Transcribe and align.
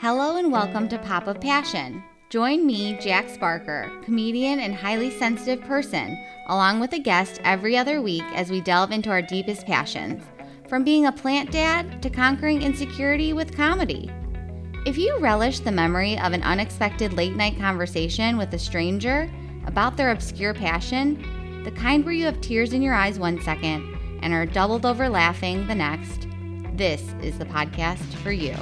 Hello 0.00 0.38
and 0.38 0.50
welcome 0.50 0.88
to 0.88 0.98
Pop 0.98 1.28
of 1.28 1.40
Passion. 1.40 2.02
Join 2.28 2.66
me, 2.66 2.98
Jack 3.00 3.26
Sparker, 3.28 4.02
comedian 4.02 4.58
and 4.58 4.74
highly 4.74 5.08
sensitive 5.08 5.60
person, 5.60 6.18
along 6.48 6.80
with 6.80 6.92
a 6.94 6.98
guest 6.98 7.40
every 7.44 7.76
other 7.76 8.02
week 8.02 8.24
as 8.34 8.50
we 8.50 8.60
delve 8.60 8.90
into 8.90 9.08
our 9.08 9.22
deepest 9.22 9.66
passions, 9.66 10.24
from 10.68 10.82
being 10.82 11.06
a 11.06 11.12
plant 11.12 11.52
dad 11.52 12.02
to 12.02 12.10
conquering 12.10 12.60
insecurity 12.60 13.32
with 13.32 13.56
comedy. 13.56 14.10
If 14.84 14.98
you 14.98 15.16
relish 15.20 15.60
the 15.60 15.70
memory 15.70 16.18
of 16.18 16.32
an 16.32 16.42
unexpected 16.42 17.12
late 17.12 17.36
night 17.36 17.56
conversation 17.56 18.36
with 18.36 18.52
a 18.52 18.58
stranger 18.58 19.30
about 19.66 19.96
their 19.96 20.10
obscure 20.10 20.54
passion, 20.54 21.62
the 21.62 21.70
kind 21.70 22.04
where 22.04 22.12
you 22.12 22.24
have 22.24 22.40
tears 22.40 22.72
in 22.72 22.82
your 22.82 22.94
eyes 22.94 23.20
one 23.20 23.40
second 23.42 23.91
and 24.22 24.32
are 24.32 24.46
doubled 24.46 24.86
over 24.86 25.08
laughing 25.08 25.66
the 25.66 25.74
next, 25.74 26.26
this 26.74 27.02
is 27.22 27.38
the 27.38 27.44
podcast 27.44 28.14
for 28.22 28.32
you. 28.32 28.54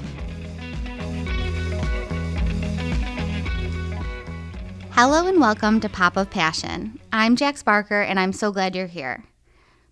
Hello 4.93 5.27
and 5.27 5.39
welcome 5.39 5.79
to 5.81 5.89
Pop 5.89 6.17
of 6.17 6.31
Passion. 6.31 6.99
I'm 7.13 7.37
Jack 7.37 7.55
Sparker 7.57 8.05
and 8.05 8.19
I'm 8.19 8.33
so 8.33 8.51
glad 8.51 8.75
you're 8.75 8.87
here. 8.87 9.25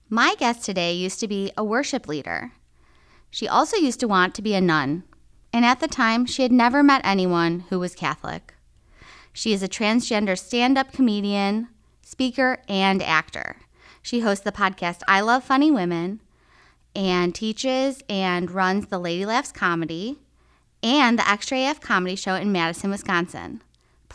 My 0.08 0.34
guest 0.38 0.64
today 0.64 0.94
used 0.94 1.20
to 1.20 1.28
be 1.28 1.52
a 1.56 1.62
worship 1.62 2.08
leader. 2.08 2.52
She 3.30 3.46
also 3.46 3.76
used 3.76 4.00
to 4.00 4.08
want 4.08 4.34
to 4.34 4.42
be 4.42 4.54
a 4.54 4.60
nun, 4.60 5.04
and 5.52 5.64
at 5.64 5.80
the 5.80 5.88
time, 5.88 6.24
she 6.24 6.42
had 6.42 6.52
never 6.52 6.82
met 6.82 7.02
anyone 7.04 7.60
who 7.68 7.78
was 7.78 7.94
Catholic. 7.94 8.54
She 9.32 9.52
is 9.52 9.62
a 9.62 9.68
transgender 9.68 10.38
stand 10.38 10.78
up 10.78 10.92
comedian, 10.92 11.68
speaker, 12.02 12.58
and 12.68 13.02
actor. 13.02 13.56
She 14.02 14.20
hosts 14.20 14.44
the 14.44 14.52
podcast 14.52 15.00
I 15.06 15.20
Love 15.20 15.44
Funny 15.44 15.70
Women 15.70 16.20
and 16.94 17.34
teaches 17.34 18.02
and 18.08 18.50
runs 18.50 18.86
the 18.86 18.98
Lady 18.98 19.26
Laughs 19.26 19.52
Comedy 19.52 20.18
and 20.82 21.18
the 21.18 21.28
Extra 21.28 21.70
AF 21.70 21.80
Comedy 21.80 22.16
Show 22.16 22.34
in 22.34 22.52
Madison, 22.52 22.90
Wisconsin 22.90 23.62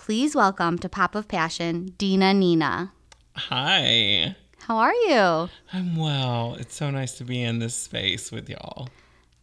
please 0.03 0.36
welcome 0.36 0.78
to 0.78 0.90
Pop 0.90 1.16
of 1.16 1.30
Passion, 1.30 1.94
Dina 1.98 2.34
Nina. 2.34 2.92
Hi. 3.38 4.36
How 4.59 4.75
are 4.75 4.94
you? 4.94 5.50
I'm 5.72 5.95
well. 5.95 6.58
It's 6.59 6.75
so 6.75 6.92
nice 6.92 7.14
to 7.20 7.23
be 7.23 7.42
in 7.42 7.59
this 7.59 7.73
space 7.73 8.30
with 8.30 8.50
y'all. 8.50 8.90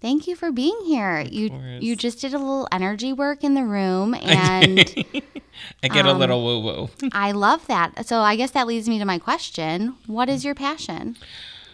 Thank 0.00 0.26
you 0.26 0.34
for 0.34 0.50
being 0.50 0.78
here. 0.86 1.18
Of 1.18 1.32
you 1.32 1.50
course. 1.50 1.82
you 1.82 1.94
just 1.94 2.20
did 2.20 2.32
a 2.32 2.38
little 2.38 2.66
energy 2.72 3.12
work 3.12 3.44
in 3.44 3.54
the 3.54 3.64
room 3.64 4.14
and 4.22 4.78
I 5.82 5.88
get 5.88 6.06
um, 6.06 6.16
a 6.16 6.18
little 6.18 6.42
woo 6.42 6.60
woo. 6.60 6.90
I 7.12 7.32
love 7.32 7.66
that. 7.66 8.06
So 8.06 8.20
I 8.20 8.36
guess 8.36 8.52
that 8.52 8.66
leads 8.66 8.88
me 8.88 8.98
to 8.98 9.04
my 9.04 9.18
question. 9.18 9.96
What 10.06 10.28
is 10.28 10.44
your 10.44 10.54
passion? 10.54 11.16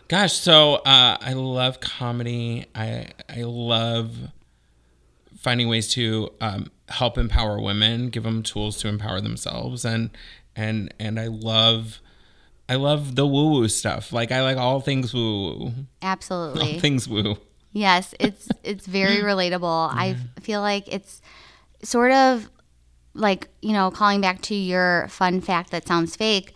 Gosh, 0.08 0.34
so 0.34 0.76
uh, 0.76 1.16
I 1.20 1.32
love 1.34 1.80
comedy. 1.80 2.66
I 2.74 3.08
I 3.28 3.42
love 3.42 4.16
finding 5.38 5.68
ways 5.68 5.88
to 5.92 6.30
um, 6.40 6.70
help 6.88 7.18
empower 7.18 7.60
women, 7.60 8.08
give 8.10 8.24
them 8.24 8.42
tools 8.42 8.78
to 8.78 8.88
empower 8.88 9.20
themselves, 9.20 9.84
and 9.84 10.10
and 10.54 10.92
and 10.98 11.20
I 11.20 11.26
love. 11.26 12.00
I 12.68 12.74
love 12.74 13.14
the 13.14 13.24
woo 13.28 13.50
woo 13.52 13.68
stuff. 13.68 14.12
Like 14.12 14.32
I 14.32 14.42
like 14.42 14.56
all 14.56 14.80
things 14.80 15.14
woo 15.14 15.58
woo. 15.58 15.72
Absolutely. 16.02 16.74
All 16.74 16.80
things 16.80 17.06
woo. 17.06 17.38
Yes, 17.76 18.14
it's 18.18 18.48
it's 18.64 18.86
very 18.86 19.18
relatable. 19.18 19.92
Yeah. 19.94 20.00
I 20.00 20.40
feel 20.40 20.62
like 20.62 20.84
it's 20.88 21.20
sort 21.82 22.10
of 22.10 22.50
like, 23.12 23.48
you 23.60 23.72
know, 23.72 23.90
calling 23.90 24.20
back 24.20 24.40
to 24.42 24.54
your 24.54 25.08
fun 25.08 25.40
fact 25.40 25.70
that 25.70 25.86
sounds 25.86 26.16
fake. 26.16 26.54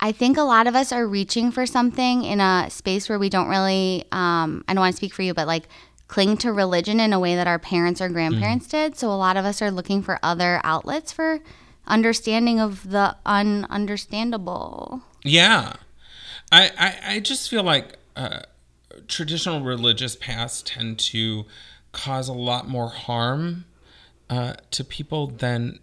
I 0.00 0.10
think 0.10 0.36
a 0.36 0.42
lot 0.42 0.66
of 0.66 0.74
us 0.74 0.92
are 0.92 1.06
reaching 1.06 1.52
for 1.52 1.66
something 1.66 2.24
in 2.24 2.40
a 2.40 2.66
space 2.68 3.08
where 3.08 3.18
we 3.18 3.28
don't 3.28 3.48
really 3.48 4.06
um, 4.10 4.64
I 4.66 4.74
don't 4.74 4.80
want 4.80 4.92
to 4.92 4.96
speak 4.96 5.14
for 5.14 5.22
you, 5.22 5.34
but 5.34 5.46
like 5.46 5.68
cling 6.08 6.36
to 6.38 6.52
religion 6.52 6.98
in 6.98 7.12
a 7.12 7.20
way 7.20 7.36
that 7.36 7.46
our 7.46 7.60
parents 7.60 8.00
or 8.00 8.08
grandparents 8.08 8.66
mm. 8.66 8.70
did. 8.70 8.96
So 8.96 9.10
a 9.10 9.14
lot 9.14 9.36
of 9.36 9.44
us 9.44 9.62
are 9.62 9.70
looking 9.70 10.02
for 10.02 10.18
other 10.20 10.60
outlets 10.64 11.12
for 11.12 11.38
understanding 11.86 12.58
of 12.58 12.90
the 12.90 13.16
ununderstandable. 13.24 15.02
Yeah. 15.22 15.74
I, 16.50 16.70
I, 16.76 17.14
I 17.14 17.20
just 17.20 17.48
feel 17.48 17.62
like 17.62 17.98
uh, 18.16 18.40
traditional 19.08 19.62
religious 19.62 20.16
paths 20.16 20.62
tend 20.62 20.98
to 20.98 21.44
cause 21.92 22.28
a 22.28 22.32
lot 22.32 22.68
more 22.68 22.88
harm 22.88 23.64
uh, 24.28 24.54
to 24.70 24.84
people 24.84 25.28
than 25.28 25.78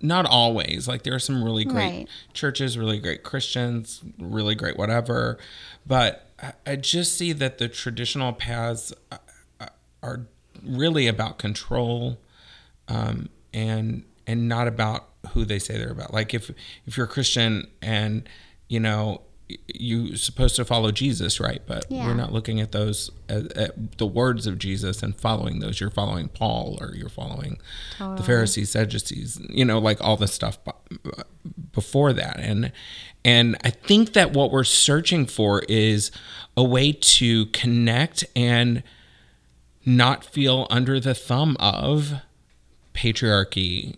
not 0.00 0.26
always. 0.26 0.86
Like 0.88 1.02
there 1.02 1.14
are 1.14 1.20
some 1.20 1.42
really 1.42 1.64
great 1.64 1.84
right. 1.84 2.08
churches, 2.32 2.76
really 2.76 2.98
great 2.98 3.22
Christians, 3.22 4.02
really 4.18 4.54
great 4.54 4.76
whatever. 4.76 5.38
But 5.86 6.30
I 6.66 6.76
just 6.76 7.16
see 7.16 7.32
that 7.32 7.58
the 7.58 7.68
traditional 7.68 8.32
paths 8.32 8.92
uh, 9.10 9.68
are 10.02 10.26
really 10.62 11.06
about 11.06 11.38
control 11.38 12.18
um, 12.88 13.28
and 13.54 14.04
and 14.26 14.48
not 14.48 14.68
about 14.68 15.08
who 15.32 15.44
they 15.44 15.58
say 15.58 15.78
they're 15.78 15.90
about. 15.90 16.12
Like 16.12 16.34
if 16.34 16.50
if 16.86 16.96
you're 16.96 17.06
a 17.06 17.08
Christian 17.08 17.68
and 17.80 18.28
you 18.68 18.80
know 18.80 19.22
you're 19.68 20.16
supposed 20.16 20.56
to 20.56 20.64
follow 20.64 20.90
Jesus, 20.90 21.38
right? 21.38 21.62
But 21.66 21.86
yeah. 21.88 22.06
we're 22.06 22.14
not 22.14 22.32
looking 22.32 22.60
at 22.60 22.72
those 22.72 23.10
at, 23.28 23.52
at, 23.56 23.98
the 23.98 24.06
words 24.06 24.46
of 24.46 24.58
Jesus 24.58 25.02
and 25.02 25.16
following 25.16 25.60
those. 25.60 25.80
You're 25.80 25.90
following 25.90 26.28
Paul 26.28 26.78
or 26.80 26.94
you're 26.94 27.08
following 27.08 27.58
totally. 27.96 28.16
the 28.16 28.22
Pharisees, 28.24 28.70
Sadducees, 28.70 29.40
you 29.48 29.64
know, 29.64 29.78
like 29.78 30.00
all 30.00 30.16
the 30.16 30.26
stuff 30.26 30.58
before 31.72 32.12
that. 32.12 32.40
And 32.40 32.72
and 33.24 33.56
I 33.62 33.70
think 33.70 34.14
that 34.14 34.32
what 34.32 34.50
we're 34.50 34.64
searching 34.64 35.26
for 35.26 35.62
is 35.68 36.10
a 36.56 36.64
way 36.64 36.92
to 36.92 37.46
connect 37.46 38.24
and 38.34 38.82
not 39.84 40.24
feel 40.24 40.66
under 40.70 40.98
the 40.98 41.14
thumb 41.14 41.56
of 41.60 42.14
patriarchy, 42.94 43.96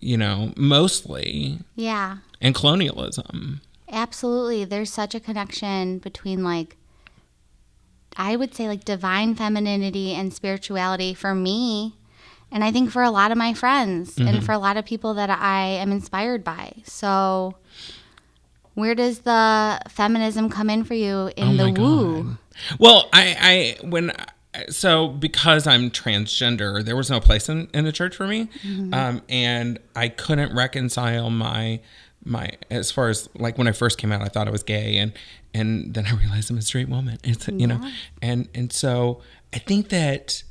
you 0.00 0.16
know, 0.16 0.52
mostly. 0.56 1.60
Yeah. 1.76 2.18
And 2.40 2.54
colonialism. 2.54 3.60
Absolutely. 3.90 4.64
There's 4.64 4.92
such 4.92 5.14
a 5.14 5.20
connection 5.20 5.98
between 5.98 6.44
like 6.44 6.76
I 8.16 8.36
would 8.36 8.54
say 8.54 8.66
like 8.68 8.84
divine 8.84 9.34
femininity 9.34 10.14
and 10.14 10.34
spirituality 10.34 11.14
for 11.14 11.34
me 11.34 11.98
and 12.50 12.64
I 12.64 12.70
think 12.70 12.90
for 12.90 13.02
a 13.02 13.10
lot 13.10 13.30
of 13.30 13.38
my 13.38 13.54
friends 13.54 14.16
mm-hmm. 14.16 14.28
and 14.28 14.44
for 14.44 14.52
a 14.52 14.58
lot 14.58 14.76
of 14.76 14.84
people 14.84 15.14
that 15.14 15.30
I 15.30 15.64
am 15.64 15.92
inspired 15.92 16.44
by. 16.44 16.72
So 16.84 17.56
where 18.74 18.94
does 18.94 19.20
the 19.20 19.80
feminism 19.88 20.48
come 20.48 20.70
in 20.70 20.84
for 20.84 20.94
you 20.94 21.30
in 21.36 21.60
oh 21.60 21.64
the 21.64 21.80
woo? 21.80 22.38
Well, 22.78 23.08
I 23.12 23.76
I 23.82 23.86
when 23.86 24.12
so 24.70 25.08
because 25.08 25.66
I'm 25.66 25.90
transgender, 25.90 26.84
there 26.84 26.96
was 26.96 27.10
no 27.10 27.20
place 27.20 27.48
in, 27.48 27.68
in 27.74 27.84
the 27.84 27.92
church 27.92 28.16
for 28.16 28.26
me, 28.26 28.48
mm-hmm. 28.62 28.94
um, 28.94 29.22
and 29.28 29.78
I 29.94 30.08
couldn't 30.08 30.54
reconcile 30.54 31.30
my 31.30 31.80
my 32.28 32.50
as 32.70 32.90
far 32.90 33.08
as 33.08 33.28
like 33.34 33.58
when 33.58 33.68
I 33.68 33.72
first 33.72 33.98
came 33.98 34.12
out, 34.12 34.22
I 34.22 34.28
thought 34.28 34.48
I 34.48 34.50
was 34.50 34.62
gay, 34.62 34.98
and 34.98 35.12
and 35.54 35.94
then 35.94 36.06
I 36.06 36.12
realized 36.14 36.50
I'm 36.50 36.58
a 36.58 36.62
straight 36.62 36.88
woman. 36.88 37.18
It's 37.24 37.48
you 37.48 37.58
yeah. 37.58 37.66
know, 37.66 37.90
and 38.22 38.48
and 38.54 38.72
so 38.72 39.22
I 39.52 39.58
think 39.58 39.88
that 39.88 40.42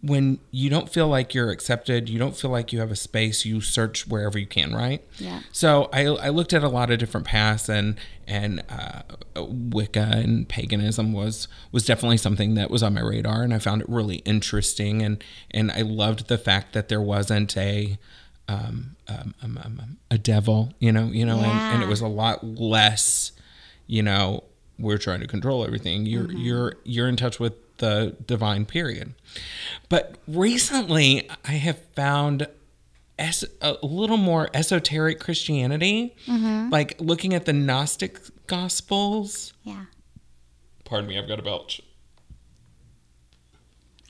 when 0.00 0.38
you 0.52 0.70
don't 0.70 0.88
feel 0.88 1.08
like 1.08 1.34
you're 1.34 1.50
accepted, 1.50 2.08
you 2.08 2.20
don't 2.20 2.36
feel 2.36 2.52
like 2.52 2.72
you 2.72 2.78
have 2.78 2.92
a 2.92 2.96
space, 2.96 3.44
you 3.44 3.60
search 3.60 4.06
wherever 4.06 4.38
you 4.38 4.46
can, 4.46 4.72
right? 4.72 5.04
Yeah. 5.18 5.40
So 5.50 5.90
I, 5.92 6.04
I 6.04 6.28
looked 6.28 6.52
at 6.52 6.62
a 6.62 6.68
lot 6.68 6.90
of 6.92 6.98
different 6.98 7.26
paths, 7.26 7.68
and 7.68 7.96
and 8.26 8.62
uh, 8.68 9.02
Wicca 9.36 10.10
and 10.12 10.48
paganism 10.48 11.12
was 11.12 11.48
was 11.72 11.84
definitely 11.84 12.18
something 12.18 12.54
that 12.54 12.70
was 12.70 12.82
on 12.82 12.94
my 12.94 13.00
radar, 13.00 13.42
and 13.42 13.52
I 13.52 13.58
found 13.58 13.82
it 13.82 13.88
really 13.88 14.16
interesting, 14.18 15.02
and 15.02 15.22
and 15.50 15.72
I 15.72 15.82
loved 15.82 16.28
the 16.28 16.38
fact 16.38 16.74
that 16.74 16.88
there 16.88 17.02
wasn't 17.02 17.56
a 17.56 17.98
um, 18.48 18.96
um, 19.06 19.34
um, 19.42 19.58
um 19.62 19.98
a 20.10 20.18
devil, 20.18 20.72
you 20.78 20.90
know, 20.90 21.06
you 21.06 21.24
know, 21.24 21.40
yeah. 21.40 21.50
and, 21.50 21.74
and 21.74 21.82
it 21.82 21.86
was 21.86 22.00
a 22.00 22.08
lot 22.08 22.44
less, 22.44 23.32
you 23.86 24.02
know, 24.02 24.44
we're 24.78 24.98
trying 24.98 25.20
to 25.20 25.26
control 25.26 25.64
everything. 25.64 26.06
You're 26.06 26.24
mm-hmm. 26.24 26.38
you're 26.38 26.74
you're 26.84 27.08
in 27.08 27.16
touch 27.16 27.38
with 27.38 27.54
the 27.78 28.16
divine 28.26 28.64
period. 28.66 29.14
But 29.88 30.16
recently, 30.26 31.28
I 31.44 31.52
have 31.52 31.78
found 31.94 32.48
es- 33.18 33.44
a 33.60 33.76
little 33.82 34.16
more 34.16 34.48
esoteric 34.54 35.20
Christianity, 35.20 36.14
mm-hmm. 36.26 36.70
like 36.70 36.96
looking 37.00 37.34
at 37.34 37.44
the 37.44 37.52
Gnostic 37.52 38.18
Gospels. 38.46 39.52
Yeah. 39.62 39.86
Pardon 40.84 41.08
me, 41.08 41.18
I've 41.18 41.28
got 41.28 41.38
a 41.38 41.42
belch. 41.42 41.82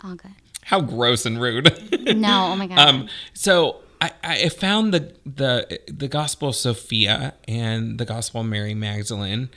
All 0.05 0.15
good. 0.15 0.33
How 0.63 0.81
gross 0.81 1.27
and 1.27 1.41
rude. 1.41 1.73
no, 2.17 2.53
oh 2.53 2.57
my 2.57 2.67
god. 2.69 2.79
Um, 2.79 3.09
so 3.33 3.81
I, 4.01 4.13
I 4.23 4.49
found 4.49 4.95
the 4.95 5.15
the 5.25 5.81
the 5.87 6.09
Gospel 6.09 6.49
of 6.49 6.57
Sophia 6.57 7.35
and 7.47 7.99
the 7.99 8.05
Gospel 8.05 8.41
of 8.43 8.47
Mary 8.47 8.75
Magdalene. 8.75 9.49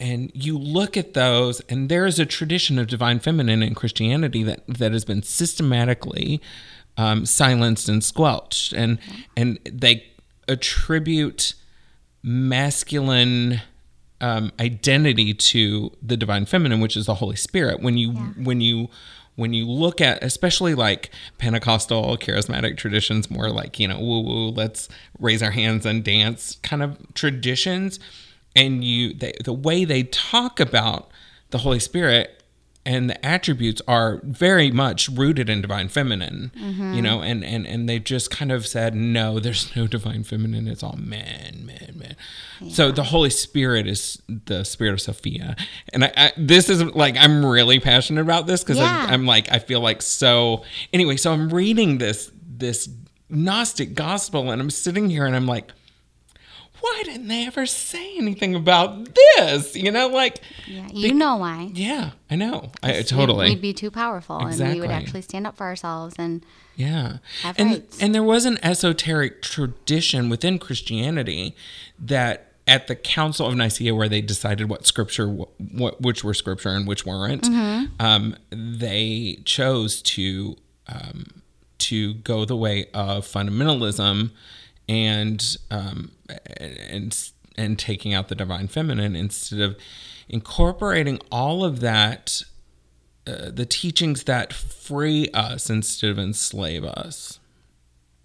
And 0.00 0.30
you 0.32 0.56
look 0.56 0.96
at 0.96 1.14
those 1.14 1.60
and 1.68 1.88
there 1.88 2.06
is 2.06 2.20
a 2.20 2.26
tradition 2.26 2.78
of 2.78 2.86
divine 2.86 3.18
feminine 3.18 3.64
in 3.64 3.74
christianity 3.74 4.44
that 4.44 4.62
that 4.68 4.92
has 4.92 5.04
been 5.04 5.22
systematically 5.22 6.40
um, 6.96 7.26
silenced 7.26 7.88
and 7.88 8.02
squelched. 8.02 8.72
And 8.72 8.98
and 9.36 9.58
they 9.64 10.06
attribute 10.46 11.54
masculine 12.22 13.60
um, 14.20 14.52
identity 14.58 15.32
to 15.32 15.92
the 16.02 16.16
divine 16.16 16.44
feminine, 16.44 16.80
which 16.80 16.96
is 16.96 17.06
the 17.06 17.14
Holy 17.14 17.36
Spirit. 17.36 17.80
When 17.80 17.96
you 17.96 18.12
when 18.12 18.60
you 18.60 18.88
when 19.38 19.52
you 19.52 19.66
look 19.66 20.00
at 20.00 20.20
especially 20.24 20.74
like 20.74 21.10
Pentecostal 21.38 22.16
charismatic 22.16 22.76
traditions, 22.76 23.30
more 23.30 23.50
like 23.50 23.78
you 23.78 23.86
know 23.86 24.00
woo 24.00 24.20
woo, 24.20 24.48
let's 24.50 24.88
raise 25.20 25.44
our 25.44 25.52
hands 25.52 25.86
and 25.86 26.02
dance 26.02 26.58
kind 26.64 26.82
of 26.82 26.98
traditions, 27.14 28.00
and 28.56 28.82
you 28.82 29.14
they, 29.14 29.32
the 29.44 29.52
way 29.52 29.84
they 29.84 30.02
talk 30.02 30.58
about 30.58 31.08
the 31.50 31.58
Holy 31.58 31.78
Spirit 31.78 32.37
and 32.88 33.10
the 33.10 33.18
attributes 33.34 33.82
are 33.86 34.20
very 34.24 34.70
much 34.70 35.08
rooted 35.10 35.48
in 35.50 35.60
divine 35.60 35.88
feminine 35.88 36.50
you 36.96 37.02
know 37.02 37.20
and 37.20 37.44
and 37.44 37.66
and 37.66 37.88
they've 37.88 38.02
just 38.02 38.30
kind 38.30 38.50
of 38.50 38.66
said 38.66 38.94
no 38.94 39.38
there's 39.44 39.74
no 39.76 39.86
divine 39.86 40.24
feminine 40.24 40.66
it's 40.66 40.82
all 40.82 40.96
men 40.96 41.64
men 41.66 41.92
men. 42.02 42.16
So 42.70 42.90
the 42.90 43.04
holy 43.04 43.30
spirit 43.30 43.86
is 43.86 44.20
the 44.28 44.64
spirit 44.64 44.94
of 44.94 45.00
sophia. 45.00 45.54
And 45.92 46.04
i, 46.04 46.12
I 46.16 46.32
this 46.36 46.68
is 46.68 46.82
like 46.82 47.16
i'm 47.18 47.44
really 47.44 47.78
passionate 47.78 48.22
about 48.22 48.46
this 48.46 48.64
because 48.64 48.78
Yeah. 48.78 49.04
I'm, 49.06 49.10
I'm 49.14 49.26
like 49.26 49.52
i 49.52 49.58
feel 49.58 49.80
like 49.80 50.00
so 50.02 50.64
anyway 50.92 51.16
so 51.16 51.32
i'm 51.32 51.50
reading 51.50 51.98
this 51.98 52.32
this 52.64 52.88
gnostic 53.28 53.94
gospel 53.94 54.50
and 54.50 54.60
i'm 54.62 54.70
sitting 54.70 55.10
here 55.10 55.26
and 55.26 55.36
i'm 55.36 55.46
like 55.46 55.70
why 56.80 57.02
didn't 57.04 57.28
they 57.28 57.46
ever 57.46 57.66
say 57.66 58.16
anything 58.16 58.54
about 58.54 59.08
this 59.36 59.74
you 59.76 59.90
know 59.90 60.08
like 60.08 60.40
Yeah, 60.66 60.88
you 60.92 61.12
know 61.14 61.36
why. 61.36 61.70
yeah 61.74 62.10
i 62.30 62.36
know 62.36 62.70
i 62.82 63.02
totally 63.02 63.50
We'd 63.50 63.60
be 63.62 63.72
too 63.72 63.90
powerful 63.90 64.38
and 64.38 64.72
we 64.74 64.80
would 64.80 64.90
actually 64.90 65.22
stand 65.22 65.46
up 65.46 65.56
for 65.56 65.64
ourselves 65.66 66.14
and 66.18 66.44
Yeah. 66.76 67.18
and 67.56 67.70
rights. 67.70 68.00
and 68.02 68.14
there 68.14 68.22
was 68.22 68.44
an 68.44 68.58
esoteric 68.62 69.42
tradition 69.42 70.28
within 70.28 70.58
Christianity 70.58 71.54
that 71.98 72.44
at 72.66 72.86
the 72.86 72.94
Council 72.94 73.46
of 73.46 73.56
Nicaea 73.56 73.94
where 73.94 74.08
they 74.10 74.20
decided 74.20 74.68
what 74.68 74.86
scripture 74.86 75.26
what 75.28 76.00
which 76.00 76.22
were 76.22 76.34
scripture 76.34 76.68
and 76.70 76.86
which 76.86 77.04
weren't 77.06 77.44
Mm-hmm. 77.44 77.86
um, 77.98 78.36
they 78.50 79.38
chose 79.44 80.02
to 80.02 80.56
um, 80.86 81.42
to 81.78 82.14
go 82.14 82.44
the 82.44 82.56
way 82.56 82.86
of 82.94 83.26
fundamentalism 83.26 84.30
and 84.88 85.56
um, 85.70 86.10
and 86.58 87.30
and 87.56 87.78
taking 87.78 88.14
out 88.14 88.28
the 88.28 88.34
divine 88.34 88.68
feminine 88.68 89.16
instead 89.16 89.60
of 89.60 89.76
incorporating 90.28 91.18
all 91.32 91.64
of 91.64 91.80
that 91.80 92.42
uh, 93.26 93.50
the 93.50 93.66
teachings 93.66 94.24
that 94.24 94.52
free 94.52 95.28
us 95.34 95.68
instead 95.68 96.10
of 96.10 96.18
enslave 96.18 96.84
us. 96.84 97.40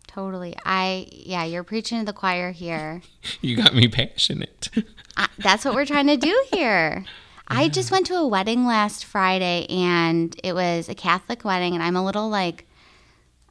totally. 0.08 0.56
I 0.66 1.08
yeah, 1.12 1.44
you're 1.44 1.64
preaching 1.64 2.00
to 2.00 2.06
the 2.06 2.14
choir 2.14 2.52
here. 2.52 3.02
You 3.42 3.58
got 3.58 3.74
me 3.74 3.88
passionate. 3.88 4.70
I, 5.18 5.28
that's 5.38 5.66
what 5.66 5.74
we're 5.74 5.86
trying 5.86 6.08
to 6.08 6.18
do 6.18 6.46
here. 6.54 7.06
I 7.48 7.68
just 7.68 7.92
went 7.92 8.06
to 8.08 8.16
a 8.16 8.26
wedding 8.26 8.66
last 8.66 9.04
Friday 9.04 9.66
and 9.70 10.36
it 10.44 10.54
was 10.54 10.88
a 10.88 10.96
Catholic 10.96 11.44
wedding 11.44 11.74
and 11.74 11.84
I'm 11.84 11.96
a 11.96 12.06
little 12.06 12.30
like 12.30 12.66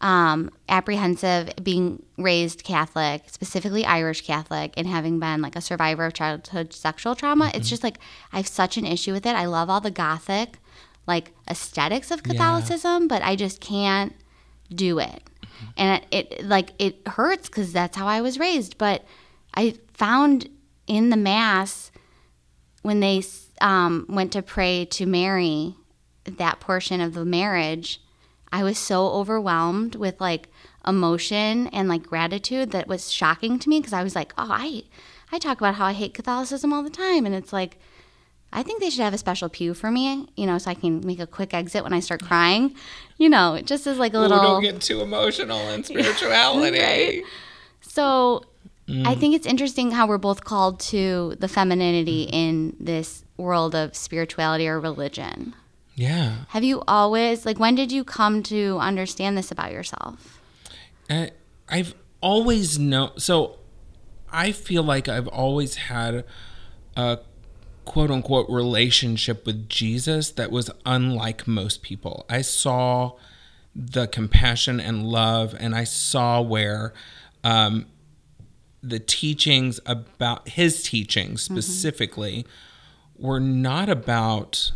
um, 0.03 0.51
apprehensive 0.69 1.51
being 1.63 2.03
raised 2.19 2.65
Catholic, 2.65 3.23
specifically 3.31 3.85
Irish 3.85 4.27
Catholic, 4.27 4.75
and 4.77 4.87
having 4.87 5.19
been 5.21 5.41
like 5.41 5.57
a 5.57 5.61
survivor 5.61 6.05
of 6.05 6.13
childhood 6.13 6.73
sexual 6.73 7.15
trauma. 7.15 7.51
It's 7.55 7.69
just 7.71 7.85
like 7.85 7.99
I 8.33 8.39
have 8.39 8.49
such 8.49 8.77
an 8.77 8.85
issue 8.85 9.13
with 9.13 9.25
it. 9.25 9.35
I 9.35 9.47
love 9.47 9.71
all 9.71 9.81
the 9.81 9.91
gothic 9.91 10.59
like 11.07 11.33
aesthetics 11.49 12.11
of 12.11 12.23
Catholicism, 12.23 13.09
but 13.09 13.23
I 13.23 13.35
just 13.37 13.61
can't 13.61 14.15
do 14.73 14.99
it. 14.99 15.23
And 15.77 16.05
it, 16.11 16.33
it 16.33 16.45
like 16.47 16.71
it 16.79 17.07
hurts 17.07 17.49
cuz 17.49 17.73
that's 17.73 17.97
how 17.97 18.07
I 18.07 18.21
was 18.21 18.39
raised, 18.39 18.79
but 18.79 19.05
I 19.55 19.77
found 19.93 20.49
in 20.87 21.11
the 21.11 21.17
mass 21.17 21.91
when 22.83 23.01
they 23.01 23.23
um, 23.61 24.07
went 24.09 24.33
to 24.33 24.43
pray 24.43 24.85
to 24.87 25.07
Mary, 25.07 25.75
that 26.25 26.61
portion 26.61 27.01
of 27.01 27.15
the 27.15 27.25
marriage, 27.25 28.01
I 28.53 28.63
was 28.63 28.79
so 28.79 29.09
overwhelmed 29.09 29.97
with 29.97 30.21
like 30.21 30.49
emotion 30.87 31.69
and 31.69 31.89
like 31.89 32.03
gratitude 32.03 32.71
that 32.73 32.87
was 32.87 33.11
shocking 33.11 33.59
to 33.59 33.69
me 33.69 33.81
because 33.81 33.93
I 33.93 34.03
was 34.03 34.15
like, 34.15 34.33
oh, 34.37 34.49
I, 34.51 34.85
I 35.31 35.39
talk 35.39 35.59
about 35.59 35.77
how 35.77 35.87
I 35.87 35.93
hate 35.93 36.15
Catholicism 36.15 36.73
all 36.73 36.83
the 36.83 36.91
time, 36.91 37.25
and 37.25 37.35
it's 37.35 37.53
like, 37.53 37.79
I 38.53 38.63
think 38.63 38.81
they 38.81 38.91
should 38.91 39.01
have 39.01 39.15
a 39.15 39.19
special 39.19 39.49
pew 39.49 39.73
for 39.73 39.91
me, 39.91 40.29
you 40.37 40.47
know, 40.47 40.59
so 40.59 40.71
I 40.71 40.75
can 40.75 41.05
make 41.07 41.21
a 41.21 41.27
quick 41.27 41.55
exit 41.55 41.83
when 41.83 41.95
I 41.95 42.01
start 42.01 42.23
crying, 42.23 42.75
you 43.17 43.31
know, 43.31 43.55
it 43.55 43.67
just 43.67 43.87
as 43.87 43.99
like 43.99 44.13
a 44.13 44.19
Ooh, 44.19 44.21
little. 44.21 44.39
don't 44.39 44.63
get 44.63 44.81
too 44.83 45.01
emotional 45.01 45.71
in 45.71 45.85
spirituality. 45.85 46.79
Right. 46.79 47.23
So 47.81 48.45
I 48.89 48.93
mm. 48.93 49.21
think 49.21 49.35
it's 49.35 49.47
interesting 49.47 49.93
how 49.93 50.07
we're 50.07 50.19
both 50.19 50.45
called 50.45 50.81
to 50.81 51.35
the 51.39 51.49
femininity 51.49 52.27
mm. 52.27 52.31
in 52.33 52.77
this 52.79 53.25
world 53.39 53.75
of 53.75 53.97
spirituality 53.97 54.69
or 54.69 54.79
religion. 54.79 55.55
Yeah. 55.95 56.45
Have 56.49 56.65
you 56.65 56.83
always, 56.89 57.45
like, 57.45 57.59
when 57.59 57.75
did 57.75 57.93
you 57.93 58.05
come 58.05 58.43
to 58.45 58.79
understand 58.79 59.37
this 59.37 59.51
about 59.51 59.73
yourself? 59.73 60.41
I, 61.11 61.33
I've 61.69 61.95
always 62.21 62.79
known. 62.79 63.19
So 63.19 63.59
I 64.31 64.53
feel 64.53 64.83
like 64.83 65.09
I've 65.09 65.29
always 65.29 65.75
had 65.75 66.25
a 66.97 67.19
quote 67.85 68.11
unquote 68.11 68.49
relationship 68.49 69.45
with 69.45 69.69
Jesus 69.69 70.31
that 70.31 70.51
was 70.51 70.71
unlike 70.87 71.47
most 71.47 71.83
people. 71.83 72.25
I 72.29 72.41
saw 72.43 73.13
the 73.75 74.07
compassion 74.07 74.81
and 74.81 75.07
love, 75.07 75.55
and 75.59 75.75
I 75.75 75.85
saw 75.85 76.41
where 76.41 76.93
um, 77.43 77.87
the 78.83 78.99
teachings 78.99 79.81
about 79.87 80.49
his 80.51 80.83
teachings 80.83 81.43
specifically 81.43 82.47
were 83.17 83.41
not 83.41 83.89
about 83.89 84.73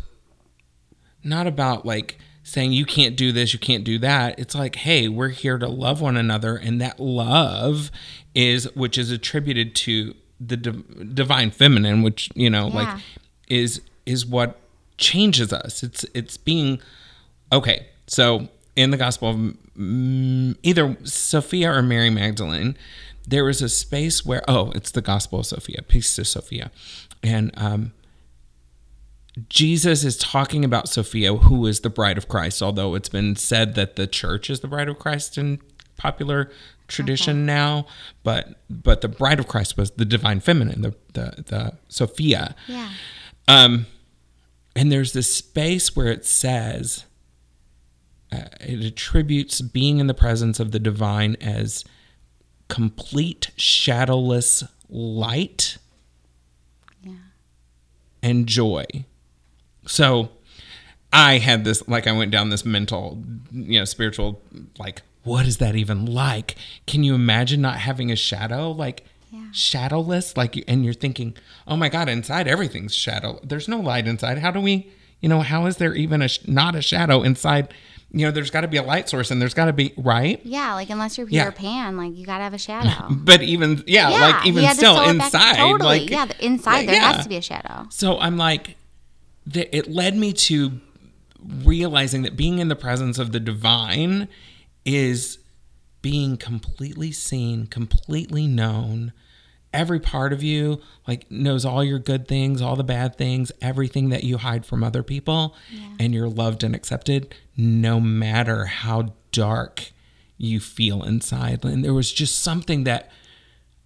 not 1.26 1.46
about 1.46 1.84
like 1.84 2.18
saying 2.42 2.72
you 2.72 2.86
can't 2.86 3.16
do 3.16 3.32
this, 3.32 3.52
you 3.52 3.58
can't 3.58 3.82
do 3.84 3.98
that. 3.98 4.38
It's 4.38 4.54
like, 4.54 4.76
hey, 4.76 5.08
we're 5.08 5.30
here 5.30 5.58
to 5.58 5.66
love 5.68 6.00
one 6.00 6.16
another, 6.16 6.56
and 6.56 6.80
that 6.80 7.00
love 7.00 7.90
is 8.34 8.72
which 8.74 8.96
is 8.96 9.10
attributed 9.10 9.74
to 9.74 10.14
the 10.40 10.56
div- 10.56 11.14
divine 11.14 11.50
feminine, 11.50 12.02
which 12.02 12.30
you 12.34 12.48
know, 12.50 12.68
Yeah. 12.68 12.74
like 12.74 13.00
is 13.48 13.80
is 14.06 14.24
what 14.24 14.58
changes 14.98 15.52
us. 15.52 15.82
It's 15.82 16.04
it's 16.14 16.36
being 16.36 16.80
okay. 17.52 17.88
So 18.06 18.48
in 18.76 18.90
the 18.90 18.96
Gospel 18.96 19.28
of 19.30 20.56
either 20.62 20.96
Sophia 21.04 21.72
or 21.72 21.82
Mary 21.82 22.10
Magdalene, 22.10 22.76
there 23.26 23.48
is 23.48 23.62
a 23.62 23.68
space 23.68 24.24
where 24.24 24.42
oh, 24.48 24.70
it's 24.72 24.90
the 24.90 25.02
Gospel 25.02 25.40
of 25.40 25.46
Sophia, 25.46 25.82
Pistis 25.82 26.26
Sophia, 26.26 26.70
and 27.22 27.50
um, 27.56 27.92
Jesus 29.48 30.02
is 30.04 30.16
talking 30.16 30.64
about 30.64 30.88
Sophia, 30.88 31.34
who 31.34 31.66
is 31.66 31.80
the 31.80 31.90
bride 31.90 32.16
of 32.16 32.26
Christ, 32.28 32.62
although 32.62 32.94
it's 32.94 33.08
been 33.10 33.36
said 33.36 33.74
that 33.74 33.96
the 33.96 34.06
church 34.06 34.48
is 34.48 34.60
the 34.60 34.68
bride 34.68 34.88
of 34.88 34.98
Christ 34.98 35.36
in 35.36 35.60
popular 35.98 36.50
tradition 36.88 37.44
now, 37.44 37.86
but 38.22 38.60
but 38.70 39.00
the 39.02 39.08
bride 39.08 39.38
of 39.38 39.46
Christ 39.48 39.76
was 39.76 39.90
the 39.92 40.04
divine 40.06 40.40
feminine, 40.40 40.80
the 40.82 40.94
the, 41.12 41.42
the 41.46 41.72
Sophia. 41.88 42.54
Yeah. 42.66 42.90
Um, 43.48 43.86
and 44.74 44.90
there's 44.90 45.12
this 45.12 45.32
space 45.34 45.94
where 45.94 46.08
it 46.08 46.24
says 46.24 47.04
uh, 48.32 48.44
it 48.60 48.82
attributes 48.84 49.60
being 49.60 49.98
in 49.98 50.06
the 50.06 50.14
presence 50.14 50.60
of 50.60 50.72
the 50.72 50.78
divine 50.78 51.36
as 51.40 51.84
complete 52.68 53.50
shadowless 53.56 54.64
light 54.88 55.76
Yeah. 57.02 57.12
and 58.22 58.46
joy. 58.46 58.84
So 59.86 60.30
I 61.12 61.38
had 61.38 61.64
this 61.64 61.86
like 61.88 62.06
I 62.06 62.12
went 62.12 62.30
down 62.30 62.50
this 62.50 62.64
mental, 62.64 63.22
you 63.52 63.78
know, 63.78 63.84
spiritual 63.84 64.40
like 64.78 65.02
what 65.24 65.46
is 65.46 65.58
that 65.58 65.74
even 65.74 66.06
like? 66.06 66.54
Can 66.86 67.02
you 67.04 67.14
imagine 67.14 67.60
not 67.60 67.78
having 67.78 68.10
a 68.12 68.16
shadow 68.16 68.70
like 68.70 69.04
Yeah. 69.32 69.46
shadowless 69.52 70.36
like 70.36 70.54
you, 70.56 70.62
and 70.68 70.84
you're 70.84 70.94
thinking, 70.94 71.34
"Oh 71.66 71.76
my 71.76 71.88
god, 71.88 72.08
inside 72.08 72.46
everything's 72.46 72.94
shadow. 72.94 73.40
There's 73.42 73.66
no 73.68 73.80
light 73.80 74.06
inside. 74.06 74.38
How 74.38 74.52
do 74.52 74.60
we, 74.60 74.88
you 75.20 75.28
know, 75.28 75.40
how 75.40 75.66
is 75.66 75.78
there 75.78 75.94
even 75.94 76.22
a 76.22 76.28
sh- 76.28 76.46
not 76.46 76.74
a 76.76 76.82
shadow 76.82 77.22
inside? 77.22 77.74
You 78.12 78.24
know, 78.26 78.30
there's 78.30 78.50
got 78.50 78.60
to 78.60 78.68
be 78.68 78.76
a 78.76 78.84
light 78.84 79.08
source 79.08 79.32
and 79.32 79.42
there's 79.42 79.52
got 79.52 79.64
to 79.64 79.72
be, 79.72 79.92
right? 79.96 80.40
Yeah, 80.44 80.74
like 80.74 80.90
unless 80.90 81.18
you're 81.18 81.26
Peter 81.26 81.46
Yeah. 81.46 81.50
Pan, 81.50 81.96
like 81.96 82.16
you 82.16 82.24
gotta 82.24 82.44
have 82.44 82.54
a 82.54 82.58
shadow. 82.58 83.08
But 83.10 83.42
even 83.42 83.82
yeah, 83.88 84.10
yeah, 84.10 84.20
like 84.20 84.46
even 84.46 84.64
still 84.74 84.94
back- 84.94 85.08
inside 85.08 85.56
Totally. 85.56 86.00
like 86.02 86.10
yeah, 86.10 86.26
inside 86.38 86.86
there 86.88 87.00
has 87.00 87.24
to 87.24 87.28
be 87.28 87.36
a 87.36 87.42
shadow. 87.42 87.86
So 87.90 88.16
I'm 88.20 88.36
like, 88.36 88.76
th- 89.50 89.68
it 89.72 89.90
led 89.90 90.16
me 90.16 90.32
to 90.32 90.80
realizing 91.42 92.22
that 92.22 92.36
being 92.36 92.58
in 92.58 92.68
the 92.68 92.76
presence 92.76 93.18
of 93.18 93.32
the 93.32 93.40
divine 93.40 94.28
is 94.84 95.38
being 96.02 96.36
completely 96.36 97.12
seen, 97.12 97.66
completely 97.66 98.46
known. 98.46 99.12
Every 99.72 100.00
part 100.00 100.32
of 100.32 100.42
you 100.42 100.80
like 101.06 101.30
knows 101.30 101.64
all 101.64 101.84
your 101.84 101.98
good 101.98 102.26
things, 102.28 102.62
all 102.62 102.76
the 102.76 102.84
bad 102.84 103.16
things, 103.16 103.52
everything 103.60 104.08
that 104.10 104.24
you 104.24 104.38
hide 104.38 104.64
from 104.64 104.82
other 104.82 105.02
people, 105.02 105.54
and 105.98 106.14
you're 106.14 106.28
loved 106.28 106.62
and 106.62 106.74
accepted 106.74 107.34
no 107.56 108.00
matter 108.00 108.66
how 108.66 109.12
dark 109.32 109.92
you 110.38 110.60
feel 110.60 111.02
inside. 111.02 111.64
And 111.64 111.84
there 111.84 111.92
was 111.92 112.12
just 112.12 112.40
something 112.40 112.84
that 112.84 113.10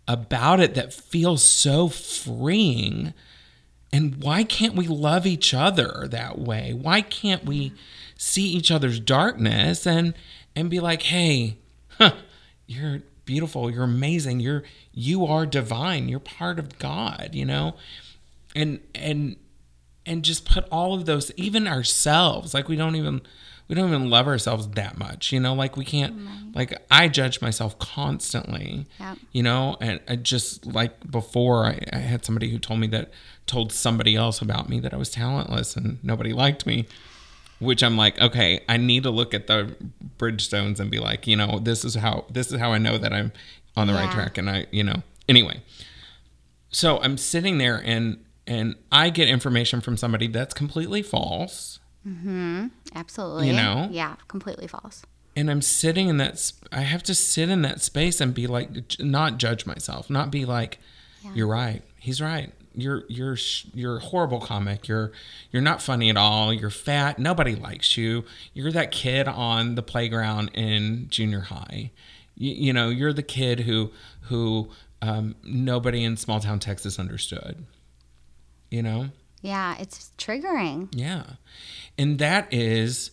about 0.06 0.60
it 0.60 0.74
that 0.74 0.92
feels 0.92 1.42
so 1.42 1.88
freeing 1.88 3.14
And 3.92 4.22
why 4.22 4.44
can't 4.44 4.74
we 4.74 4.86
love 4.86 5.26
each 5.26 5.52
other 5.52 6.06
that 6.10 6.38
way? 6.38 6.72
Why 6.72 7.00
can't 7.00 7.44
we 7.44 7.72
see 8.16 8.44
each 8.44 8.70
other's 8.70 9.00
darkness 9.00 9.86
and 9.86 10.14
and 10.54 10.70
be 10.70 10.80
like, 10.80 11.02
"Hey, 11.02 11.56
huh, 11.98 12.12
you're 12.66 13.02
beautiful, 13.24 13.70
you're 13.70 13.84
amazing, 13.84 14.40
you're 14.40 14.62
you 14.92 15.26
are 15.26 15.46
divine, 15.46 16.08
you're 16.08 16.20
part 16.20 16.58
of 16.58 16.78
God," 16.78 17.30
you 17.32 17.44
know? 17.44 17.74
And 18.54 18.80
and 18.94 19.36
and 20.06 20.24
just 20.24 20.44
put 20.44 20.66
all 20.70 20.94
of 20.94 21.06
those 21.06 21.32
even 21.36 21.66
ourselves, 21.66 22.54
like 22.54 22.68
we 22.68 22.76
don't 22.76 22.96
even 22.96 23.22
we 23.70 23.76
don't 23.76 23.88
even 23.88 24.10
love 24.10 24.26
ourselves 24.26 24.66
that 24.70 24.98
much, 24.98 25.30
you 25.30 25.38
know, 25.38 25.54
like 25.54 25.76
we 25.76 25.84
can't 25.84 26.18
mm-hmm. 26.18 26.50
like 26.54 26.76
I 26.90 27.06
judge 27.06 27.40
myself 27.40 27.78
constantly. 27.78 28.88
Yep. 28.98 29.18
You 29.30 29.44
know, 29.44 29.76
and 29.80 30.00
I 30.08 30.16
just 30.16 30.66
like 30.66 31.08
before 31.08 31.66
I, 31.66 31.78
I 31.92 31.98
had 31.98 32.24
somebody 32.24 32.50
who 32.50 32.58
told 32.58 32.80
me 32.80 32.88
that 32.88 33.12
told 33.46 33.72
somebody 33.72 34.16
else 34.16 34.42
about 34.42 34.68
me 34.68 34.80
that 34.80 34.92
I 34.92 34.96
was 34.96 35.10
talentless 35.10 35.76
and 35.76 36.02
nobody 36.02 36.32
liked 36.32 36.66
me. 36.66 36.88
Which 37.60 37.84
I'm 37.84 37.96
like, 37.96 38.20
okay, 38.20 38.64
I 38.68 38.76
need 38.76 39.04
to 39.04 39.10
look 39.10 39.34
at 39.34 39.46
the 39.46 39.76
Bridgestones 40.18 40.80
and 40.80 40.90
be 40.90 40.98
like, 40.98 41.26
you 41.26 41.36
know, 41.36 41.60
this 41.60 41.84
is 41.84 41.94
how 41.94 42.24
this 42.28 42.50
is 42.50 42.58
how 42.58 42.72
I 42.72 42.78
know 42.78 42.98
that 42.98 43.12
I'm 43.12 43.32
on 43.76 43.86
the 43.86 43.92
right 43.92 44.10
track. 44.10 44.36
And 44.36 44.50
I, 44.50 44.66
you 44.72 44.82
know, 44.82 45.02
anyway. 45.28 45.62
So 46.70 47.00
I'm 47.02 47.16
sitting 47.18 47.58
there 47.58 47.80
and 47.84 48.24
and 48.46 48.74
I 48.90 49.10
get 49.10 49.28
information 49.28 49.80
from 49.80 49.96
somebody 49.96 50.26
that's 50.26 50.54
completely 50.54 51.02
false. 51.02 51.79
Absolutely. 52.94 53.48
You 53.48 53.52
know? 53.54 53.88
Yeah, 53.90 54.16
completely 54.28 54.66
false. 54.66 55.02
and 55.36 55.50
I'm 55.50 55.62
sitting 55.62 56.08
in 56.08 56.16
that. 56.18 56.38
sp- 56.40 56.66
I 56.72 56.80
have 56.80 57.02
to 57.04 57.14
sit 57.14 57.48
in 57.48 57.62
that 57.62 57.80
space 57.80 58.20
and 58.20 58.34
be 58.34 58.46
like, 58.46 58.98
not 58.98 59.38
judge 59.38 59.66
myself, 59.66 60.10
not 60.10 60.30
be 60.30 60.44
like, 60.44 60.78
you're 61.34 61.46
right, 61.46 61.82
he's 61.98 62.20
right. 62.20 62.52
You're 62.74 63.02
you're 63.08 63.36
sh- 63.36 63.66
you're 63.74 63.96
a 63.96 64.00
horrible 64.00 64.40
comic. 64.40 64.86
You're 64.88 65.10
you're 65.50 65.60
not 65.62 65.82
funny 65.82 66.08
at 66.08 66.16
all. 66.16 66.52
You're 66.52 66.70
fat. 66.70 67.18
Nobody 67.18 67.54
likes 67.56 67.96
you. 67.96 68.24
You're 68.54 68.72
that 68.72 68.90
kid 68.92 69.26
on 69.28 69.74
the 69.74 69.82
playground 69.82 70.50
in 70.54 71.08
junior 71.10 71.40
high. 71.40 71.90
You, 72.36 72.52
you 72.54 72.72
know, 72.72 72.88
you're 72.88 73.12
the 73.12 73.24
kid 73.24 73.60
who 73.60 73.90
who 74.22 74.70
um, 75.02 75.34
nobody 75.42 76.04
in 76.04 76.16
small 76.16 76.38
town 76.40 76.58
Texas 76.60 76.98
understood. 76.98 77.66
You 78.70 78.82
know. 78.82 79.08
Yeah, 79.42 79.76
it's 79.78 80.12
triggering. 80.18 80.88
Yeah. 80.92 81.24
And 81.96 82.18
that 82.18 82.52
is 82.52 83.10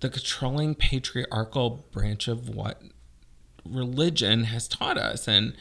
the 0.00 0.08
controlling 0.08 0.74
patriarchal 0.74 1.84
branch 1.92 2.28
of 2.28 2.48
what 2.48 2.82
religion 3.64 4.44
has 4.44 4.66
taught 4.66 4.96
us 4.96 5.28
and 5.28 5.54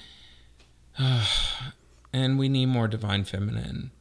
and 2.13 2.39
we 2.39 2.49
need 2.49 2.67
more 2.67 2.87
divine 2.87 3.23
feminine. 3.23 3.91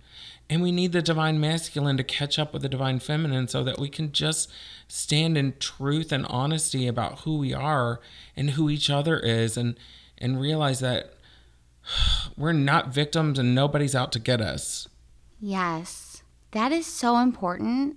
And 0.51 0.63
we 0.63 0.73
need 0.73 0.93
the 0.93 1.03
divine 1.03 1.39
masculine 1.41 1.99
to 1.99 2.05
catch 2.05 2.39
up 2.39 2.55
with 2.55 2.63
the 2.63 2.71
divine 2.71 3.01
feminine 3.01 3.49
so 3.49 3.63
that 3.65 3.79
we 3.79 3.91
can 3.91 4.13
just 4.13 4.51
stand 4.89 5.37
in 5.37 5.55
truth 5.59 6.11
and 6.11 6.25
honesty 6.27 6.87
about 6.87 7.21
who 7.21 7.37
we 7.37 7.53
are 7.53 8.01
and 8.35 8.51
who 8.51 8.71
each 8.71 8.89
other 8.89 9.19
is 9.19 9.57
and 9.57 9.79
and 10.17 10.41
realize 10.41 10.81
that 10.81 11.15
we're 12.37 12.53
not 12.53 12.95
victims 12.95 13.39
and 13.39 13.55
nobody's 13.55 13.95
out 13.95 14.13
to 14.13 14.19
get 14.19 14.41
us. 14.41 14.89
Yes. 15.41 16.23
That 16.53 16.73
is 16.73 16.87
so 16.87 17.19
important 17.19 17.97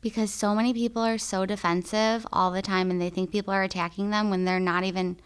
because 0.00 0.32
so 0.32 0.54
many 0.54 0.72
people 0.72 1.02
are 1.02 1.18
so 1.18 1.44
defensive 1.46 2.26
all 2.32 2.50
the 2.50 2.62
time 2.62 2.90
and 2.90 3.00
they 3.00 3.10
think 3.10 3.30
people 3.30 3.52
are 3.52 3.62
attacking 3.62 4.10
them 4.10 4.30
when 4.30 4.44
they're 4.44 4.58
not 4.58 4.84
even 4.84 5.18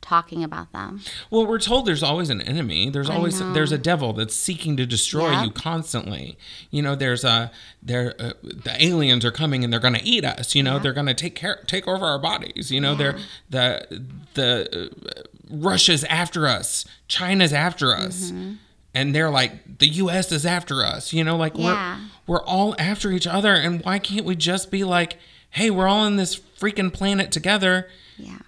talking 0.00 0.42
about 0.42 0.72
them. 0.72 1.00
Well, 1.30 1.44
we're 1.46 1.58
told 1.58 1.84
there's 1.84 2.02
always 2.02 2.30
an 2.30 2.40
enemy. 2.40 2.88
There's 2.88 3.10
I 3.10 3.16
always 3.16 3.38
know. 3.38 3.52
there's 3.52 3.72
a 3.72 3.76
devil 3.76 4.12
that's 4.14 4.34
seeking 4.34 4.76
to 4.78 4.86
destroy 4.86 5.30
Yep. 5.30 5.44
you 5.44 5.50
constantly. 5.50 6.38
You 6.70 6.80
know, 6.80 6.94
there's 6.94 7.22
a 7.22 7.50
there 7.82 8.14
uh, 8.18 8.32
the 8.42 8.74
aliens 8.78 9.24
are 9.26 9.30
coming 9.30 9.62
and 9.62 9.70
they're 9.72 9.80
going 9.80 9.94
to 9.94 10.02
eat 10.04 10.24
us. 10.24 10.54
You 10.54 10.62
know, 10.62 10.78
they're 10.78 10.94
going 10.94 11.06
to 11.08 11.14
take 11.14 11.34
care 11.34 11.62
take 11.66 11.86
over 11.86 12.06
our 12.06 12.18
bodies. 12.18 12.70
You 12.72 12.80
know, 12.80 12.94
they're 12.94 13.18
the 13.50 14.02
the 14.34 14.90
uh, 15.18 15.22
Russia's 15.50 16.04
after 16.04 16.46
us, 16.46 16.86
China's 17.08 17.52
after 17.52 17.94
us. 17.94 18.30
Mm-hmm. 18.30 18.52
And 18.94 19.14
they're 19.14 19.30
like 19.30 19.78
the 19.78 19.88
US 19.88 20.32
is 20.32 20.44
after 20.44 20.84
us. 20.84 21.12
You 21.12 21.24
know, 21.24 21.36
like 21.36 21.56
Yeah. 21.56 21.98
we're 22.26 22.36
we're 22.38 22.44
all 22.44 22.74
after 22.78 23.10
each 23.12 23.26
other 23.26 23.54
and 23.54 23.82
why 23.84 23.98
can't 23.98 24.24
we 24.24 24.34
just 24.36 24.70
be 24.70 24.84
like, 24.84 25.18
"Hey, 25.50 25.70
we're 25.70 25.86
all 25.88 26.00
on 26.00 26.16
this 26.16 26.38
freaking 26.58 26.92
planet 26.92 27.30
together." 27.32 27.88
Yeah. 28.18 28.38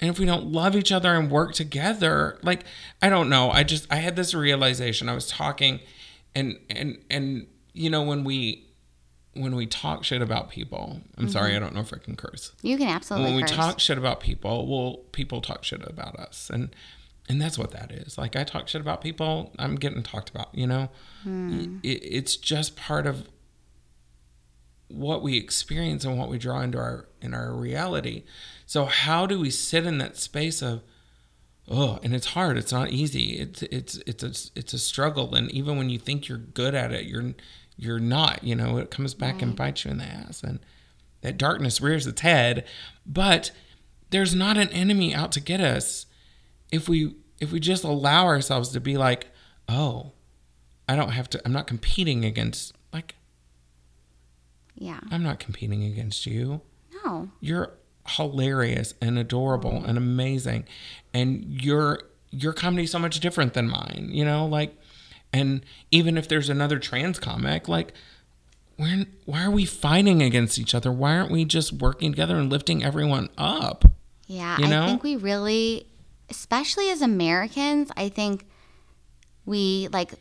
and 0.00 0.10
if 0.10 0.18
we 0.18 0.26
don't 0.26 0.46
love 0.46 0.74
each 0.76 0.90
other 0.92 1.14
and 1.14 1.30
work 1.30 1.54
together 1.54 2.36
like 2.42 2.64
i 3.00 3.08
don't 3.08 3.28
know 3.30 3.50
i 3.50 3.62
just 3.62 3.86
i 3.90 3.96
had 3.96 4.14
this 4.16 4.34
realization 4.34 5.08
i 5.08 5.14
was 5.14 5.26
talking 5.28 5.80
and 6.34 6.58
and 6.68 6.98
and 7.08 7.46
you 7.72 7.88
know 7.88 8.02
when 8.02 8.22
we 8.24 8.66
when 9.34 9.54
we 9.54 9.64
talk 9.64 10.04
shit 10.04 10.20
about 10.20 10.50
people 10.50 11.00
i'm 11.16 11.28
sorry 11.30 11.50
mm-hmm. 11.52 11.56
i 11.56 11.60
don't 11.60 11.74
know 11.74 11.80
if 11.80 11.94
i 11.94 11.98
can 11.98 12.14
curse 12.16 12.52
You 12.62 12.76
can 12.76 12.88
absolutely 12.88 13.28
when 13.28 13.36
we 13.36 13.42
curse. 13.42 13.52
talk 13.52 13.80
shit 13.80 13.96
about 13.96 14.20
people 14.20 14.66
well 14.66 14.96
people 15.12 15.40
talk 15.40 15.64
shit 15.64 15.82
about 15.88 16.16
us 16.16 16.50
and 16.52 16.74
and 17.28 17.40
that's 17.40 17.58
what 17.58 17.70
that 17.72 17.92
is. 17.92 18.18
Like 18.18 18.36
i 18.36 18.44
talk 18.44 18.68
shit 18.68 18.80
about 18.80 19.00
people 19.00 19.52
i'm 19.58 19.76
getting 19.76 20.02
talked 20.02 20.30
about 20.30 20.54
you 20.54 20.66
know? 20.66 20.88
Hmm. 21.22 21.78
It, 21.82 22.00
it's 22.02 22.36
just 22.36 22.76
part 22.76 23.06
of 23.06 23.28
what 24.88 25.22
we 25.22 25.38
experience 25.38 26.04
and 26.04 26.18
what 26.18 26.28
we 26.28 26.38
draw 26.38 26.60
into 26.60 26.78
our 26.78 27.08
in 27.20 27.34
our 27.34 27.52
reality. 27.52 28.24
So 28.66 28.84
how 28.84 29.26
do 29.26 29.40
we 29.40 29.50
sit 29.50 29.86
in 29.86 29.98
that 29.98 30.16
space 30.16 30.62
of 30.62 30.82
oh 31.68 31.98
and 32.02 32.14
it's 32.14 32.26
hard 32.28 32.58
it's 32.58 32.72
not 32.72 32.90
easy. 32.90 33.38
It's 33.38 33.62
it's 33.62 33.96
it's 34.06 34.22
a 34.22 34.58
it's 34.58 34.74
a 34.74 34.78
struggle. 34.78 35.34
And 35.34 35.50
even 35.50 35.78
when 35.78 35.90
you 35.90 35.98
think 35.98 36.28
you're 36.28 36.38
good 36.38 36.74
at 36.74 36.92
it 36.92 37.06
you're 37.06 37.34
you're 37.76 38.00
not 38.00 38.44
you 38.44 38.54
know? 38.54 38.76
It 38.78 38.90
comes 38.90 39.14
back 39.14 39.40
and 39.40 39.56
bites 39.56 39.84
you 39.84 39.90
in 39.90 39.98
the 39.98 40.04
ass. 40.04 40.42
And 40.42 40.60
that 41.22 41.38
darkness 41.38 41.80
rears 41.80 42.06
its 42.06 42.20
head. 42.20 42.64
But 43.06 43.52
there's 44.10 44.34
not 44.34 44.58
an 44.58 44.68
enemy 44.68 45.14
out 45.14 45.32
to 45.32 45.40
get 45.40 45.60
us 45.60 46.06
if 46.72 46.88
we 46.88 47.14
if 47.40 47.52
we 47.52 47.60
just 47.60 47.84
allow 47.84 48.24
ourselves 48.26 48.70
to 48.70 48.80
be 48.80 48.96
like 48.96 49.28
oh 49.68 50.12
i 50.88 50.96
don't 50.96 51.10
have 51.10 51.28
to 51.30 51.40
i'm 51.44 51.52
not 51.52 51.66
competing 51.68 52.24
against 52.24 52.72
like 52.92 53.14
Yeah. 54.74 55.00
i'm 55.10 55.22
not 55.22 55.38
competing 55.38 55.84
against 55.84 56.26
you 56.26 56.60
No. 57.04 57.30
you're 57.40 57.74
hilarious 58.08 58.94
and 59.00 59.18
adorable 59.18 59.84
and 59.84 59.96
amazing 59.96 60.64
and 61.14 61.44
your 61.62 62.00
your 62.30 62.52
comedy 62.52 62.84
is 62.84 62.90
so 62.90 62.98
much 62.98 63.20
different 63.20 63.54
than 63.54 63.68
mine 63.68 64.08
you 64.10 64.24
know 64.24 64.46
like 64.46 64.76
and 65.32 65.64
even 65.90 66.18
if 66.18 66.26
there's 66.28 66.48
another 66.48 66.78
trans 66.78 67.18
comic 67.18 67.68
like 67.68 67.92
we're, 68.78 69.06
why 69.26 69.44
are 69.44 69.50
we 69.50 69.64
fighting 69.64 70.22
against 70.22 70.58
each 70.58 70.74
other 70.74 70.90
why 70.90 71.16
aren't 71.16 71.30
we 71.30 71.44
just 71.44 71.74
working 71.74 72.10
together 72.10 72.36
and 72.36 72.50
lifting 72.50 72.82
everyone 72.82 73.28
up 73.38 73.84
Yeah, 74.26 74.56
You 74.58 74.66
know? 74.66 74.84
I 74.84 74.86
think 74.86 75.02
we 75.04 75.16
really, 75.16 75.86
especially 76.32 76.88
as 76.88 77.02
Americans, 77.02 77.90
I 77.94 78.08
think 78.08 78.46
we 79.44 79.88
like 79.92 80.14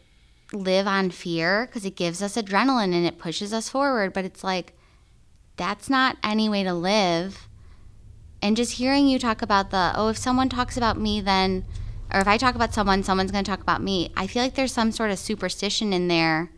live 0.52 0.86
on 0.86 1.10
fear 1.10 1.66
because 1.66 1.86
it 1.86 1.96
gives 1.96 2.22
us 2.22 2.36
adrenaline 2.36 2.94
and 2.94 3.06
it 3.06 3.18
pushes 3.18 3.54
us 3.54 3.70
forward. 3.70 4.12
But 4.12 4.26
it's 4.26 4.44
like, 4.44 4.74
that's 5.56 5.90
not 5.90 6.18
any 6.22 6.50
way 6.50 6.64
to 6.64 6.74
live. 6.74 7.48
And 8.42 8.58
just 8.58 8.74
hearing 8.74 9.08
you 9.08 9.20
talk 9.20 9.42
about 9.42 9.72
the, 9.72 9.94
oh, 9.96 10.10
if 10.10 10.18
someone 10.18 10.50
talks 10.50 10.76
about 10.76 11.00
me, 11.00 11.22
then, 11.22 11.64
or 12.14 12.20
if 12.20 12.28
I 12.28 12.36
talk 12.38 12.56
about 12.56 12.74
someone, 12.74 13.04
someone's 13.04 13.32
going 13.32 13.46
to 13.46 13.50
talk 13.50 13.62
about 13.62 13.82
me. 13.82 14.12
I 14.18 14.28
feel 14.28 14.44
like 14.44 14.56
there's 14.56 14.74
some 14.74 14.92
sort 14.92 15.12
of 15.12 15.20
superstition 15.20 15.94
in 15.94 16.10
there 16.10 16.52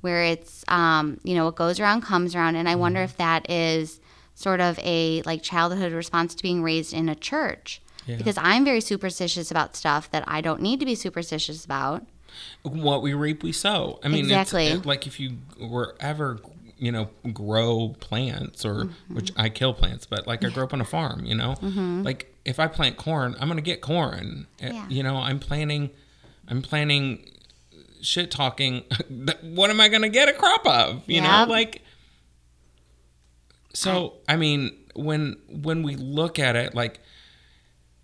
where 0.00 0.24
it's, 0.24 0.64
um, 0.66 1.20
you 1.24 1.34
know, 1.34 1.44
what 1.44 1.56
goes 1.56 1.78
around 1.78 2.00
comes 2.00 2.34
around. 2.34 2.56
And 2.56 2.70
I 2.70 2.76
wonder 2.76 3.02
if 3.02 3.18
that 3.18 3.50
is 3.50 4.00
sort 4.34 4.62
of 4.62 4.78
a 4.78 5.20
like 5.26 5.42
childhood 5.42 5.92
response 5.92 6.34
to 6.36 6.42
being 6.42 6.62
raised 6.62 6.94
in 6.94 7.10
a 7.10 7.14
church. 7.14 7.82
Yeah. 8.08 8.16
Because 8.16 8.38
I'm 8.38 8.64
very 8.64 8.80
superstitious 8.80 9.50
about 9.50 9.76
stuff 9.76 10.10
that 10.10 10.24
I 10.26 10.40
don't 10.40 10.60
need 10.62 10.80
to 10.80 10.86
be 10.86 10.94
superstitious 10.94 11.64
about. 11.64 12.04
what 12.62 13.02
we 13.02 13.14
reap 13.14 13.42
we 13.42 13.52
sow 13.52 13.98
i 14.04 14.08
mean 14.08 14.24
Exactly. 14.24 14.66
it's 14.66 14.80
it, 14.80 14.86
like 14.86 15.06
if 15.06 15.18
you 15.18 15.38
were 15.60 15.96
ever 15.98 16.38
you 16.76 16.92
know 16.92 17.08
grow 17.32 17.94
plants 18.00 18.64
or 18.64 18.84
Mm-hmm. 18.84 19.14
which 19.16 19.32
i 19.36 19.48
kill 19.48 19.72
plants 19.74 20.04
but 20.06 20.26
like 20.26 20.44
i 20.44 20.48
grew 20.54 20.62
up 20.62 20.72
on 20.74 20.80
a 20.80 20.84
farm 20.84 21.24
you 21.24 21.34
know 21.34 21.54
like 22.04 22.32
if 22.44 22.60
i 22.60 22.66
plant 22.68 22.96
corn 22.96 23.34
i'm 23.40 23.48
gonna 23.48 23.60
get 23.62 23.80
corn 23.80 24.46
Uh, 24.62 24.66
Yeah. 24.66 24.86
you 24.88 25.02
know 25.02 25.16
i'm 25.16 25.40
planting 25.40 25.90
i'm 26.48 26.60
planting 26.62 27.24
shit 28.02 28.30
talking 28.30 28.84
what 29.42 29.70
am 29.70 29.80
i 29.80 29.88
gonna 29.88 30.08
get 30.20 30.28
a 30.28 30.32
crop 30.34 30.64
of 30.66 31.02
you 31.08 31.20
know 31.22 31.46
like 31.48 31.82
so 33.74 34.14
i 34.28 34.36
mean 34.36 34.76
when 34.94 35.36
when 35.48 35.82
we 35.82 35.96
look 35.96 36.38
at 36.38 36.56
it 36.56 36.74
like 36.74 37.00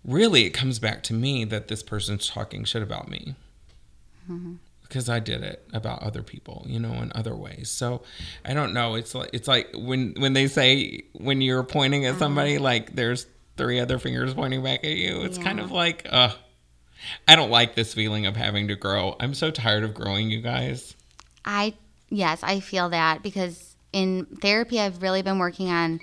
really 0.05 0.45
it 0.45 0.51
comes 0.51 0.79
back 0.79 1.03
to 1.03 1.13
me 1.13 1.43
that 1.45 1.67
this 1.67 1.83
person's 1.83 2.27
talking 2.27 2.63
shit 2.63 2.81
about 2.81 3.09
me 3.09 3.35
because 4.83 5.09
I 5.09 5.19
did 5.19 5.43
it 5.43 5.67
about 5.73 6.03
other 6.03 6.21
people, 6.23 6.63
you 6.67 6.79
know, 6.79 6.93
in 6.93 7.11
other 7.15 7.35
ways. 7.35 7.69
So 7.69 8.01
I 8.43 8.53
don't 8.53 8.73
know. 8.73 8.95
It's 8.95 9.13
like 9.15 9.29
it's 9.33 9.47
like 9.47 9.69
when 9.75 10.13
when 10.17 10.33
they 10.33 10.47
say 10.47 11.03
when 11.13 11.41
you're 11.41 11.63
pointing 11.63 12.05
at 12.05 12.17
somebody, 12.17 12.57
like 12.57 12.95
there's 12.95 13.25
three 13.57 13.79
other 13.79 13.99
fingers 13.99 14.33
pointing 14.33 14.63
back 14.63 14.83
at 14.83 14.95
you. 14.95 15.21
It's 15.21 15.37
kind 15.37 15.59
of 15.59 15.71
like, 15.71 16.07
uh, 16.09 16.33
I 17.27 17.35
don't 17.35 17.49
like 17.49 17.75
this 17.75 17.93
feeling 17.93 18.25
of 18.25 18.35
having 18.35 18.67
to 18.67 18.75
grow. 18.75 19.15
I'm 19.19 19.33
so 19.33 19.51
tired 19.51 19.83
of 19.83 19.93
growing, 19.93 20.29
you 20.29 20.41
guys. 20.41 20.95
I 21.43 21.73
yes, 22.09 22.41
I 22.43 22.59
feel 22.59 22.89
that 22.89 23.23
because 23.23 23.75
in 23.93 24.25
therapy 24.41 24.79
I've 24.79 25.01
really 25.01 25.21
been 25.21 25.39
working 25.39 25.69
on 25.69 25.99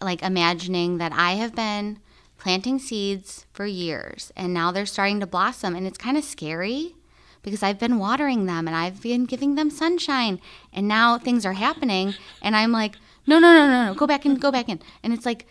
like 0.00 0.22
imagining 0.22 0.98
that 0.98 1.12
I 1.12 1.32
have 1.32 1.54
been 1.54 1.98
planting 2.46 2.78
seeds 2.78 3.44
for 3.52 3.66
years 3.66 4.30
and 4.36 4.54
now 4.54 4.70
they're 4.70 4.86
starting 4.86 5.18
to 5.18 5.26
blossom 5.26 5.74
and 5.74 5.84
it's 5.84 5.98
kind 5.98 6.16
of 6.16 6.22
scary 6.22 6.94
because 7.42 7.60
I've 7.60 7.80
been 7.80 7.98
watering 7.98 8.46
them 8.46 8.68
and 8.68 8.76
I've 8.76 9.02
been 9.02 9.24
giving 9.24 9.56
them 9.56 9.68
sunshine 9.68 10.40
and 10.72 10.86
now 10.86 11.18
things 11.18 11.44
are 11.44 11.54
happening 11.54 12.14
and 12.40 12.54
I'm 12.54 12.70
like 12.70 12.94
no 13.26 13.40
no 13.40 13.52
no 13.52 13.66
no 13.66 13.86
no 13.86 13.94
go 13.94 14.06
back 14.06 14.24
in 14.24 14.36
go 14.36 14.52
back 14.52 14.68
in 14.68 14.78
and 15.02 15.12
it's 15.12 15.26
like 15.26 15.48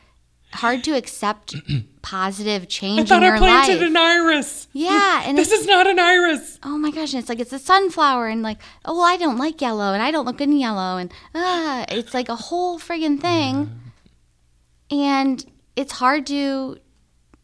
hard 0.53 0.85
to 0.85 0.91
accept 0.95 1.53
positive 2.01 2.69
change 2.69 3.01
I 3.01 3.03
thought 3.03 3.23
in 3.23 3.27
your 3.27 3.35
I 3.35 3.39
planted 3.39 3.79
life. 3.81 3.89
an 3.89 3.97
iris. 3.97 4.67
yeah, 4.71 5.23
and 5.25 5.37
This 5.37 5.51
is 5.51 5.67
not 5.67 5.87
an 5.87 5.99
iris. 5.99 6.61
oh 6.63 6.77
my 6.77 6.91
gosh, 6.91 7.11
and 7.13 7.19
it's 7.19 7.27
like 7.27 7.41
it's 7.41 7.51
a 7.51 7.59
sunflower, 7.59 8.29
and 8.29 8.41
like, 8.41 8.59
oh, 8.85 8.93
well, 8.93 9.03
I 9.03 9.17
don't 9.17 9.37
like 9.37 9.59
yellow, 9.59 9.91
and 9.91 10.01
I 10.01 10.11
don't 10.11 10.23
look 10.23 10.37
good 10.37 10.47
in 10.47 10.57
yellow, 10.57 10.95
and 10.95 11.11
ah, 11.33 11.83
it's 11.89 12.13
like 12.13 12.29
a 12.29 12.37
whole 12.37 12.79
friggin' 12.79 13.19
thing, 13.19 13.81
and 14.89 15.45
it's 15.75 15.91
hard 15.93 16.25
to 16.27 16.77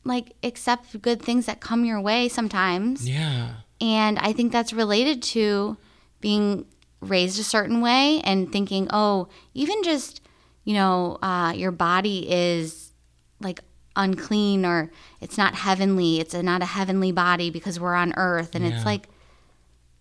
like 0.04 0.34
accept 0.44 1.02
good 1.02 1.22
things 1.22 1.46
that 1.46 1.60
come 1.60 1.86
your 1.86 2.02
way 2.02 2.28
sometimes, 2.28 3.08
Yeah. 3.08 3.50
and 3.80 4.18
I 4.20 4.34
think 4.34 4.52
that's 4.52 4.74
related 4.74 5.22
to 5.24 5.78
being 6.20 6.66
raised 7.02 7.40
a 7.40 7.44
certain 7.44 7.82
way 7.82 8.22
and 8.24 8.52
thinking, 8.52 8.88
oh, 8.92 9.28
even 9.54 9.84
just 9.84 10.22
you 10.64 10.76
know, 10.76 11.18
uh, 11.24 11.52
your 11.56 11.72
body 11.72 12.28
is 12.32 12.92
like 13.40 13.62
unclean 13.96 14.64
or 14.64 14.92
it's 15.20 15.36
not 15.36 15.56
heavenly. 15.56 16.20
It's 16.20 16.36
a, 16.36 16.44
not 16.44 16.62
a 16.62 16.66
heavenly 16.66 17.12
body 17.12 17.50
because 17.50 17.80
we're 17.80 17.96
on 17.96 18.14
earth. 18.16 18.54
And 18.54 18.64
Yeah. 18.64 18.76
it's 18.76 18.86
like, 18.86 19.08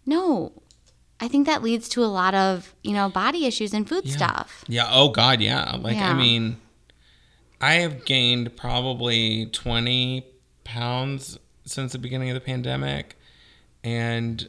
no. 0.07 0.53
I 1.19 1.29
think 1.29 1.47
that 1.47 1.63
leads 1.63 1.89
to 1.91 2.03
a 2.05 2.07
lot 2.13 2.35
of, 2.35 2.75
you 2.83 2.93
know, 2.93 3.09
body 3.09 3.47
issues 3.47 3.73
and 3.75 3.89
food 3.89 4.05
Yeah. 4.07 4.17
stuff. 4.17 4.65
Yeah. 4.69 4.89
Oh 4.91 5.09
God. 5.11 5.41
Yeah. 5.41 5.77
Like 5.81 5.97
I 5.99 6.13
mean, 6.15 6.57
I 7.61 7.75
have 7.75 8.05
gained 8.05 8.57
probably 8.57 9.47
twenty 9.47 10.27
pounds 10.65 11.39
since 11.65 11.93
the 11.93 11.99
beginning 11.99 12.31
of 12.31 12.35
the 12.35 12.41
pandemic, 12.41 13.17
and 13.85 14.49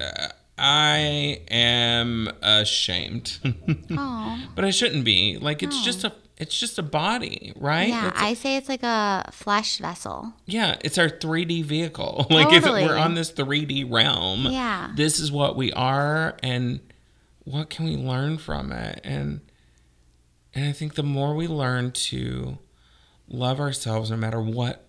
uh, 0.00 0.28
I 0.58 1.40
am 1.50 2.28
ashamed. 2.42 3.38
Oh. 3.94 4.38
but 4.54 4.64
I 4.64 4.70
shouldn't 4.70 5.04
be. 5.04 5.36
Like 5.38 5.62
it's 5.62 5.82
just 5.84 6.04
a 6.04 6.12
it's 6.38 6.58
just 6.58 6.78
a 6.78 6.82
body, 6.82 7.52
right? 7.56 7.88
Yeah, 7.88 8.06
It's- 8.08 8.22
I 8.22 8.34
say 8.34 8.56
it's 8.56 8.68
like 8.68 8.82
a 8.82 9.28
flesh 9.32 9.78
vessel. 9.78 10.32
yeah, 10.46 10.76
it's 10.82 10.98
our 10.98 11.08
3D 11.08 11.62
vehicle. 11.64 12.26
Like 12.30 12.52
if 12.52 12.64
we're 12.64 12.96
on 12.96 13.14
this 13.14 13.30
3D 13.32 13.90
realm, 13.90 14.46
Yeah. 14.50 14.90
this 14.96 15.20
is 15.20 15.30
what 15.30 15.56
we 15.56 15.72
are 15.72 16.36
and 16.42 16.80
what 17.44 17.70
can 17.70 17.84
we 17.84 17.96
learn 17.96 18.38
from 18.38 18.72
it? 18.72 19.00
And 19.04 19.40
and 20.54 20.64
I 20.66 20.72
think 20.72 20.94
the 20.94 21.02
more 21.02 21.34
we 21.34 21.46
learn 21.46 21.92
to 21.92 22.58
love 23.28 23.60
ourselves 23.60 24.10
no 24.10 24.16
matter 24.16 24.40
what 24.40 24.86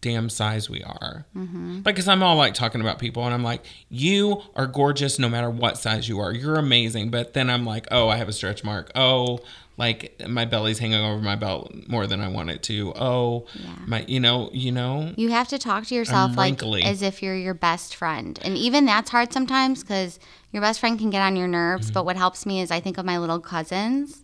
damn 0.00 0.30
size 0.30 0.70
we 0.70 0.82
are. 0.82 1.26
Mm-hmm. 1.36 1.80
Like, 1.84 1.96
cause 1.96 2.06
I'm 2.08 2.22
all 2.22 2.36
like 2.36 2.54
talking 2.54 2.80
about 2.80 2.98
people 2.98 3.24
and 3.24 3.34
I'm 3.34 3.42
like, 3.42 3.64
you 3.88 4.42
are 4.54 4.66
gorgeous 4.66 5.18
no 5.18 5.28
matter 5.28 5.50
what 5.50 5.76
size 5.76 6.08
you 6.08 6.20
are. 6.20 6.32
You're 6.32 6.56
amazing. 6.56 7.10
But 7.10 7.34
then 7.34 7.50
I'm 7.50 7.64
like, 7.64 7.88
oh, 7.90 8.08
I 8.08 8.16
have 8.16 8.28
a 8.28 8.32
stretch 8.32 8.62
mark. 8.62 8.90
Oh, 8.94 9.40
like 9.76 10.20
my 10.28 10.44
belly's 10.44 10.78
hanging 10.78 11.00
over 11.00 11.20
my 11.20 11.36
belt 11.36 11.72
more 11.88 12.06
than 12.06 12.20
I 12.20 12.28
want 12.28 12.50
it 12.50 12.62
to. 12.64 12.92
Oh, 12.94 13.46
Yeah. 13.54 13.70
my, 13.86 14.04
you 14.06 14.20
know, 14.20 14.50
you 14.52 14.70
know, 14.72 15.14
You 15.16 15.30
have 15.30 15.48
to 15.48 15.58
talk 15.58 15.86
to 15.86 15.94
yourself 15.94 16.36
like 16.36 16.62
as 16.84 17.02
if 17.02 17.22
you're 17.22 17.36
your 17.36 17.54
best 17.54 17.94
friend. 17.96 18.38
And 18.42 18.56
even 18.56 18.84
that's 18.84 19.10
hard 19.10 19.32
sometimes 19.32 19.82
because 19.82 20.20
your 20.52 20.62
best 20.62 20.78
friend 20.80 20.98
can 20.98 21.10
get 21.10 21.22
on 21.22 21.34
your 21.36 21.48
nerves. 21.48 21.86
Mm-hmm. 21.86 21.94
But 21.94 22.04
what 22.04 22.16
helps 22.16 22.46
me 22.46 22.60
is 22.60 22.70
I 22.70 22.78
think 22.80 22.98
of 22.98 23.04
my 23.04 23.18
little 23.18 23.40
cousins 23.40 24.22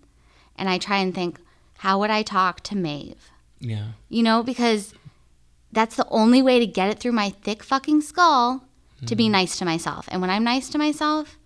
and 0.57 0.69
I 0.69 0.79
try 0.79 0.99
and 0.99 1.15
think, 1.15 1.41
how 1.79 1.99
would 1.99 2.11
I 2.11 2.23
talk 2.23 2.61
to 2.65 2.77
Maeve? 2.77 3.31
yeah, 3.61 3.89
You 4.09 4.23
know, 4.23 4.43
because 4.43 4.95
that's 5.73 5.97
the 5.97 6.07
only 6.11 6.43
way 6.43 6.59
to 6.59 6.67
get 6.67 6.91
it 6.91 6.99
through 7.01 7.13
my 7.13 7.31
thick 7.31 7.63
fucking 7.63 8.01
skull 8.03 8.59
to 9.01 9.05
Mm-hmm. 9.07 9.17
be 9.17 9.29
nice 9.29 9.57
to 9.59 9.65
myself. 9.65 10.07
And 10.11 10.21
when 10.21 10.31
I'm 10.31 10.45
nice 10.45 10.69
to 10.71 10.79
myself, 10.79 11.37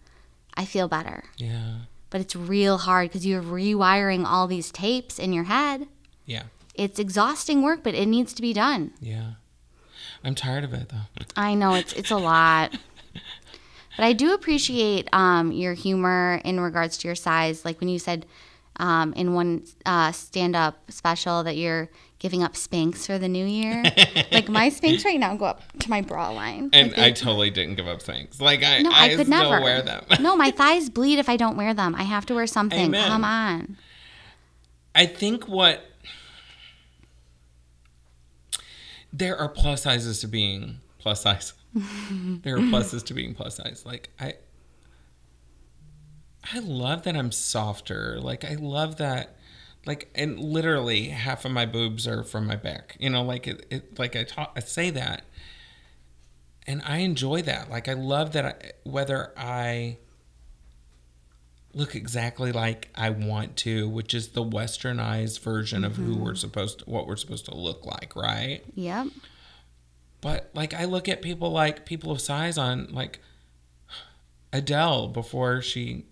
I 0.54 0.64
feel 0.64 0.88
better. 0.88 1.24
yeah, 1.36 1.76
But 2.10 2.20
it's 2.20 2.34
real 2.36 2.78
hard 2.78 3.08
because 3.08 3.24
you're 3.26 3.42
rewiring 3.42 4.24
all 4.26 4.46
these 4.46 4.70
tapes 4.72 5.18
in 5.18 5.32
your 5.32 5.44
head. 5.44 5.86
yeah, 6.26 6.44
It's 6.74 6.98
exhausting 6.98 7.62
work, 7.62 7.82
but 7.82 7.94
it 7.94 8.06
needs 8.06 8.32
to 8.34 8.42
be 8.42 8.52
done. 8.52 8.92
yeah. 9.00 9.32
I'm 10.24 10.34
tired 10.34 10.64
of 10.64 10.74
it 10.74 10.88
though. 10.88 11.24
I 11.36 11.54
know 11.54 11.74
it's 11.74 11.92
it's 11.92 12.10
a 12.10 12.16
lot. 12.16 12.76
But 13.96 14.04
I 14.04 14.12
do 14.12 14.32
appreciate 14.32 15.08
um, 15.12 15.50
your 15.50 15.74
humor 15.74 16.40
in 16.44 16.60
regards 16.60 16.98
to 16.98 17.08
your 17.08 17.14
size. 17.16 17.64
Like 17.64 17.80
when 17.80 17.88
you 17.88 17.98
said 17.98 18.26
um, 18.78 19.12
in 19.14 19.34
one 19.34 19.64
uh, 19.86 20.12
stand 20.12 20.54
up 20.54 20.90
special 20.90 21.42
that 21.44 21.56
you're 21.56 21.90
giving 22.18 22.42
up 22.42 22.54
Spanx 22.54 23.06
for 23.06 23.18
the 23.18 23.28
new 23.28 23.46
year. 23.46 23.82
like 24.32 24.48
my 24.48 24.70
Spanx 24.70 25.04
right 25.04 25.18
now 25.18 25.36
go 25.36 25.46
up 25.46 25.62
to 25.78 25.90
my 25.90 26.00
bra 26.00 26.30
line. 26.30 26.70
And 26.72 26.90
Like, 26.90 26.98
I 26.98 27.10
totally 27.12 27.50
didn't 27.50 27.76
give 27.76 27.88
up 27.88 28.02
things. 28.02 28.40
Like 28.40 28.62
I, 28.62 28.82
no, 28.82 28.90
I, 28.90 29.04
I, 29.04 29.08
could 29.16 29.26
still 29.26 29.50
never 29.50 29.62
wear 29.62 29.82
them. 29.82 30.04
no, 30.20 30.36
my 30.36 30.50
thighs 30.50 30.90
bleed 30.90 31.18
if 31.18 31.28
I 31.28 31.36
don't 31.36 31.56
wear 31.56 31.74
them. 31.74 31.94
I 31.94 32.02
have 32.02 32.26
to 32.26 32.34
wear 32.34 32.46
something. 32.46 32.86
Amen. 32.86 33.08
Come 33.08 33.24
on. 33.24 33.76
I 34.94 35.06
think 35.06 35.48
what 35.48 35.84
there 39.12 39.36
are 39.36 39.48
plus 39.48 39.82
sizes 39.82 40.20
to 40.20 40.28
being 40.28 40.78
plus 40.98 41.22
size. 41.22 41.52
there 41.74 42.56
are 42.56 42.60
pluses 42.60 43.04
to 43.06 43.14
being 43.14 43.34
plus 43.34 43.56
size. 43.56 43.84
Like 43.86 44.10
I 44.18 44.34
I 46.52 46.60
love 46.60 47.04
that 47.04 47.16
I'm 47.16 47.32
softer. 47.32 48.18
Like 48.20 48.44
I 48.44 48.54
love 48.54 48.96
that 48.96 49.36
like 49.86 50.10
and 50.14 50.38
literally 50.38 51.08
half 51.08 51.44
of 51.44 51.50
my 51.50 51.66
boobs 51.66 52.06
are 52.06 52.22
from 52.22 52.46
my 52.46 52.56
back. 52.56 52.96
You 53.00 53.10
know, 53.10 53.22
like 53.22 53.46
it, 53.46 53.66
it 53.70 53.98
like 53.98 54.16
I 54.16 54.24
talk 54.24 54.52
I 54.56 54.60
say 54.60 54.90
that 54.90 55.24
and 56.66 56.82
I 56.84 56.98
enjoy 56.98 57.42
that. 57.42 57.70
Like 57.70 57.88
I 57.88 57.94
love 57.94 58.32
that 58.32 58.44
I, 58.44 58.72
whether 58.84 59.32
I 59.36 59.98
look 61.74 61.94
exactly 61.94 62.52
like 62.52 62.88
I 62.94 63.10
want 63.10 63.56
to, 63.58 63.88
which 63.88 64.12
is 64.12 64.28
the 64.28 64.44
westernized 64.44 65.40
version 65.40 65.84
of 65.84 65.96
who 65.96 66.16
we're 66.16 66.30
mm-hmm. 66.30 66.36
supposed 66.36 66.80
to, 66.80 66.84
what 66.86 67.06
we're 67.06 67.16
supposed 67.16 67.46
to 67.46 67.54
look 67.54 67.86
like, 67.86 68.14
right? 68.16 68.60
Yep. 68.74 69.08
But 70.20 70.50
like 70.54 70.74
I 70.74 70.84
look 70.84 71.08
at 71.08 71.22
people 71.22 71.50
like 71.50 71.86
people 71.86 72.12
of 72.12 72.20
size 72.20 72.58
on 72.58 72.88
like 72.92 73.20
Adele 74.52 75.08
before 75.08 75.62
she 75.62 76.04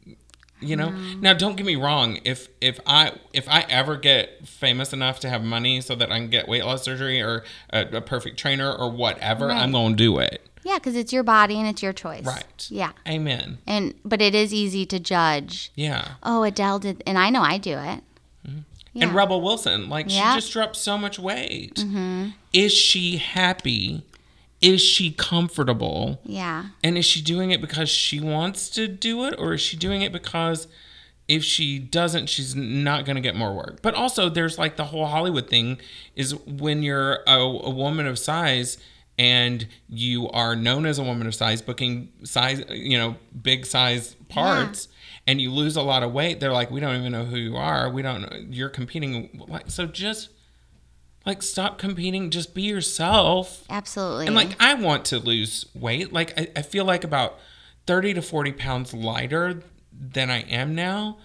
you 0.61 0.77
know. 0.77 0.89
Mm. 0.89 1.21
Now 1.21 1.33
don't 1.35 1.57
get 1.57 1.67
me 1.67 1.77
wrong, 1.77 2.19
if 2.25 2.49
if 2.61 2.81
I 2.87 3.13
if 3.33 3.49
I 3.49 3.67
ever 3.69 3.97
get 3.97 4.47
famous 4.47 4.93
enough 4.93 5.21
to 5.21 5.29
have 5.29 5.43
money 5.43 5.81
so 5.81 5.95
that 5.95 6.11
I 6.11 6.19
can 6.19 6.31
get 6.31 6.49
weight 6.49 6.65
loss 6.65 6.83
surgery 6.83 7.21
or 7.21 7.45
a, 7.71 7.97
a 7.97 8.01
perfect 8.01 8.39
trainer 8.39 8.73
or 8.73 8.91
whatever, 8.91 9.51
I'm 9.51 9.73
going 9.73 9.93
to 9.93 9.97
do 9.97 10.19
it. 10.19 10.43
Yeah, 10.65 10.79
because 10.79 10.97
it's 10.97 11.13
your 11.13 11.23
body 11.23 11.59
and 11.61 11.69
it's 11.69 11.81
your 11.81 11.93
choice. 11.93 12.25
Right. 12.25 12.67
Yeah. 12.71 12.91
Amen. 13.07 13.59
And 13.69 13.95
but 14.05 14.21
it 14.21 14.35
is 14.35 14.53
easy 14.53 14.85
to 14.87 14.99
judge. 14.99 15.71
Yeah. 15.77 16.13
Oh, 16.25 16.43
Adele 16.43 16.81
did, 16.81 17.03
and 17.07 17.19
I 17.19 17.31
know 17.31 17.43
I 17.43 17.59
do 17.59 17.73
it. 17.73 18.03
Mm-hmm. 18.45 18.59
Yeah. 18.93 19.07
And 19.07 19.15
Rebel 19.15 19.41
Wilson, 19.43 19.89
like 19.89 20.07
Yeah. 20.09 20.35
she 20.35 20.41
just 20.41 20.53
dropped 20.53 20.75
so 20.77 20.99
much 20.99 21.19
weight. 21.19 21.77
Mm-hmm. 21.77 22.31
Is 22.53 22.73
she 22.73 23.19
happy? 23.19 24.03
Is 24.61 24.81
she 24.81 25.11
comfortable? 25.13 26.21
yeah. 26.25 26.67
And 26.83 26.97
is 26.97 27.05
she 27.05 27.21
doing 27.21 27.51
it 27.51 27.61
because 27.61 27.89
she 27.89 28.21
wants 28.21 28.71
to 28.71 28.89
do 28.89 29.25
it, 29.25 29.35
or 29.39 29.55
is 29.55 29.61
she 29.61 29.77
doing 29.77 30.03
it 30.03 30.13
because 30.13 30.67
if 31.29 31.43
she 31.45 31.79
doesn't, 31.79 32.29
she's 32.29 32.55
not 32.55 33.05
going 33.05 33.17
to 33.17 33.23
get 33.23 33.35
more 33.37 33.53
work? 33.55 33.83
But 33.83 33.95
also, 33.95 34.29
there's 34.29 34.59
like 34.59 34.77
the 34.77 34.85
whole 34.87 35.07
Hollywood 35.07 35.49
thing 35.49 35.79
is 36.15 36.35
when 36.47 36.83
you're 36.83 37.19
a, 37.27 37.39
a 37.39 37.71
woman 37.71 38.07
of 38.07 38.19
size 38.19 38.79
and 39.19 39.67
you 39.89 40.29
are 40.31 40.55
known 40.55 40.87
as 40.87 40.99
a 40.99 41.03
woman 41.03 41.27
of 41.27 41.35
size, 41.35 41.61
booking 41.63 42.13
size, 42.23 42.63
you 42.71 42.97
know, 42.99 43.17
big 43.43 43.67
size 43.67 44.15
parts. 44.29 44.89
And 45.29 45.41
you 45.41 45.51
lose 45.51 45.77
a 45.77 45.83
lot 45.83 46.05
of 46.05 46.13
weight. 46.13 46.39
They're 46.39 46.53
like, 46.53 46.71
we 46.71 46.79
don't 46.79 46.95
even 46.95 47.11
know 47.11 47.25
who 47.25 47.37
you 47.37 47.57
are. 47.57 47.91
We 47.91 48.01
don't 48.03 48.23
know. 48.23 48.39
You're 48.49 48.69
competing. 48.69 49.43
Like, 49.49 49.71
so 49.71 49.85
just 49.87 50.29
like 51.27 51.43
stop 51.43 51.77
competing. 51.79 52.31
Just 52.31 52.55
be 52.55 52.63
yourself. 52.63 53.65
Absolutely. 53.69 54.27
And 54.27 54.35
like 54.37 54.51
I 54.63 54.75
want 54.75 55.05
to 55.07 55.19
lose 55.19 55.67
weight. 55.75 56.13
Like 56.13 56.39
I, 56.39 56.49
I 56.57 56.63
feel 56.63 56.85
like 56.85 57.05
about 57.05 57.39
30 57.87 58.15
to 58.15 58.23
40 58.23 58.53
pounds 58.53 58.95
lighter 58.95 59.63
than 59.93 60.31
I 60.31 60.41
am 60.43 60.75
now 60.75 61.19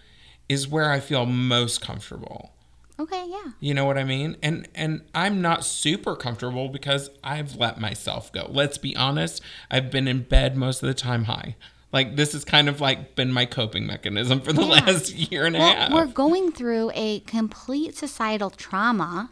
is 0.49 0.67
where 0.67 0.91
I 0.91 0.99
feel 0.99 1.25
most 1.25 1.81
comfortable. 1.81 2.51
okay, 2.99 3.25
yeah. 3.29 3.51
You 3.59 3.73
know 3.73 3.85
what 3.85 3.97
I 3.97 4.03
mean? 4.03 4.37
And 4.43 4.67
and 4.75 5.01
I'm 5.15 5.41
not 5.41 5.63
super 5.65 6.15
comfortable 6.15 6.67
because 6.69 7.09
I've 7.23 7.55
let 7.55 7.79
myself 7.79 8.31
go. 8.33 8.47
Let's 8.49 8.77
be 8.77 8.95
honest. 8.95 9.41
I've 9.69 9.89
been 9.91 10.07
in 10.07 10.23
bed 10.23 10.55
most 10.57 10.83
of 10.83 10.87
the 10.87 10.93
time 10.93 11.23
high. 11.25 11.55
Like 11.93 12.15
this 12.15 12.31
has 12.33 12.45
kind 12.45 12.69
of 12.69 12.79
like 12.79 13.15
been 13.15 13.31
my 13.33 13.45
coping 13.45 13.85
mechanism 13.85 14.39
for 14.41 14.53
the 14.53 14.61
Yeah. 14.61 14.67
last 14.85 15.13
year 15.31 15.45
and 15.45 15.55
a 15.55 15.59
Well, 15.59 15.75
half. 15.75 15.91
we're 15.91 16.05
going 16.05 16.51
through 16.51 16.91
a 16.93 17.19
complete 17.21 17.97
societal 17.97 18.49
trauma 18.49 19.29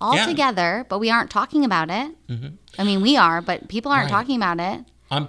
all 0.00 0.14
Yeah. 0.14 0.20
Mm-hmm. 0.22 0.30
together, 0.30 0.86
but 0.88 0.98
we 0.98 1.10
aren't 1.10 1.30
talking 1.30 1.64
about 1.64 1.90
it. 1.90 2.14
I 2.78 2.84
mean, 2.84 3.00
we 3.00 3.16
are, 3.16 3.40
but 3.40 3.68
people 3.68 3.90
aren't 3.92 4.10
Right. 4.10 4.18
talking 4.18 4.36
about 4.36 4.60
it. 4.60 4.84
on 5.10 5.28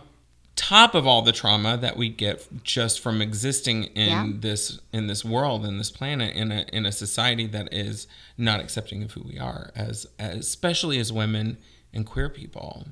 top 0.55 0.93
of 0.93 1.08
all 1.08 1.21
the 1.21 1.32
trauma 1.32 1.77
that 1.77 1.95
we 1.95 2.10
get 2.10 2.45
just 2.65 2.99
from 2.99 3.21
existing 3.21 3.86
in 3.95 4.10
Yeah. 4.10 4.27
this 4.41 4.77
in 4.91 5.08
this 5.08 5.23
world 5.23 5.65
in 5.65 5.77
this 5.77 5.89
planet 5.89 6.36
in 6.36 6.51
a 6.51 6.65
in 6.73 6.86
a 6.86 6.91
society 6.91 7.47
that 7.47 7.73
is 7.73 8.08
not 8.38 8.60
accepting 8.60 9.01
of 9.01 9.12
who 9.13 9.21
we 9.23 9.39
are 9.39 9.71
as, 9.73 10.05
as 10.19 10.39
especially 10.39 10.99
as 10.99 11.13
women 11.13 11.58
and 11.93 12.05
queer 12.05 12.27
people. 12.29 12.88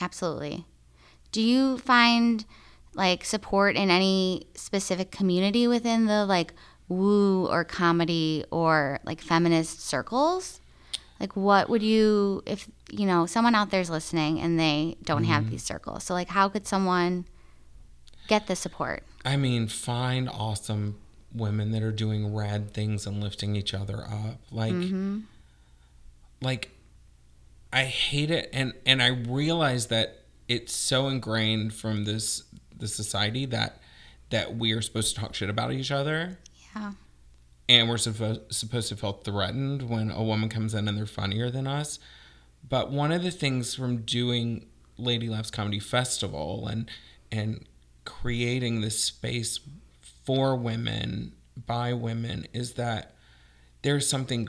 Absolutely. 0.00 0.64
Do 1.32 1.42
you 1.42 1.78
find 1.78 2.44
like 2.94 3.24
support 3.24 3.74
in 3.76 3.90
any 3.90 4.46
specific 4.54 5.10
community 5.10 5.66
within 5.66 6.06
the 6.06 6.24
like 6.24 6.54
woo 6.88 7.46
or 7.46 7.64
comedy 7.64 8.44
or 8.52 9.00
like 9.04 9.20
feminist 9.20 9.80
circles? 9.86 10.60
Like 11.20 11.36
what 11.36 11.68
would 11.68 11.82
you 11.82 12.42
if 12.46 12.68
you 12.90 13.06
know 13.06 13.26
someone 13.26 13.54
out 13.54 13.70
there's 13.70 13.90
listening 13.90 14.40
and 14.40 14.58
they 14.58 14.96
don't 15.02 15.24
have 15.24 15.44
mm-hmm. 15.44 15.52
these 15.52 15.62
circles. 15.64 16.04
So 16.04 16.14
like 16.14 16.28
how 16.28 16.48
could 16.48 16.66
someone 16.66 17.26
get 18.28 18.46
the 18.46 18.56
support? 18.56 19.02
I 19.24 19.36
mean, 19.36 19.66
find 19.66 20.28
awesome 20.28 20.98
women 21.34 21.70
that 21.72 21.82
are 21.82 21.92
doing 21.92 22.34
rad 22.34 22.72
things 22.72 23.06
and 23.06 23.22
lifting 23.22 23.56
each 23.56 23.74
other 23.74 24.04
up. 24.04 24.40
Like, 24.50 24.72
mm-hmm. 24.72 25.20
like 26.40 26.70
I 27.72 27.84
hate 27.84 28.30
it, 28.30 28.48
and 28.52 28.72
and 28.84 29.02
I 29.02 29.08
realize 29.08 29.88
that 29.88 30.22
it's 30.48 30.72
so 30.72 31.08
ingrained 31.08 31.74
from 31.74 32.04
this 32.04 32.44
the 32.76 32.88
society 32.88 33.46
that 33.46 33.80
that 34.30 34.56
we 34.56 34.72
are 34.72 34.82
supposed 34.82 35.14
to 35.14 35.20
talk 35.20 35.34
shit 35.34 35.50
about 35.50 35.72
each 35.72 35.90
other, 35.90 36.38
Yeah. 36.74 36.92
And 37.68 37.88
we're 37.88 37.96
supposed 37.96 38.52
supposed 38.52 38.88
to 38.88 38.96
feel 38.96 39.12
threatened 39.12 39.88
when 39.88 40.10
a 40.10 40.22
woman 40.22 40.48
comes 40.48 40.74
in 40.74 40.88
and 40.88 40.96
they're 40.96 41.06
funnier 41.06 41.50
than 41.50 41.66
us. 41.66 41.98
But 42.68 42.90
one 42.90 43.12
of 43.12 43.22
the 43.22 43.30
things 43.30 43.74
from 43.74 43.98
doing 43.98 44.66
Lady 44.98 45.28
Laughs 45.28 45.50
Comedy 45.50 45.80
Festival 45.80 46.66
and 46.68 46.90
and 47.30 47.66
creating 48.04 48.80
this 48.80 49.02
space 49.02 49.60
for 50.24 50.56
women 50.56 51.34
by 51.66 51.92
women 51.92 52.46
is 52.52 52.74
that 52.74 53.14
there's 53.82 54.08
something 54.08 54.48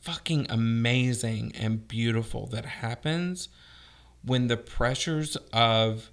fucking 0.00 0.46
amazing 0.48 1.52
and 1.58 1.86
beautiful 1.86 2.46
that 2.46 2.64
happens 2.64 3.48
when 4.24 4.46
the 4.48 4.56
pressures 4.56 5.36
of 5.52 6.10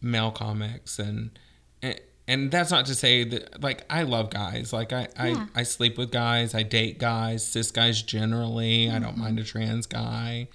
male 0.00 0.30
comics 0.30 0.98
and 0.98 1.38
and, 1.82 2.00
and 2.26 2.50
that's 2.50 2.70
not 2.70 2.86
to 2.86 2.94
say 2.94 3.24
that 3.24 3.62
like 3.62 3.84
I 3.90 4.02
love 4.04 4.30
guys. 4.30 4.72
Like 4.72 4.92
I 4.92 5.08
Yeah. 5.16 5.46
I, 5.54 5.60
I 5.60 5.62
sleep 5.62 5.98
with 5.98 6.10
guys. 6.10 6.54
I 6.54 6.62
date 6.62 6.98
guys 6.98 7.46
cis 7.46 7.70
guys 7.70 8.02
generally. 8.02 8.90
I 8.90 8.98
don't 8.98 9.18
mind 9.18 9.38
a 9.38 9.44
trans 9.44 9.86
guy. 9.86 10.48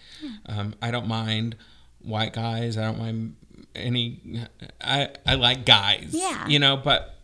Um, 0.47 0.75
I 0.81 0.91
don't 0.91 1.07
mind 1.07 1.55
white 2.01 2.33
guys. 2.33 2.77
I 2.77 2.83
don't 2.85 2.97
mind 2.99 3.35
any 3.75 4.45
I 4.81 5.09
I 5.25 5.35
like 5.35 5.65
guys 5.65 6.09
Yeah. 6.11 6.47
you 6.47 6.59
know 6.59 6.75
but 6.77 7.15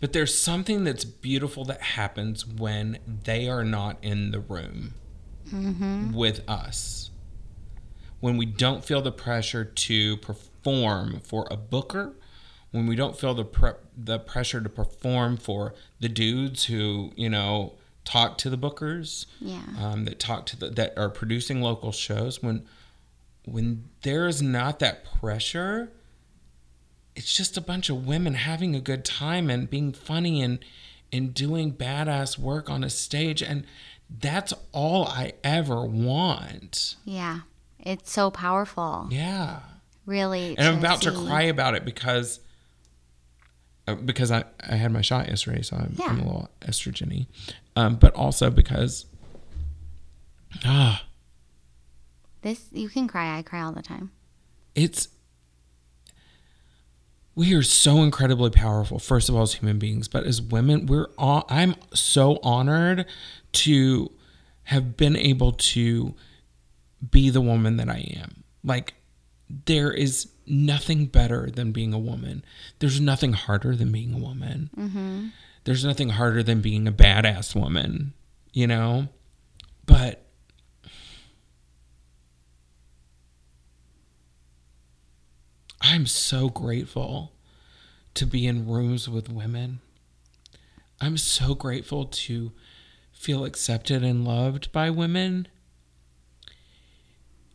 but 0.00 0.14
there's 0.14 0.36
something 0.36 0.84
that's 0.84 1.04
beautiful 1.04 1.64
that 1.66 1.82
happens 1.82 2.46
when 2.46 2.98
they 3.24 3.48
are 3.50 3.64
not 3.64 3.98
in 4.02 4.30
the 4.30 4.40
room 4.40 4.94
with 6.14 6.40
us. 6.48 7.10
When 8.20 8.36
we 8.36 8.46
don't 8.46 8.84
feel 8.84 9.02
the 9.02 9.12
pressure 9.12 9.64
to 9.64 10.16
perform 10.18 11.20
for 11.24 11.46
a 11.50 11.56
booker, 11.56 12.14
when 12.70 12.86
we 12.86 12.94
don't 12.96 13.18
feel 13.18 13.34
the 13.34 13.44
pre- 13.44 13.72
the 13.96 14.18
pressure 14.18 14.60
to 14.60 14.68
perform 14.68 15.36
for 15.36 15.74
the 15.98 16.08
dudes 16.08 16.64
who, 16.66 17.12
you 17.16 17.28
know, 17.28 17.74
talk 18.04 18.38
to 18.38 18.50
the 18.50 18.56
bookers, 18.58 19.26
Yeah. 19.40 19.62
um, 19.78 20.04
that 20.04 20.18
talk 20.18 20.46
to 20.46 20.56
the 20.56 20.70
that 20.70 20.96
are 20.96 21.08
producing 21.10 21.60
local 21.60 21.92
shows, 21.92 22.42
when 22.42 22.66
when 23.44 23.84
there 24.02 24.28
is 24.28 24.40
not 24.42 24.78
that 24.80 25.04
pressure, 25.04 25.90
it's 27.16 27.34
just 27.36 27.56
a 27.56 27.60
bunch 27.60 27.88
of 27.90 28.06
women 28.06 28.34
having 28.34 28.74
a 28.74 28.80
good 28.80 29.04
time 29.04 29.50
and 29.50 29.68
being 29.68 29.92
funny 29.92 30.42
and 30.42 30.58
and 31.12 31.34
doing 31.34 31.72
badass 31.72 32.38
work 32.38 32.70
on 32.70 32.84
a 32.84 32.90
stage 32.90 33.42
and 33.42 33.64
that's 34.20 34.52
all 34.72 35.06
I 35.06 35.32
ever 35.44 35.84
want. 35.84 36.96
Yeah. 37.04 37.40
It's 37.80 38.10
so 38.12 38.30
powerful. 38.30 39.08
Yeah. 39.10 39.60
Really. 40.06 40.56
And 40.58 40.66
I'm 40.68 40.78
about 40.78 41.02
to 41.02 41.12
cry 41.12 41.42
about 41.42 41.74
it 41.74 41.84
because 41.84 42.40
because 43.94 44.30
I, 44.30 44.44
I 44.68 44.76
had 44.76 44.92
my 44.92 45.00
shot 45.02 45.28
yesterday, 45.28 45.62
so 45.62 45.76
I'm, 45.76 45.96
I'm 46.06 46.20
a 46.20 46.24
little 46.24 46.50
estrogeny. 46.62 47.26
Um, 47.76 47.96
but 47.96 48.14
also 48.14 48.50
because 48.50 49.06
ah, 50.64 51.04
This 52.42 52.66
you 52.72 52.88
can 52.88 53.06
cry. 53.08 53.38
I 53.38 53.42
cry 53.42 53.62
all 53.62 53.72
the 53.72 53.82
time. 53.82 54.10
it's 54.74 55.08
we 57.34 57.54
are 57.54 57.62
so 57.62 58.02
incredibly 58.02 58.50
powerful 58.50 58.98
first 58.98 59.28
of 59.28 59.34
all 59.36 59.42
as 59.42 59.54
human 59.54 59.78
beings 59.78 60.08
but 60.08 60.24
as 60.24 60.42
women 60.42 60.86
we're 60.86 61.06
all, 61.16 61.44
i'm 61.48 61.74
so 61.94 62.38
honored 62.42 63.06
to 63.52 64.10
have 64.64 64.96
been 64.96 65.16
able 65.16 65.52
to 65.52 66.14
be 67.10 67.30
the 67.30 67.40
woman 67.40 67.76
that 67.76 67.88
i 67.88 67.98
am 68.16 68.42
like 68.64 68.94
there 69.66 69.92
is 69.92 70.29
nothing 70.46 71.06
better 71.06 71.50
than 71.50 71.72
being 71.72 71.92
a 71.92 71.98
woman 71.98 72.44
there's 72.78 73.00
nothing 73.00 73.32
harder 73.32 73.76
than 73.76 73.92
being 73.92 74.14
a 74.14 74.18
woman 74.18 74.70
mm-hmm. 74.76 75.26
there's 75.64 75.84
nothing 75.84 76.10
harder 76.10 76.42
than 76.42 76.60
being 76.60 76.88
a 76.88 76.92
badass 76.92 77.54
woman 77.54 78.12
you 78.52 78.66
know 78.66 79.08
but 79.86 80.30
I'm 85.80 86.06
so 86.06 86.48
grateful 86.48 87.32
to 88.14 88.26
be 88.26 88.46
in 88.46 88.68
rooms 88.68 89.08
with 89.08 89.28
women. 89.28 89.80
I'm 91.00 91.16
so 91.16 91.54
grateful 91.54 92.04
to 92.04 92.52
feel 93.12 93.44
accepted 93.44 94.04
and 94.04 94.24
loved 94.24 94.70
by 94.72 94.90
women 94.90 95.48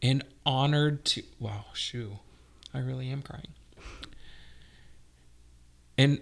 and 0.02 0.24
honored 0.45 1.06
to 1.06 1.24
wow, 1.39 1.65
shoo. 1.74 2.19
I 2.76 2.80
really 2.80 3.10
am 3.10 3.22
crying. 3.22 3.54
And 5.98 6.20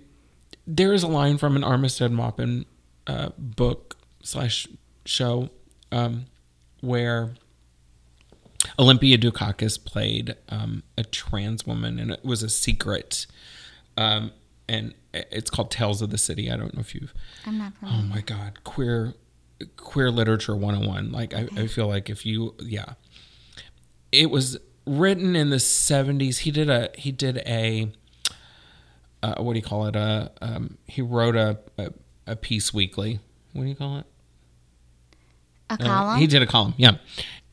there 0.68 0.94
is 0.94 1.04
a 1.04 1.08
line 1.08 1.38
from 1.38 1.56
an 1.56 1.63
Armistead 1.63 2.12
Maupin 2.12 2.66
uh, 3.08 3.30
book 3.38 3.98
slash 4.22 4.68
show 5.06 5.50
um, 5.92 6.26
where 6.82 7.34
Olympia 8.78 9.18
Dukakis 9.18 9.84
played 9.84 10.36
um, 10.50 10.84
a 10.98 11.04
trans 11.04 11.66
woman, 11.66 12.00
and 12.00 12.12
it 12.12 12.24
was 12.24 12.44
a 12.44 12.50
secret. 12.50 13.26
Um, 13.98 14.32
and 14.70 14.94
it's 15.13 15.50
called 15.50 15.72
Tales 15.72 16.02
of 16.02 16.10
the 16.12 16.18
City. 16.18 16.52
I 16.52 16.56
don't 16.56 16.74
know 16.74 16.80
if 16.82 16.96
you've. 16.96 17.13
I'm 17.46 17.58
not 17.58 17.74
Oh 17.84 18.02
my 18.04 18.22
God, 18.22 18.63
queer, 18.63 19.16
queer 19.76 20.10
literature 20.12 20.56
101. 20.56 21.12
Like 21.12 21.34
I, 21.34 21.48
I 21.58 21.68
feel 21.68 21.88
like 21.88 22.10
if 22.10 22.26
you, 22.26 22.56
yeah, 22.60 22.94
it 24.12 24.30
was 24.30 24.58
written 24.86 25.36
in 25.36 25.50
the 25.50 25.58
70s. 25.58 26.39
He 26.39 26.52
did 26.52 26.69
a 26.69 26.89
he 26.98 27.12
did 27.12 27.38
a 27.46 27.91
uh, 29.22 29.36
what 29.41 29.54
do 29.54 29.60
you 29.60 29.63
call 29.65 29.88
it? 29.88 29.96
A 29.96 30.32
um, 30.41 30.78
he 30.88 31.02
wrote 31.02 31.36
a, 31.36 31.60
a 31.78 31.93
a 32.28 32.36
piece 32.36 32.74
weekly. 32.74 33.19
What 33.54 33.63
do 33.63 33.69
you 33.69 33.76
call 33.76 34.00
it? 34.00 34.06
A 35.69 35.74
Uh, 35.74 35.78
column. 35.78 36.19
he 36.19 36.28
did 36.28 36.41
a 36.41 36.46
column, 36.48 36.74
yeah. 36.78 36.98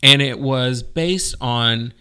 And 0.03 0.21
it 0.21 0.39
was 0.39 0.83
based 0.83 1.35
on 1.39 1.93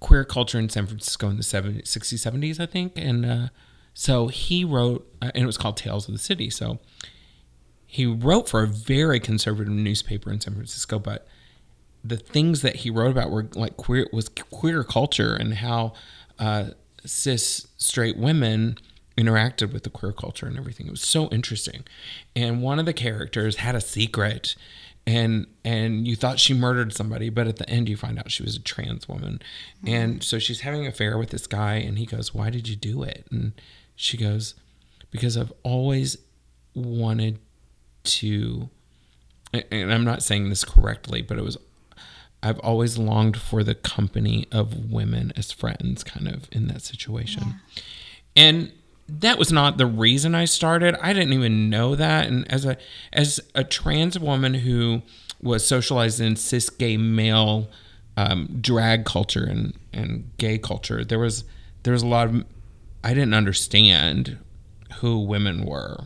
queer 0.00 0.24
culture 0.24 0.58
in 0.58 0.68
San 0.68 0.86
Francisco 0.86 1.28
in 1.28 1.36
the 1.36 1.42
70s, 1.42 1.82
60s, 1.84 2.30
70s, 2.30 2.60
I 2.60 2.66
think. 2.66 2.92
And 2.96 3.24
uh, 3.26 3.48
so 3.94 4.28
he 4.28 4.64
wrote, 4.64 5.10
uh, 5.22 5.30
and 5.34 5.42
it 5.42 5.46
was 5.46 5.56
called 5.58 5.76
Tales 5.76 6.06
of 6.06 6.12
the 6.14 6.18
City. 6.20 6.50
So 6.50 6.78
he 7.86 8.04
wrote 8.06 8.48
for 8.48 8.62
a 8.62 8.66
very 8.66 9.18
conservative 9.18 9.72
newspaper 9.72 10.30
in 10.30 10.40
San 10.40 10.54
Francisco, 10.54 10.98
but 10.98 11.26
the 12.08 12.16
things 12.16 12.62
that 12.62 12.76
he 12.76 12.90
wrote 12.90 13.10
about 13.10 13.30
were 13.30 13.48
like 13.54 13.76
queer 13.76 14.08
was 14.12 14.28
queer 14.28 14.84
culture 14.84 15.34
and 15.34 15.54
how 15.54 15.92
uh, 16.38 16.70
cis 17.04 17.66
straight 17.76 18.16
women 18.16 18.76
interacted 19.16 19.72
with 19.72 19.82
the 19.82 19.90
queer 19.90 20.12
culture 20.12 20.46
and 20.46 20.56
everything. 20.56 20.86
It 20.86 20.90
was 20.90 21.02
so 21.02 21.28
interesting. 21.28 21.84
And 22.36 22.62
one 22.62 22.78
of 22.78 22.86
the 22.86 22.92
characters 22.92 23.56
had 23.56 23.74
a 23.74 23.80
secret 23.80 24.54
and 25.06 25.46
and 25.64 26.06
you 26.06 26.16
thought 26.16 26.38
she 26.38 26.54
murdered 26.54 26.92
somebody, 26.92 27.30
but 27.30 27.46
at 27.46 27.56
the 27.56 27.68
end 27.68 27.88
you 27.88 27.96
find 27.96 28.18
out 28.18 28.30
she 28.30 28.42
was 28.42 28.56
a 28.56 28.60
trans 28.60 29.08
woman. 29.08 29.40
And 29.86 30.22
so 30.22 30.38
she's 30.38 30.60
having 30.60 30.82
an 30.82 30.88
affair 30.88 31.18
with 31.18 31.30
this 31.30 31.46
guy 31.46 31.74
and 31.74 31.98
he 31.98 32.06
goes, 32.06 32.34
"Why 32.34 32.50
did 32.50 32.68
you 32.68 32.76
do 32.76 33.02
it?" 33.02 33.26
And 33.30 33.52
she 33.96 34.16
goes, 34.16 34.54
"Because 35.10 35.36
I've 35.36 35.52
always 35.62 36.18
wanted 36.74 37.38
to 38.04 38.70
and 39.52 39.92
I'm 39.92 40.04
not 40.04 40.22
saying 40.22 40.50
this 40.50 40.64
correctly, 40.64 41.22
but 41.22 41.38
it 41.38 41.42
was 41.44 41.56
I've 42.42 42.58
always 42.60 42.98
longed 42.98 43.36
for 43.36 43.64
the 43.64 43.74
company 43.74 44.46
of 44.52 44.90
women 44.90 45.32
as 45.36 45.50
friends, 45.50 46.04
kind 46.04 46.28
of 46.28 46.48
in 46.52 46.68
that 46.68 46.82
situation. 46.82 47.60
And 48.36 48.72
that 49.08 49.38
was 49.38 49.50
not 49.50 49.78
the 49.78 49.86
reason 49.86 50.34
I 50.34 50.44
started. 50.44 50.94
I 51.02 51.12
didn't 51.12 51.32
even 51.32 51.70
know 51.70 51.96
that. 51.96 52.26
And 52.26 52.50
as 52.50 52.64
a 52.64 52.76
as 53.12 53.40
a 53.54 53.64
trans 53.64 54.18
woman 54.18 54.54
who 54.54 55.02
was 55.42 55.66
socialized 55.66 56.20
in 56.20 56.36
cis 56.36 56.68
gay 56.70 56.96
male 56.96 57.68
um, 58.16 58.58
drag 58.60 59.04
culture 59.04 59.44
and 59.44 59.74
and 59.92 60.30
gay 60.36 60.58
culture, 60.58 61.04
there 61.04 61.18
was 61.18 61.44
there 61.82 61.92
was 61.92 62.02
a 62.02 62.06
lot 62.06 62.28
of 62.28 62.44
I 63.02 63.14
didn't 63.14 63.34
understand 63.34 64.38
who 64.96 65.20
women 65.20 65.64
were. 65.64 66.04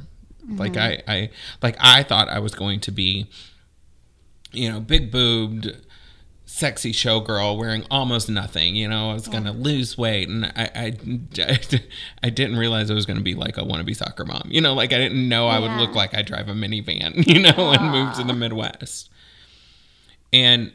Like 0.48 0.76
I, 0.76 1.02
I 1.08 1.30
like 1.62 1.76
I 1.80 2.02
thought 2.02 2.28
I 2.28 2.38
was 2.40 2.54
going 2.54 2.80
to 2.80 2.90
be, 2.90 3.26
you 4.50 4.70
know, 4.70 4.80
big 4.80 5.10
boobed, 5.10 5.74
sexy 6.52 6.92
showgirl 6.92 7.56
wearing 7.56 7.82
almost 7.90 8.28
nothing. 8.28 8.76
You 8.76 8.86
know, 8.86 9.10
I 9.10 9.14
was 9.14 9.26
gonna 9.26 9.52
lose 9.52 9.96
weight, 9.96 10.28
and 10.28 10.44
I, 10.44 10.70
I, 10.74 10.92
I, 12.22 12.28
didn't 12.30 12.56
realize 12.58 12.90
I 12.90 12.94
was 12.94 13.06
gonna 13.06 13.22
be 13.22 13.34
like 13.34 13.56
a 13.56 13.62
wannabe 13.62 13.96
soccer 13.96 14.26
mom. 14.26 14.48
You 14.50 14.60
know, 14.60 14.74
like 14.74 14.92
I 14.92 14.98
didn't 14.98 15.26
know 15.26 15.48
I 15.48 15.58
would 15.58 15.72
look 15.72 15.94
like 15.94 16.14
I 16.14 16.20
drive 16.20 16.48
a 16.48 16.52
minivan. 16.52 17.26
You 17.32 17.40
know, 17.40 17.72
and 17.72 17.90
move 17.90 18.14
to 18.16 18.24
the 18.24 18.32
ah. 18.32 18.36
Midwest. 18.36 19.08
And 20.32 20.72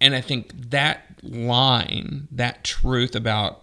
and 0.00 0.16
I 0.16 0.20
think 0.20 0.70
that 0.70 1.04
line, 1.22 2.26
that 2.32 2.64
truth 2.64 3.14
about 3.14 3.62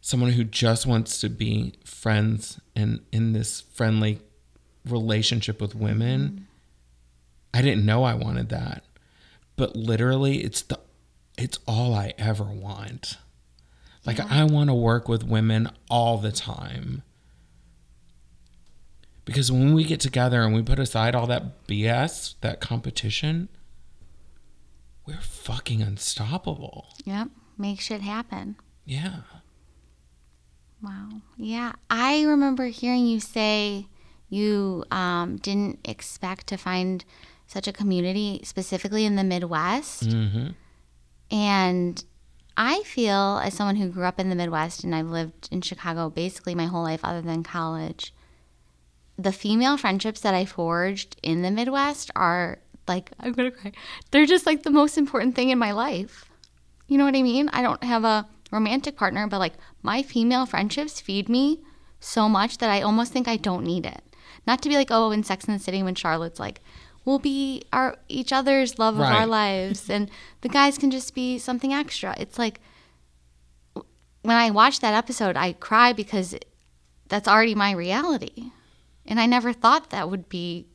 someone 0.00 0.32
who 0.32 0.42
just 0.42 0.86
wants 0.86 1.20
to 1.20 1.28
be 1.28 1.74
friends 1.84 2.60
and 2.74 3.00
in 3.12 3.32
this 3.32 3.60
friendly 3.60 4.20
relationship 4.84 5.60
with 5.60 5.76
women, 5.76 6.20
mm-hmm. 6.20 6.42
I 7.54 7.62
didn't 7.62 7.86
know 7.86 8.02
I 8.02 8.14
wanted 8.14 8.48
that. 8.48 8.82
But 9.58 9.76
literally 9.76 10.38
it's 10.38 10.62
the 10.62 10.80
it's 11.36 11.58
all 11.66 11.94
I 11.94 12.14
ever 12.16 12.44
want. 12.44 13.18
Like 14.06 14.20
I 14.20 14.44
want 14.44 14.70
to 14.70 14.74
work 14.74 15.08
with 15.08 15.22
women 15.22 15.68
all 15.90 16.16
the 16.16 16.32
time. 16.32 17.02
Because 19.26 19.52
when 19.52 19.74
we 19.74 19.84
get 19.84 20.00
together 20.00 20.42
and 20.42 20.54
we 20.54 20.62
put 20.62 20.78
aside 20.78 21.14
all 21.14 21.26
that 21.26 21.66
BS, 21.66 22.36
that 22.40 22.60
competition, 22.60 23.50
we're 25.04 25.20
fucking 25.20 25.82
unstoppable. 25.82 26.88
Yep. 27.04 27.28
Make 27.58 27.80
shit 27.80 28.00
happen. 28.00 28.56
Yeah. 28.86 29.16
Wow. 30.82 31.08
Yeah. 31.36 31.72
I 31.90 32.22
remember 32.22 32.66
hearing 32.66 33.06
you 33.06 33.20
say 33.20 33.88
you 34.30 34.84
um, 34.90 35.36
didn't 35.36 35.80
expect 35.84 36.46
to 36.46 36.56
find 36.56 37.04
such 37.48 37.66
a 37.66 37.72
community, 37.72 38.40
specifically 38.44 39.04
in 39.04 39.16
the 39.16 39.24
Midwest. 39.24 40.08
Mm-hmm. 40.08 40.50
And 41.30 42.04
I 42.56 42.82
feel, 42.82 43.40
as 43.42 43.54
someone 43.54 43.76
who 43.76 43.88
grew 43.88 44.04
up 44.04 44.20
in 44.20 44.28
the 44.28 44.36
Midwest 44.36 44.84
and 44.84 44.94
I've 44.94 45.08
lived 45.08 45.48
in 45.50 45.62
Chicago 45.62 46.10
basically 46.10 46.54
my 46.54 46.66
whole 46.66 46.82
life 46.82 47.00
other 47.02 47.22
than 47.22 47.42
college, 47.42 48.14
the 49.18 49.32
female 49.32 49.76
friendships 49.76 50.20
that 50.20 50.34
I 50.34 50.44
forged 50.44 51.18
in 51.22 51.42
the 51.42 51.50
Midwest 51.50 52.10
are 52.14 52.58
like, 52.86 53.10
I'm 53.18 53.32
going 53.32 53.50
to 53.50 53.56
cry. 53.56 53.72
They're 54.10 54.26
just 54.26 54.46
like 54.46 54.62
the 54.62 54.70
most 54.70 54.98
important 54.98 55.34
thing 55.34 55.48
in 55.50 55.58
my 55.58 55.72
life. 55.72 56.26
You 56.86 56.98
know 56.98 57.04
what 57.04 57.16
I 57.16 57.22
mean? 57.22 57.48
I 57.50 57.62
don't 57.62 57.82
have 57.82 58.04
a 58.04 58.28
romantic 58.50 58.96
partner, 58.96 59.26
but 59.26 59.38
like 59.38 59.54
my 59.82 60.02
female 60.02 60.46
friendships 60.46 61.00
feed 61.00 61.28
me 61.28 61.60
so 61.98 62.28
much 62.28 62.58
that 62.58 62.70
I 62.70 62.82
almost 62.82 63.12
think 63.12 63.26
I 63.26 63.36
don't 63.36 63.64
need 63.64 63.86
it. 63.86 64.02
Not 64.46 64.62
to 64.62 64.68
be 64.68 64.76
like, 64.76 64.88
oh, 64.90 65.10
in 65.10 65.24
Sex 65.24 65.44
and 65.46 65.58
the 65.58 65.62
City 65.62 65.82
when 65.82 65.94
Charlotte's 65.94 66.40
like, 66.40 66.60
we'll 67.08 67.18
be 67.18 67.62
our 67.72 67.96
each 68.06 68.34
other's 68.34 68.78
love 68.78 68.96
of 68.96 69.00
our 69.00 69.26
lives, 69.26 69.88
and 69.88 70.10
the 70.42 70.48
guys 70.48 70.76
can 70.76 70.90
just 70.90 71.14
be 71.14 71.38
something 71.38 71.72
extra. 71.72 72.14
It's 72.18 72.38
like 72.38 72.60
when 74.20 74.36
I 74.36 74.50
watch 74.50 74.80
that 74.80 74.92
episode, 74.92 75.34
I 75.34 75.54
cry 75.54 75.94
because 75.94 76.36
that's 77.08 77.26
already 77.26 77.54
my 77.54 77.72
reality, 77.72 78.52
and 79.06 79.18
I 79.18 79.24
never 79.24 79.54
thought 79.54 79.88
that 79.88 80.10
would 80.10 80.28
be 80.28 80.66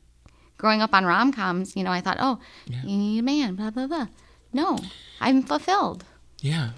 growing 0.58 0.82
up 0.82 0.92
on 0.92 1.04
rom 1.04 1.32
coms. 1.32 1.76
You 1.76 1.84
know, 1.84 1.92
I 1.92 2.00
thought, 2.00 2.16
oh, 2.18 2.40
you 2.66 2.96
need 2.96 3.20
a 3.20 3.22
man, 3.22 3.54
blah 3.54 3.70
blah 3.70 3.86
blah. 3.86 4.08
No, 4.52 4.80
I'm 5.20 5.40
fulfilled. 5.40 6.04
Yeah. 6.40 6.70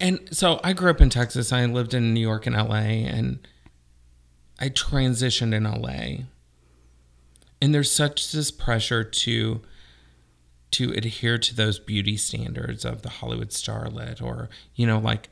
And 0.00 0.34
so 0.34 0.60
I 0.64 0.72
grew 0.72 0.90
up 0.90 1.02
in 1.02 1.10
Texas. 1.10 1.52
I 1.52 1.64
lived 1.66 1.92
in 1.92 2.14
New 2.14 2.20
York 2.20 2.46
and 2.46 2.56
LA 2.56 3.06
and 3.06 3.46
I 4.58 4.70
transitioned 4.70 5.54
in 5.54 5.64
LA. 5.64 6.24
And 7.62 7.74
there's 7.74 7.90
such 7.90 8.32
this 8.32 8.50
pressure 8.50 9.02
to 9.04 9.62
to 10.72 10.92
adhere 10.92 11.38
to 11.38 11.54
those 11.54 11.78
beauty 11.78 12.16
standards 12.16 12.84
of 12.84 13.02
the 13.02 13.08
Hollywood 13.08 13.50
starlet 13.50 14.20
or 14.22 14.50
you 14.74 14.86
know 14.86 14.98
like 14.98 15.30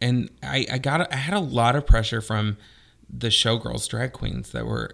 and 0.00 0.30
I 0.42 0.66
I 0.70 0.78
got 0.78 1.12
I 1.12 1.16
had 1.16 1.34
a 1.34 1.40
lot 1.40 1.74
of 1.74 1.86
pressure 1.86 2.20
from 2.20 2.56
the 3.08 3.28
showgirls 3.28 3.88
drag 3.88 4.12
queens 4.12 4.52
that 4.52 4.66
were 4.66 4.92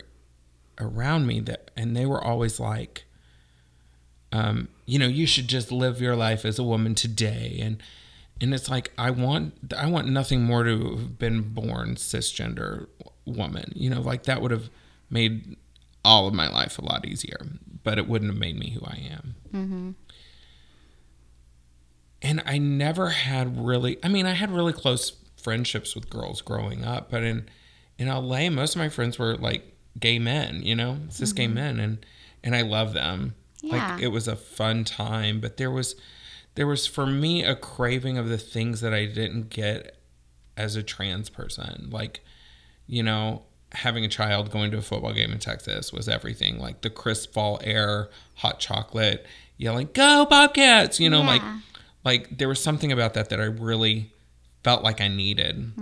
around 0.81 1.27
me 1.27 1.41
that 1.41 1.71
and 1.77 1.97
they 1.97 2.07
were 2.07 2.23
always 2.23 2.59
like 2.59 3.05
um, 4.33 4.69
you 4.87 4.99
know, 4.99 5.07
you 5.07 5.27
should 5.27 5.49
just 5.49 5.73
live 5.73 6.01
your 6.01 6.17
life 6.17 6.45
as 6.45 6.59
a 6.59 6.65
woman 6.65 6.95
today, 6.95 7.59
and 7.61 7.83
and 8.41 8.55
it's 8.55 8.69
like 8.69 8.93
I 8.99 9.11
want 9.11 9.55
I 9.77 9.89
want 9.89 10.09
nothing 10.09 10.43
more 10.43 10.65
to 10.65 10.97
have 10.97 11.19
been 11.19 11.55
born 11.55 11.95
cisgender 11.95 12.87
woman. 13.25 13.73
You 13.75 13.91
know, 13.91 14.01
like 14.01 14.25
that 14.25 14.43
would 14.43 14.51
have 14.51 14.69
made 15.11 15.57
all 16.09 16.27
of 16.27 16.33
my 16.33 16.49
life 16.49 16.79
a 16.79 16.85
lot 16.85 17.07
easier, 17.07 17.47
but 17.85 17.99
it 17.99 18.09
wouldn't 18.09 18.33
have 18.33 18.41
made 18.41 18.59
me 18.59 18.71
who 18.71 18.81
I 18.85 19.09
am. 19.11 19.35
Mm-hmm. 19.53 19.91
And 22.23 22.43
I 22.47 22.57
never 22.57 23.11
had 23.11 23.65
really. 23.65 23.99
I 24.03 24.09
mean, 24.09 24.25
I 24.25 24.33
had 24.33 24.51
really 24.51 24.73
close 24.73 25.13
friendships 25.37 25.95
with 25.95 26.09
girls 26.09 26.41
growing 26.41 26.85
up, 26.85 27.11
but 27.11 27.23
in 27.23 27.47
in 27.99 28.09
LA, 28.09 28.49
most 28.49 28.75
of 28.75 28.81
my 28.81 28.89
friends 28.89 29.19
were 29.19 29.37
like 29.37 29.77
gay 30.01 30.19
men. 30.19 30.63
You 30.63 30.75
know, 30.75 30.99
cis 31.11 31.33
gay 31.33 31.45
mm-hmm. 31.45 31.55
men, 31.55 31.79
and 31.79 32.07
and 32.43 32.57
I 32.57 32.63
love 32.63 32.95
them. 32.95 33.35
Yeah. 33.61 33.93
Like 33.93 34.03
it 34.03 34.09
was 34.09 34.27
a 34.27 34.35
fun 34.37 34.85
time, 34.85 35.41
but 35.41 35.59
there 35.59 35.71
was 35.71 35.95
there 36.55 36.67
was 36.67 36.87
for 36.87 37.07
me 37.07 37.45
a 37.45 37.55
craving 37.55 38.17
of 38.17 38.29
the 38.29 38.39
things 38.39 38.81
that 38.81 38.95
I 38.95 39.05
didn't 39.05 39.51
get 39.51 39.99
as 40.57 40.75
a 40.75 40.83
trans 40.83 41.29
person. 41.29 41.89
Like, 41.91 42.21
you 42.87 43.03
know, 43.03 43.43
having 43.73 44.05
a 44.05 44.09
child 44.09 44.51
going 44.51 44.71
to 44.71 44.79
a 44.79 44.83
football 44.83 45.13
game 45.13 45.31
in 45.33 45.39
Texas 45.39 45.93
was 45.93 46.09
everything. 46.09 46.59
Like 46.59 46.81
the 46.81 46.91
crisp 46.91 47.33
fall 47.33 47.61
air, 47.63 48.09
hot 48.37 48.59
chocolate, 48.61 49.27
yelling, 49.57 49.89
"Go 49.93 50.27
Bobcats!" 50.29 50.99
You 51.01 51.11
know, 51.11 51.23
like 51.23 51.43
Yeah. 51.43 51.61
like 52.05 52.39
there 52.39 52.49
was 52.49 52.63
something 52.63 52.91
about 52.93 53.15
that 53.15 53.29
that 53.31 53.41
I 53.41 53.45
really 53.45 54.11
felt 54.65 54.83
like 54.83 55.01
I 55.01 55.09
needed. 55.09 55.73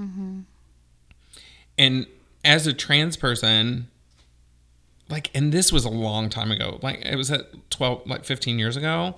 And 1.79 2.07
as 2.45 2.67
a 2.67 2.73
trans 2.73 3.17
person, 3.17 3.89
like, 5.09 5.31
and 5.35 5.53
this 5.53 5.73
was 5.73 5.85
a 5.85 5.91
long 5.91 6.29
time 6.31 6.51
ago. 6.51 6.79
Like 6.83 7.05
it 7.05 7.17
was 7.17 7.31
at 7.31 7.71
twelve, 7.71 8.07
like 8.07 8.25
fifteen 8.25 8.59
years 8.59 8.77
ago. 8.77 9.15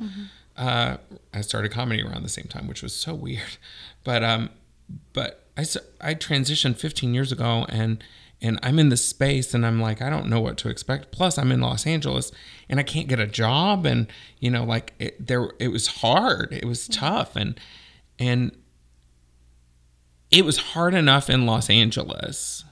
Uh, 0.56 0.96
I 1.32 1.40
started 1.40 1.70
comedy 1.70 2.02
around 2.02 2.24
the 2.24 2.28
same 2.28 2.46
time, 2.46 2.66
which 2.66 2.82
was 2.82 2.92
so 2.94 3.14
weird. 3.14 3.56
But 4.04 4.24
um, 4.24 4.50
but 5.12 5.44
I 5.56 5.64
I 6.00 6.14
transitioned 6.14 6.76
fifteen 6.76 7.14
years 7.14 7.30
ago, 7.32 7.66
and 7.68 8.02
and 8.40 8.58
I'm 8.62 8.78
in 8.78 8.88
this 8.88 9.04
space, 9.04 9.52
and 9.54 9.66
I'm 9.66 9.80
like, 9.80 10.00
I 10.00 10.08
don't 10.10 10.28
know 10.28 10.40
what 10.40 10.56
to 10.58 10.68
expect. 10.68 11.10
Plus, 11.10 11.38
I'm 11.38 11.50
in 11.50 11.60
Los 11.60 11.86
Angeles, 11.86 12.30
and 12.68 12.78
I 12.78 12.82
can't 12.84 13.08
get 13.08 13.18
a 13.18 13.26
job, 13.26 13.84
and 13.86 14.06
you 14.38 14.50
know, 14.50 14.64
like 14.64 14.94
it, 14.98 15.26
there, 15.26 15.50
it 15.58 15.68
was 15.68 15.86
hard. 15.88 16.52
It 16.52 16.64
was 16.64 16.86
tough, 16.88 17.34
and 17.36 17.58
and 18.18 18.56
it 20.30 20.44
was 20.44 20.58
hard 20.58 20.94
enough 20.94 21.28
in 21.30 21.46
Los 21.46 21.68
Angeles. 21.70 22.64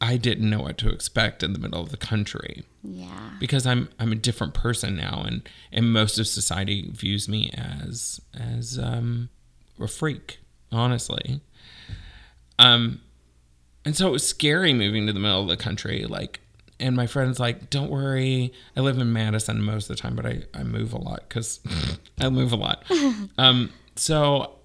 I 0.00 0.18
didn't 0.18 0.50
know 0.50 0.60
what 0.60 0.76
to 0.78 0.90
expect 0.90 1.42
in 1.42 1.52
the 1.54 1.58
middle 1.58 1.80
of 1.80 1.88
the 1.88 1.96
country 1.96 2.64
Yeah. 2.84 3.30
because 3.40 3.66
I'm 3.66 3.88
I'm 3.98 4.12
a 4.12 4.16
different 4.16 4.52
person 4.54 4.94
now, 4.94 5.24
and 5.26 5.48
and 5.72 5.90
most 5.92 6.18
of 6.18 6.26
society 6.28 6.90
views 6.92 7.28
me 7.28 7.50
as 7.54 8.20
as 8.38 8.78
um, 8.78 9.30
a 9.80 9.88
freak, 9.88 10.38
honestly. 10.70 11.40
Um, 12.58 13.00
and 13.84 13.96
so 13.96 14.08
it 14.08 14.10
was 14.10 14.26
scary 14.26 14.72
moving 14.72 15.06
to 15.06 15.12
the 15.12 15.20
middle 15.20 15.42
of 15.42 15.48
the 15.48 15.56
country, 15.56 16.04
like. 16.04 16.40
And 16.78 16.94
my 16.94 17.06
friends 17.06 17.40
like, 17.40 17.70
don't 17.70 17.90
worry. 17.90 18.52
I 18.76 18.80
live 18.80 18.98
in 18.98 19.10
Madison 19.10 19.62
most 19.62 19.88
of 19.88 19.96
the 19.96 20.02
time, 20.02 20.14
but 20.14 20.26
I, 20.26 20.42
I 20.52 20.62
move 20.62 20.92
a 20.92 20.98
lot 20.98 21.22
because 21.26 21.60
I 22.20 22.28
move 22.28 22.52
a 22.52 22.56
lot. 22.56 22.84
um, 23.38 23.72
so 23.94 24.56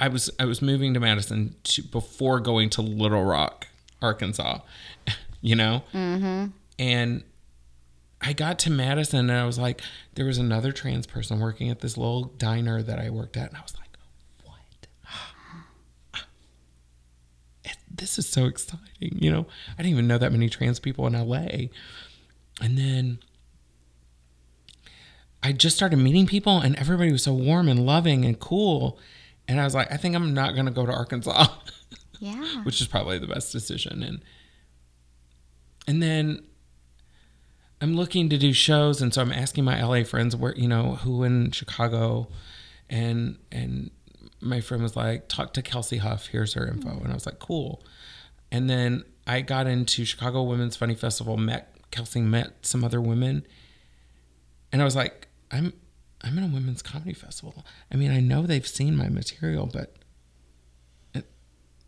I 0.00 0.08
was 0.08 0.30
I 0.40 0.44
was 0.44 0.60
moving 0.60 0.94
to 0.94 1.00
Madison 1.00 1.54
to, 1.64 1.82
before 1.82 2.40
going 2.40 2.70
to 2.70 2.82
Little 2.82 3.24
Rock, 3.24 3.68
Arkansas. 4.02 4.60
You 5.40 5.56
know, 5.56 5.82
mm-hmm. 5.92 6.46
and 6.78 7.22
I 8.22 8.32
got 8.32 8.58
to 8.60 8.70
Madison 8.70 9.28
and 9.28 9.38
I 9.38 9.44
was 9.44 9.58
like, 9.58 9.82
there 10.14 10.24
was 10.24 10.38
another 10.38 10.72
trans 10.72 11.06
person 11.06 11.38
working 11.38 11.68
at 11.68 11.80
this 11.80 11.98
little 11.98 12.24
diner 12.38 12.82
that 12.82 12.98
I 12.98 13.10
worked 13.10 13.36
at, 13.36 13.50
and 13.50 13.58
I 13.58 13.60
was 13.60 13.74
like, 13.74 13.90
what? 14.44 14.56
This 17.96 18.18
is 18.18 18.28
so 18.28 18.46
exciting. 18.46 18.80
You 19.00 19.30
know, 19.30 19.46
I 19.74 19.82
didn't 19.82 19.92
even 19.92 20.08
know 20.08 20.18
that 20.18 20.32
many 20.32 20.48
trans 20.48 20.80
people 20.80 21.06
in 21.06 21.12
LA. 21.12 21.68
And 22.60 22.76
then 22.78 23.18
I 25.42 25.52
just 25.52 25.76
started 25.76 25.96
meeting 25.96 26.26
people, 26.26 26.58
and 26.58 26.74
everybody 26.76 27.12
was 27.12 27.22
so 27.22 27.34
warm 27.34 27.68
and 27.68 27.84
loving 27.84 28.24
and 28.24 28.38
cool. 28.38 28.98
And 29.46 29.60
I 29.60 29.64
was 29.64 29.74
like, 29.74 29.92
I 29.92 29.96
think 29.96 30.14
I'm 30.14 30.32
not 30.34 30.54
going 30.54 30.66
to 30.66 30.72
go 30.72 30.86
to 30.86 30.92
Arkansas. 30.92 31.46
Yeah. 32.20 32.62
which 32.62 32.80
is 32.80 32.86
probably 32.86 33.18
the 33.18 33.26
best 33.26 33.52
decision. 33.52 34.02
And 34.02 34.22
and 35.86 36.02
then 36.02 36.44
I'm 37.82 37.94
looking 37.96 38.30
to 38.30 38.38
do 38.38 38.54
shows, 38.54 39.02
and 39.02 39.12
so 39.12 39.20
I'm 39.20 39.32
asking 39.32 39.64
my 39.64 39.82
LA 39.82 40.04
friends 40.04 40.34
where 40.34 40.54
you 40.54 40.66
know 40.68 40.94
who 40.94 41.22
in 41.22 41.50
Chicago 41.50 42.28
and 42.88 43.36
and 43.52 43.90
my 44.44 44.60
friend 44.60 44.82
was 44.82 44.96
like, 44.96 45.28
talk 45.28 45.52
to 45.54 45.62
Kelsey 45.62 45.98
Huff. 45.98 46.26
Here's 46.28 46.54
her 46.54 46.66
info, 46.66 46.90
and 46.90 47.10
I 47.10 47.14
was 47.14 47.26
like, 47.26 47.38
cool. 47.38 47.82
And 48.52 48.68
then 48.68 49.04
I 49.26 49.40
got 49.40 49.66
into 49.66 50.04
Chicago 50.04 50.42
Women's 50.42 50.76
Funny 50.76 50.94
Festival. 50.94 51.36
Met 51.36 51.74
Kelsey, 51.90 52.20
met 52.20 52.66
some 52.66 52.84
other 52.84 53.00
women, 53.00 53.46
and 54.72 54.82
I 54.82 54.84
was 54.84 54.96
like, 54.96 55.28
I'm 55.50 55.72
I'm 56.22 56.38
in 56.38 56.44
a 56.44 56.48
women's 56.48 56.82
comedy 56.82 57.14
festival. 57.14 57.64
I 57.92 57.96
mean, 57.96 58.10
I 58.10 58.20
know 58.20 58.42
they've 58.42 58.66
seen 58.66 58.96
my 58.96 59.08
material, 59.08 59.68
but 59.72 59.94
it, 61.14 61.26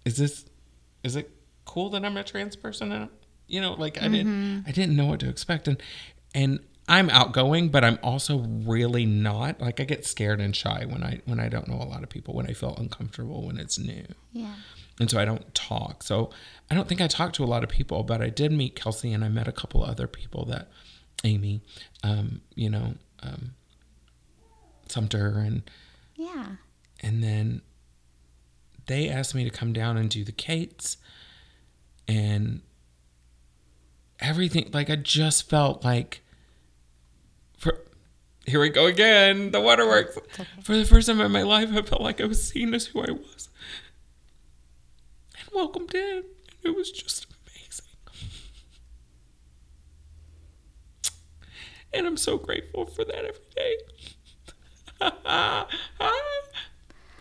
is 0.05 0.17
this 0.17 0.45
is 1.03 1.17
it 1.17 1.31
cool 1.65 1.91
that 1.91 2.05
I'm 2.05 2.17
a 2.17 2.25
trans 2.25 2.57
person? 2.57 2.93
And 2.93 3.09
you 3.47 3.61
know, 3.61 3.75
like 3.75 4.01
I 4.03 4.09
didn't 4.09 4.27
mm-hmm. 4.27 4.69
I 4.69 4.73
didn't 4.73 4.97
know 4.97 5.07
what 5.07 5.21
to 5.21 5.29
expect, 5.29 5.69
and 5.69 5.83
and 6.35 6.61
I'm 6.89 7.11
outgoing, 7.11 7.71
but 7.71 7.83
I'm 7.85 7.99
also 8.03 8.39
really 8.39 9.07
not. 9.07 9.61
Like 9.61 9.81
I 9.81 9.85
get 9.85 10.07
scared 10.07 10.41
and 10.41 10.55
shy 10.55 10.85
when 10.87 11.03
I 11.03 11.21
when 11.25 11.41
I 11.41 11.49
don't 11.49 11.67
know 11.69 11.75
a 11.83 11.85
lot 11.85 12.03
of 12.05 12.09
people, 12.09 12.35
when 12.35 12.47
I 12.47 12.53
feel 12.53 12.77
uncomfortable 12.77 13.45
when 13.47 13.59
it's 13.59 13.79
new. 13.79 14.07
Yeah. 14.33 14.55
And 15.01 15.11
so 15.11 15.19
I 15.19 15.25
don't 15.25 15.53
talk. 15.55 16.03
So 16.05 16.31
I 16.71 16.75
don't 16.75 16.89
think 16.89 17.01
I 17.01 17.07
talked 17.09 17.35
to 17.37 17.45
a 17.45 17.47
lot 17.47 17.65
of 17.65 17.69
people, 17.71 18.03
but 18.05 18.23
I 18.23 18.29
did 18.31 18.53
meet 18.53 18.77
Kelsey 18.77 19.13
and 19.13 19.25
I 19.25 19.29
met 19.29 19.49
a 19.49 19.53
couple 19.53 19.83
other 19.83 20.07
people 20.07 20.45
that 20.47 20.71
Amy, 21.25 21.61
um, 22.05 22.41
you 22.55 22.71
know, 22.71 22.95
um, 23.23 23.55
Sumter 24.89 25.39
and 25.39 25.69
Yeah. 26.15 26.47
and 27.01 27.23
then 27.23 27.63
they 28.87 29.09
asked 29.09 29.35
me 29.35 29.43
to 29.43 29.51
come 29.51 29.73
down 29.73 29.97
and 29.97 30.09
do 30.09 30.23
the 30.23 30.31
Kates 30.33 30.97
and 32.07 32.63
everything 34.21 34.71
like 34.73 34.89
I 34.89 34.97
just 34.97 35.49
felt 35.51 35.85
like 35.85 36.23
for 37.57 37.79
here 38.47 38.61
we 38.61 38.69
go 38.69 38.87
again 38.87 39.51
the 39.51 39.61
waterworks 39.61 40.19
for 40.63 40.77
the 40.77 40.85
first 40.85 41.09
time 41.09 41.21
in 41.21 41.33
my 41.33 41.43
life 41.43 41.69
I 41.73 41.83
felt 41.83 42.01
like 42.03 42.21
I 42.21 42.25
was 42.27 42.43
seen 42.43 42.75
as 42.75 42.87
who 42.87 43.01
I 43.01 43.11
was 43.11 43.49
and 45.39 45.49
welcomed 45.55 45.95
in 45.95 46.19
and 46.19 46.25
it 46.65 46.77
was 46.77 46.91
just 46.91 47.27
amazing 47.47 47.87
and 51.93 52.07
I'm 52.07 52.17
so 52.17 52.37
grateful 52.39 52.87
for 52.87 53.05
that 53.05 53.25
every 53.25 53.41
day 53.55 53.77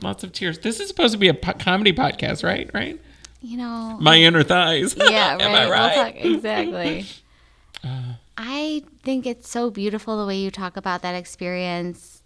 Lots 0.02 0.24
of 0.24 0.32
tears. 0.34 0.60
This 0.60 0.80
is 0.80 0.88
supposed 0.90 1.14
to 1.14 1.18
be 1.18 1.30
a 1.30 1.34
po- 1.34 1.54
comedy 1.54 1.92
podcast, 1.94 2.44
right? 2.44 2.70
Right? 2.74 3.00
You 3.42 3.58
know. 3.58 3.98
My 4.00 4.18
inner 4.18 4.44
thighs. 4.44 4.96
yeah, 4.96 5.34
right. 5.34 5.42
Am 5.42 5.56
I 5.56 5.68
We'll 5.68 5.90
talk- 5.90 6.16
exactly. 6.16 7.06
I 8.38 8.84
think 9.04 9.26
it's 9.26 9.50
so 9.50 9.70
beautiful 9.70 10.20
the 10.20 10.26
way 10.26 10.36
you 10.38 10.52
talk 10.52 10.76
about 10.78 11.02
that 11.04 11.16
experience. 11.16 12.22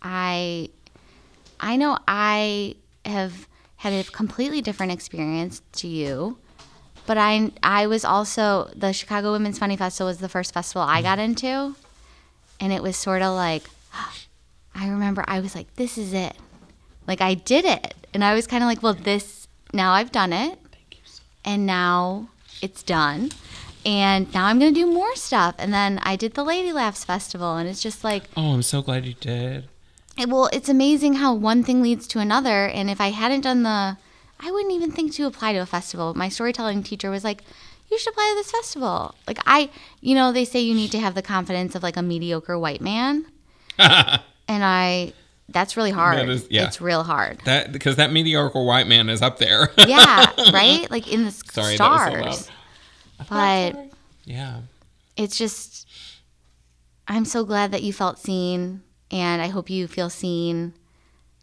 I 0.00 0.70
I 1.60 1.76
know 1.76 1.98
I 2.06 2.76
have 3.04 3.48
had 3.76 3.92
a 3.92 4.04
completely 4.04 4.60
different 4.60 4.92
experience 4.92 5.62
to 5.72 5.88
you, 5.88 6.38
but 7.06 7.18
I 7.18 7.50
I 7.62 7.86
was 7.86 8.04
also 8.04 8.70
the 8.76 8.92
Chicago 8.92 9.32
Women's 9.32 9.58
Funny 9.58 9.76
Festival 9.76 10.08
was 10.08 10.18
the 10.18 10.28
first 10.28 10.54
festival 10.54 10.82
I 10.82 11.02
got 11.02 11.18
into, 11.18 11.74
and 12.60 12.72
it 12.72 12.82
was 12.82 12.96
sort 12.96 13.22
of 13.22 13.34
like 13.34 13.64
I 14.74 14.88
remember 14.88 15.24
I 15.26 15.40
was 15.40 15.54
like, 15.54 15.74
this 15.74 15.98
is 15.98 16.12
it. 16.12 16.34
Like 17.06 17.20
I 17.20 17.34
did 17.34 17.64
it. 17.64 17.94
And 18.14 18.24
I 18.24 18.34
was 18.34 18.46
kind 18.46 18.62
of 18.62 18.68
like, 18.68 18.82
well, 18.82 18.94
this 18.94 19.48
now 19.72 19.92
I've 19.92 20.12
done 20.12 20.32
it. 20.32 20.58
And 21.44 21.66
now 21.66 22.28
it's 22.60 22.82
done. 22.82 23.30
And 23.84 24.32
now 24.32 24.46
I'm 24.46 24.58
going 24.58 24.72
to 24.72 24.80
do 24.80 24.86
more 24.86 25.14
stuff. 25.16 25.54
And 25.58 25.72
then 25.72 25.98
I 26.02 26.16
did 26.16 26.34
the 26.34 26.44
Lady 26.44 26.72
Laughs 26.72 27.04
Festival 27.04 27.56
and 27.56 27.68
it's 27.68 27.82
just 27.82 28.04
like 28.04 28.24
Oh, 28.36 28.52
I'm 28.54 28.62
so 28.62 28.80
glad 28.82 29.04
you 29.06 29.14
did. 29.14 29.68
it, 30.16 30.28
well, 30.28 30.48
it's 30.52 30.68
amazing 30.68 31.14
how 31.14 31.34
one 31.34 31.64
thing 31.64 31.82
leads 31.82 32.06
to 32.08 32.18
another. 32.20 32.66
And 32.66 32.88
if 32.90 33.00
I 33.00 33.10
hadn't 33.10 33.40
done 33.42 33.62
the, 33.64 33.96
I 34.40 34.50
wouldn't 34.50 34.72
even 34.74 34.92
think 34.92 35.12
to 35.14 35.26
apply 35.26 35.52
to 35.54 35.58
a 35.58 35.66
festival. 35.66 36.14
My 36.14 36.28
storytelling 36.28 36.82
teacher 36.82 37.10
was 37.10 37.24
like, 37.24 37.42
you 37.90 37.98
should 37.98 38.12
apply 38.12 38.30
to 38.34 38.40
this 38.40 38.50
festival. 38.50 39.14
Like, 39.26 39.38
I, 39.46 39.68
you 40.00 40.14
know, 40.14 40.32
they 40.32 40.44
say 40.44 40.60
you 40.60 40.74
need 40.74 40.90
to 40.92 40.98
have 40.98 41.14
the 41.14 41.22
confidence 41.22 41.74
of 41.74 41.82
like 41.82 41.96
a 41.96 42.02
mediocre 42.02 42.58
white 42.58 42.80
man. 42.80 43.26
and 43.78 44.20
I, 44.48 45.12
that's 45.48 45.76
really 45.76 45.90
hard. 45.90 46.18
That 46.18 46.28
is- 46.28 46.46
yeah. 46.50 46.66
It's 46.66 46.80
real 46.80 47.02
hard. 47.02 47.40
That 47.44 47.72
because 47.72 47.96
that 47.96 48.10
mediocre 48.12 48.62
white 48.62 48.86
man 48.86 49.08
is 49.10 49.20
up 49.22 49.38
there. 49.38 49.70
yeah, 49.76 50.30
right? 50.52 50.90
Like 50.90 51.12
in 51.12 51.24
the 51.24 51.30
Sorry, 51.32 51.76
that 51.76 51.90
was 51.90 52.00
so 52.00 52.08
stars. 52.08 52.48
loud. 52.48 52.56
But 53.28 53.92
Yeah. 54.24 54.60
it's 55.16 55.36
just 55.36 55.86
I'm 57.08 57.24
so 57.24 57.44
glad 57.44 57.72
that 57.72 57.82
you 57.82 57.92
felt 57.92 58.18
seen 58.18 58.82
and 59.10 59.42
I 59.42 59.48
hope 59.48 59.68
you 59.68 59.86
feel 59.88 60.08
seen 60.10 60.72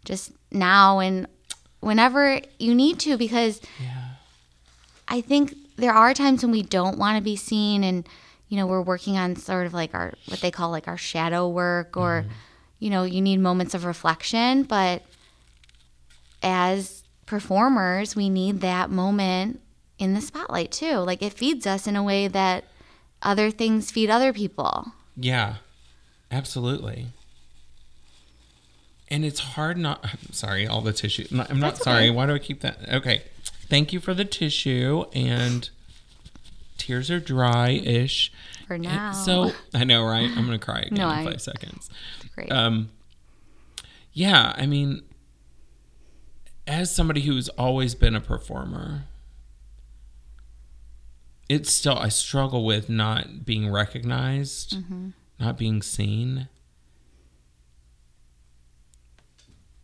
just 0.06 0.32
now 0.52 1.00
and 1.00 1.28
whenever 1.82 2.42
you 2.58 2.74
need 2.74 3.00
to 3.02 3.18
because 3.18 3.62
Yeah. 3.82 4.06
I 5.08 5.22
think 5.22 5.56
there 5.78 5.94
are 5.94 6.13
times 6.13 6.44
when 6.44 6.52
we 6.52 6.62
don't 6.62 6.98
want 6.98 7.18
to 7.18 7.24
be 7.24 7.36
seen 7.36 7.84
and 7.84 8.08
you 8.48 8.58
know 8.58 8.68
we're 8.68 8.82
working 8.82 9.18
on 9.18 9.36
sort 9.36 9.65
of 9.65 9.74
like 9.74 9.94
our 9.94 10.13
what 10.28 10.42
they 10.42 10.52
call 10.52 10.72
like 10.72 10.88
our 10.88 10.98
shadow 10.98 11.48
work 11.48 11.96
or 11.96 12.24
mm-hmm. 12.24 12.34
you 12.80 12.89
know 12.89 13.04
you 13.04 13.22
need 13.22 13.38
moments 13.39 13.74
of 13.74 13.86
reflection 13.86 14.63
but 14.63 15.04
as 16.42 17.04
performers 17.26 18.15
we 18.15 18.30
need 18.30 18.62
that 18.62 18.89
moment 18.89 19.62
in 20.00 20.14
the 20.16 20.22
spotlight 20.22 20.72
too 20.72 20.96
like 20.98 21.22
it 21.22 21.34
feeds 21.34 21.68
us 21.68 21.86
in 21.86 21.96
a 21.96 22.02
way 22.04 22.28
that 22.28 22.64
other 23.22 23.52
things 23.52 23.92
feed 23.92 24.10
other 24.10 24.32
people 24.34 24.94
Yeah. 25.16 25.56
Absolutely. 26.32 27.08
And 29.10 29.26
it's 29.26 29.40
hard 29.40 29.78
not. 29.78 30.00
I'm 30.04 30.20
sorry, 30.32 30.68
all 30.68 30.82
the 30.82 30.94
tissue. 30.94 31.26
I'm 31.32 31.38
not, 31.38 31.50
I'm 31.50 31.60
not 31.60 31.78
sorry. 31.78 32.04
okay. 32.04 32.10
Why 32.12 32.26
do 32.28 32.34
I 32.36 32.40
keep 32.40 32.62
that? 32.62 32.78
Okay. 32.88 33.24
Thank 33.68 33.92
you 33.94 34.00
for 34.00 34.14
the 34.14 34.26
tissue. 34.26 35.06
And 35.14 35.70
tears 36.78 37.10
are 37.10 37.20
dry 37.20 37.70
ish. 37.72 38.32
for 38.68 38.78
now 38.78 39.12
So 39.14 39.52
I 39.74 39.84
know, 39.84 40.04
right? 40.06 40.30
I'm 40.30 40.46
gonna 40.46 40.60
cry 40.60 40.82
again 40.82 40.94
No, 41.00 41.10
in 41.10 41.16
I- 41.20 41.26
five 41.26 41.42
seconds. 41.42 41.90
great 42.36 42.52
Um, 42.52 42.90
yeah, 44.14 44.54
I 44.56 44.66
mean, 44.66 45.02
as 46.68 46.94
somebody 46.94 47.22
who's 47.22 47.50
always 47.50 47.96
been 47.96 48.16
a 48.16 48.22
performer, 48.22 49.06
it's 51.50 51.72
still 51.72 51.98
I 51.98 52.10
struggle 52.10 52.64
with 52.64 52.90
not 52.90 53.44
being 53.44 53.72
recognized, 53.72 54.78
mm-hmm. 54.78 55.10
not 55.40 55.58
being 55.58 55.82
seen, 55.82 56.48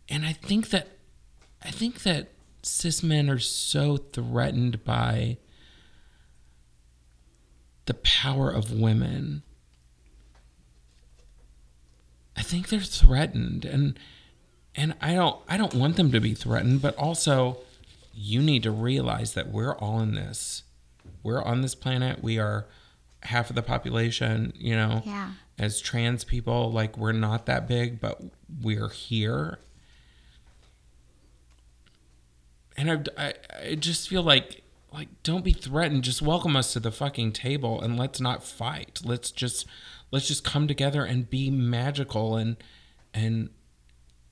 and 0.08 0.24
I 0.24 0.32
think 0.32 0.70
that 0.70 0.88
I 1.62 1.70
think 1.70 2.04
that 2.04 2.28
cis 2.62 3.02
men 3.02 3.28
are 3.28 3.40
so 3.40 3.96
threatened 3.96 4.84
by 4.84 5.38
the 7.86 7.94
power 7.94 8.50
of 8.50 8.72
women. 8.72 9.42
I 12.36 12.42
think 12.42 12.68
they're 12.68 12.80
threatened 12.80 13.64
and 13.64 13.98
and 14.74 14.94
I 15.00 15.14
don't 15.14 15.40
I 15.48 15.56
don't 15.56 15.74
want 15.74 15.96
them 15.96 16.12
to 16.12 16.20
be 16.20 16.34
threatened, 16.34 16.82
but 16.82 16.96
also 16.96 17.58
you 18.12 18.40
need 18.42 18.62
to 18.62 18.70
realize 18.70 19.34
that 19.34 19.48
we're 19.48 19.74
all 19.74 20.00
in 20.00 20.14
this. 20.14 20.62
We're 21.22 21.42
on 21.42 21.62
this 21.62 21.74
planet. 21.74 22.22
We 22.22 22.38
are 22.38 22.66
half 23.22 23.50
of 23.50 23.56
the 23.56 23.62
population, 23.62 24.52
you 24.56 24.76
know. 24.76 25.02
yeah 25.04 25.32
As 25.58 25.80
trans 25.80 26.24
people, 26.24 26.70
like 26.70 26.98
we're 26.98 27.12
not 27.12 27.46
that 27.46 27.66
big, 27.66 28.00
but 28.00 28.20
we're 28.62 28.90
here. 28.90 29.58
And 32.76 32.90
I, 32.90 33.26
I, 33.26 33.34
I 33.70 33.74
just 33.74 34.08
feel 34.08 34.22
like 34.22 34.62
like 34.92 35.08
don't 35.22 35.44
be 35.44 35.52
threatened 35.52 36.04
just 36.04 36.22
welcome 36.22 36.56
us 36.56 36.72
to 36.72 36.80
the 36.80 36.90
fucking 36.90 37.32
table 37.32 37.80
and 37.80 37.98
let's 37.98 38.20
not 38.20 38.42
fight 38.42 39.00
let's 39.04 39.30
just 39.30 39.66
let's 40.10 40.26
just 40.26 40.42
come 40.42 40.66
together 40.66 41.04
and 41.04 41.28
be 41.28 41.50
magical 41.50 42.36
and 42.36 42.56
and 43.12 43.50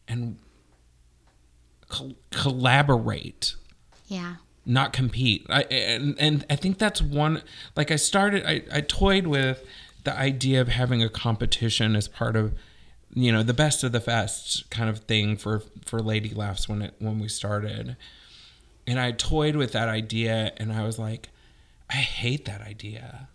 and 0.09 0.39
col- 1.89 2.15
collaborate 2.31 3.57
yeah 4.07 4.37
not 4.67 4.93
compete 4.93 5.47
I, 5.49 5.63
and 5.65 6.19
and 6.19 6.47
i 6.49 6.57
think 6.57 6.79
that's 6.79 7.03
one 7.03 7.43
like 7.77 7.91
i 7.91 7.97
started 7.97 8.45
I, 8.47 8.63
I 8.73 8.81
toyed 8.81 9.27
with 9.27 9.65
the 10.05 10.17
idea 10.17 10.61
of 10.61 10.69
having 10.69 11.03
a 11.03 11.09
competition 11.09 11.97
as 11.97 12.09
part 12.09 12.37
of 12.37 12.55
you 13.13 13.31
know 13.31 13.43
the 13.43 13.55
best 13.55 13.85
of 13.85 13.93
the 13.93 14.01
fest 14.01 14.71
kind 14.71 14.89
of 14.89 15.01
thing 15.01 15.37
for 15.37 15.63
for 15.85 16.01
lady 16.01 16.31
laughs 16.31 16.69
when 16.69 16.83
it 16.83 16.95
when 16.99 17.19
we 17.19 17.29
started 17.29 17.97
and 18.87 19.01
I 19.01 19.13
toyed 19.13 19.57
with 19.57 19.73
that 19.73 19.89
idea 19.89 20.53
and 20.57 20.73
I 20.73 20.85
was 20.85 20.99
like, 20.99 21.31
I 21.89 21.97
hate 21.97 22.45
that 22.45 22.61
idea. 22.61 23.29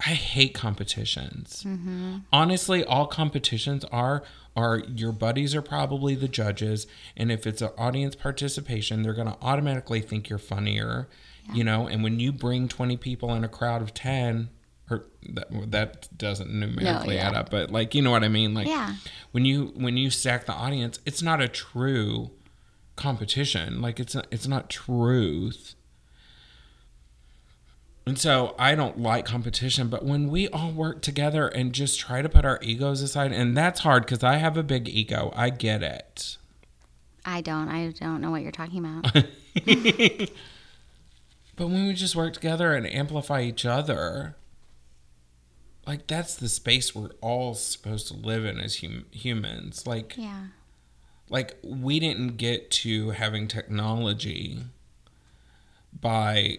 I 0.00 0.10
hate 0.10 0.54
competitions. 0.54 1.64
Mm-hmm. 1.66 2.18
Honestly, 2.32 2.84
all 2.84 3.06
competitions 3.06 3.84
are 3.86 4.22
are 4.56 4.78
your 4.78 5.12
buddies 5.12 5.54
are 5.54 5.62
probably 5.62 6.14
the 6.14 6.28
judges, 6.28 6.86
and 7.16 7.30
if 7.30 7.46
it's 7.46 7.62
an 7.62 7.70
audience 7.76 8.16
participation, 8.16 9.02
they're 9.02 9.14
going 9.14 9.28
to 9.28 9.36
automatically 9.42 10.00
think 10.00 10.28
you're 10.28 10.38
funnier, 10.38 11.08
you 11.52 11.62
know. 11.62 11.86
And 11.86 12.02
when 12.02 12.18
you 12.18 12.32
bring 12.32 12.66
twenty 12.66 12.96
people 12.96 13.32
in 13.34 13.44
a 13.44 13.48
crowd 13.48 13.82
of 13.82 13.94
ten, 13.94 14.48
or 14.90 15.04
that, 15.28 15.70
that 15.70 16.08
doesn't 16.16 16.50
numerically 16.50 17.16
yeah. 17.16 17.28
add 17.28 17.34
up, 17.34 17.50
but 17.50 17.70
like 17.70 17.94
you 17.94 18.02
know 18.02 18.10
what 18.10 18.24
I 18.24 18.28
mean. 18.28 18.54
Like 18.54 18.66
Yeah. 18.66 18.94
when 19.32 19.44
you 19.44 19.72
when 19.76 19.96
you 19.96 20.10
stack 20.10 20.46
the 20.46 20.54
audience, 20.54 20.98
it's 21.04 21.22
not 21.22 21.40
a 21.40 21.48
true 21.48 22.30
competition. 22.96 23.80
Like 23.80 24.00
it's 24.00 24.14
not, 24.14 24.26
it's 24.30 24.48
not 24.48 24.70
truth. 24.70 25.74
And 28.06 28.18
so 28.18 28.54
I 28.58 28.74
don't 28.76 29.00
like 29.00 29.26
competition, 29.26 29.88
but 29.88 30.04
when 30.04 30.30
we 30.30 30.48
all 30.48 30.70
work 30.70 31.02
together 31.02 31.48
and 31.48 31.72
just 31.72 31.98
try 31.98 32.22
to 32.22 32.28
put 32.28 32.44
our 32.44 32.60
egos 32.62 33.02
aside, 33.02 33.32
and 33.32 33.56
that's 33.56 33.80
hard 33.80 34.04
because 34.04 34.22
I 34.22 34.36
have 34.36 34.56
a 34.56 34.62
big 34.62 34.88
ego. 34.88 35.32
I 35.34 35.50
get 35.50 35.82
it. 35.82 36.36
I 37.24 37.40
don't. 37.40 37.68
I 37.68 37.90
don't 37.90 38.20
know 38.20 38.30
what 38.30 38.42
you're 38.42 38.52
talking 38.52 38.78
about. 38.78 39.24
But 41.56 41.68
when 41.68 41.86
we 41.86 41.94
just 41.94 42.14
work 42.14 42.34
together 42.34 42.74
and 42.74 42.86
amplify 42.86 43.40
each 43.40 43.64
other, 43.64 44.36
like 45.86 46.06
that's 46.06 46.34
the 46.34 46.50
space 46.50 46.94
we're 46.94 47.10
all 47.22 47.54
supposed 47.54 48.08
to 48.08 48.14
live 48.14 48.44
in 48.44 48.60
as 48.60 48.80
hum- 48.80 49.06
humans. 49.10 49.86
Like, 49.86 50.14
yeah. 50.18 50.48
like 51.30 51.56
we 51.64 51.98
didn't 51.98 52.36
get 52.36 52.70
to 52.72 53.10
having 53.10 53.48
technology 53.48 54.64
by 55.98 56.58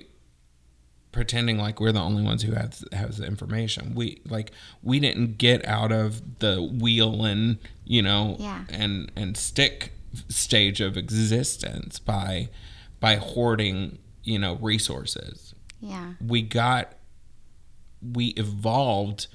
pretending 1.12 1.58
like 1.58 1.80
we're 1.80 1.92
the 1.92 2.00
only 2.02 2.24
ones 2.24 2.44
who 2.44 2.54
have 2.54 2.84
has 2.94 3.18
the 3.18 3.26
information. 3.26 3.96
We 3.96 4.22
like 4.26 4.52
we 4.84 5.00
didn't 5.00 5.38
get 5.38 5.66
out 5.66 5.92
of 5.92 6.40
the 6.40 6.62
wheel 6.62 7.26
and 7.26 7.58
you 7.86 8.02
know 8.02 8.36
Yeah. 8.40 8.66
and 8.70 9.12
and 9.16 9.36
stick 9.38 9.94
stage 10.30 10.82
of 10.82 10.98
existence 10.98 12.00
by 12.00 12.50
by 13.00 13.16
hoarding 13.16 14.00
you 14.24 14.38
know 14.40 14.56
resources. 14.58 15.54
Yeah. 15.80 16.14
We 16.26 16.42
got 16.42 16.94
we 18.02 18.28
evolved 18.30 19.28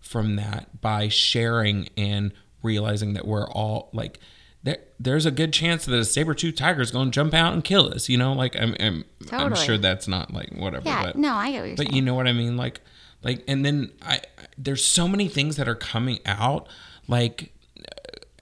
from 0.00 0.36
that 0.36 0.80
by 0.80 1.08
sharing 1.08 1.88
and 1.96 2.32
realizing 2.62 3.12
that 3.14 3.26
we're 3.26 3.48
all 3.50 3.90
like 3.92 4.18
there, 4.66 4.78
there's 5.00 5.24
a 5.26 5.30
good 5.30 5.52
chance 5.52 5.84
that 5.86 5.94
a 5.96 6.04
saber-tooth 6.04 6.56
tiger 6.56 6.80
is 6.82 6.90
going 6.90 7.10
to 7.10 7.14
jump 7.14 7.32
out 7.32 7.52
and 7.54 7.62
kill 7.64 7.92
us 7.92 8.08
you 8.08 8.18
know 8.18 8.32
like 8.32 8.54
i'm 8.60 8.74
i'm, 8.80 9.04
I'm 9.30 9.54
sure 9.54 9.78
that's 9.78 10.06
not 10.08 10.32
like 10.32 10.50
whatever 10.54 10.86
Yeah. 10.88 11.02
but 11.04 11.16
no, 11.16 11.32
I 11.34 11.50
get 11.52 11.60
what 11.60 11.66
you're 11.68 11.76
but 11.76 11.86
saying. 11.86 11.94
you 11.96 12.02
know 12.02 12.14
what 12.14 12.26
i 12.26 12.32
mean 12.32 12.56
like 12.56 12.80
like 13.22 13.42
and 13.48 13.64
then 13.64 13.92
I, 14.02 14.20
there's 14.58 14.84
so 14.84 15.08
many 15.08 15.28
things 15.28 15.56
that 15.56 15.68
are 15.68 15.74
coming 15.74 16.18
out 16.26 16.68
like 17.08 17.52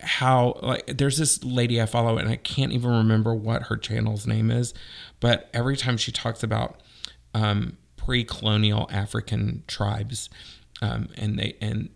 how 0.00 0.58
like 0.62 0.86
there's 0.98 1.16
this 1.18 1.42
lady 1.44 1.80
i 1.80 1.86
follow 1.86 2.18
and 2.18 2.28
i 2.28 2.36
can't 2.36 2.72
even 2.72 2.90
remember 2.90 3.34
what 3.34 3.64
her 3.64 3.76
channel's 3.76 4.26
name 4.26 4.50
is 4.50 4.74
but 5.20 5.48
every 5.54 5.76
time 5.76 5.96
she 5.96 6.12
talks 6.12 6.42
about 6.42 6.80
um 7.32 7.76
pre-colonial 7.96 8.86
african 8.92 9.62
tribes 9.66 10.28
um 10.82 11.08
and 11.16 11.38
they 11.38 11.56
and 11.60 11.88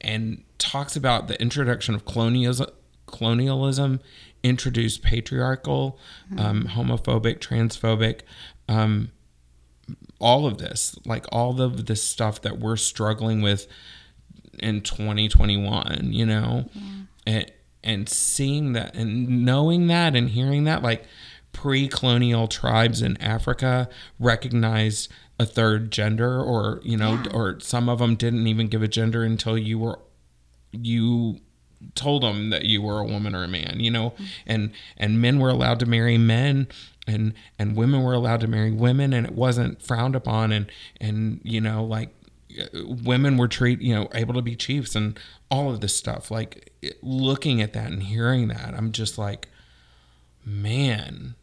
and 0.00 0.42
talks 0.58 0.96
about 0.96 1.28
the 1.28 1.40
introduction 1.40 1.94
of 1.94 2.04
colonialism 2.06 2.68
colonialism 3.06 4.00
introduced 4.42 5.02
patriarchal 5.02 5.98
um, 6.38 6.64
homophobic 6.64 7.38
transphobic 7.38 8.20
um, 8.68 9.10
all 10.20 10.46
of 10.46 10.58
this 10.58 10.96
like 11.04 11.26
all 11.32 11.60
of 11.60 11.86
this 11.86 12.02
stuff 12.02 12.40
that 12.42 12.58
we're 12.58 12.76
struggling 12.76 13.40
with 13.42 13.66
in 14.58 14.80
2021 14.80 16.12
you 16.12 16.26
know? 16.26 16.68
And 17.26 17.50
and 17.82 18.08
seeing 18.08 18.72
that 18.72 18.94
and 18.94 19.44
knowing 19.44 19.86
that 19.88 20.14
and 20.16 20.30
hearing 20.30 20.64
that 20.64 20.82
like 20.82 21.04
pre-colonial 21.52 22.48
tribes 22.48 23.00
in 23.02 23.16
africa 23.18 23.88
recognized 24.18 25.10
a 25.38 25.46
third 25.46 25.90
gender 25.90 26.40
or 26.42 26.80
you 26.82 26.96
know 26.96 27.14
Yeah. 27.24 27.32
or 27.32 27.60
some 27.60 27.88
of 27.88 27.98
them 27.98 28.14
didn't 28.16 28.46
even 28.46 28.68
give 28.68 28.82
a 28.82 28.88
gender 28.88 29.22
until 29.22 29.56
you 29.58 29.78
were 29.78 29.98
you 30.72 31.40
told 31.94 32.22
them 32.22 32.50
that 32.50 32.64
you 32.64 32.80
were 32.82 32.98
a 32.98 33.04
woman 33.04 33.34
or 33.34 33.44
a 33.44 33.48
man 33.48 33.76
you 33.78 33.90
know 33.90 34.14
and 34.46 34.72
and 34.96 35.20
men 35.20 35.38
were 35.38 35.50
allowed 35.50 35.78
to 35.78 35.86
marry 35.86 36.18
men 36.18 36.66
and 37.06 37.34
and 37.58 37.76
women 37.76 38.02
were 38.02 38.14
allowed 38.14 38.40
to 38.40 38.46
marry 38.46 38.70
women 38.70 39.12
and 39.12 39.26
it 39.26 39.34
wasn't 39.34 39.80
frowned 39.82 40.16
upon 40.16 40.50
and 40.52 40.66
and 41.00 41.40
you 41.44 41.60
know 41.60 41.84
like 41.84 42.08
uh, 42.58 42.66
women 43.04 43.36
were 43.36 43.48
treat 43.48 43.80
you 43.80 43.94
know 43.94 44.08
able 44.14 44.34
to 44.34 44.42
be 44.42 44.56
chiefs 44.56 44.94
and 44.94 45.18
all 45.50 45.70
of 45.70 45.80
this 45.80 45.94
stuff 45.94 46.30
like 46.30 46.72
looking 47.02 47.60
at 47.60 47.72
that 47.72 47.90
and 47.90 48.04
hearing 48.04 48.48
that 48.48 48.74
i'm 48.74 48.92
just 48.92 49.18
like 49.18 49.48
man 50.44 51.34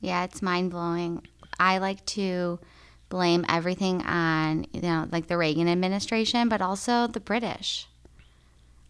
Yeah, 0.00 0.24
it's 0.24 0.42
mind 0.42 0.70
blowing. 0.70 1.26
I 1.58 1.78
like 1.78 2.04
to 2.06 2.60
blame 3.08 3.44
everything 3.48 4.02
on, 4.02 4.66
you 4.72 4.80
know, 4.80 5.08
like 5.10 5.26
the 5.26 5.36
Reagan 5.36 5.68
administration, 5.68 6.48
but 6.48 6.60
also 6.62 7.06
the 7.06 7.20
British. 7.20 7.88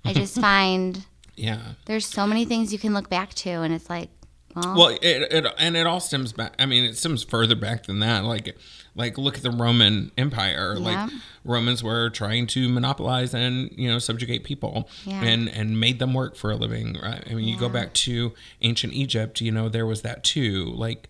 I 0.05 0.13
just 0.13 0.41
find 0.41 1.05
yeah 1.37 1.61
there's 1.87 2.07
so 2.07 2.27
many 2.27 2.45
things 2.45 2.73
you 2.73 2.79
can 2.79 2.95
look 2.95 3.09
back 3.11 3.33
to, 3.35 3.51
and 3.51 3.73
it's 3.75 3.89
like, 3.89 4.11
well, 4.57 4.75
Well, 4.77 4.89
it, 4.89 5.33
it 5.33 5.47
and 5.59 5.77
it 5.77 5.87
all 5.87 6.01
stems 6.01 6.33
back. 6.33 6.55
I 6.59 6.67
mean, 6.67 6.85
it 6.85 6.97
stems 6.97 7.23
further 7.23 7.55
back 7.55 7.85
than 7.87 8.01
that. 8.01 8.25
Like, 8.25 8.57
like 8.97 9.17
look 9.19 9.37
at 9.37 9.43
the 9.45 9.51
Roman 9.53 10.11
Empire. 10.19 10.75
Yeah. 10.77 11.05
Like 11.05 11.11
Romans 11.45 11.83
were 11.85 12.11
trying 12.11 12.47
to 12.49 12.69
monopolize 12.69 13.35
and 13.35 13.71
you 13.77 13.89
know 13.89 13.99
subjugate 14.01 14.43
people, 14.45 14.89
Yeah. 15.05 15.23
and 15.23 15.49
and 15.49 15.79
made 15.79 15.99
them 16.01 16.13
work 16.15 16.35
for 16.35 16.51
a 16.51 16.57
living. 16.57 16.97
Right. 17.01 17.23
I 17.31 17.35
mean, 17.35 17.47
you 17.47 17.57
go 17.57 17.69
back 17.69 17.93
to 17.95 18.33
ancient 18.63 18.95
Egypt. 18.95 19.41
You 19.41 19.53
know, 19.53 19.69
there 19.69 19.87
was 19.87 20.03
that 20.03 20.25
too. 20.25 20.65
Like 20.65 21.09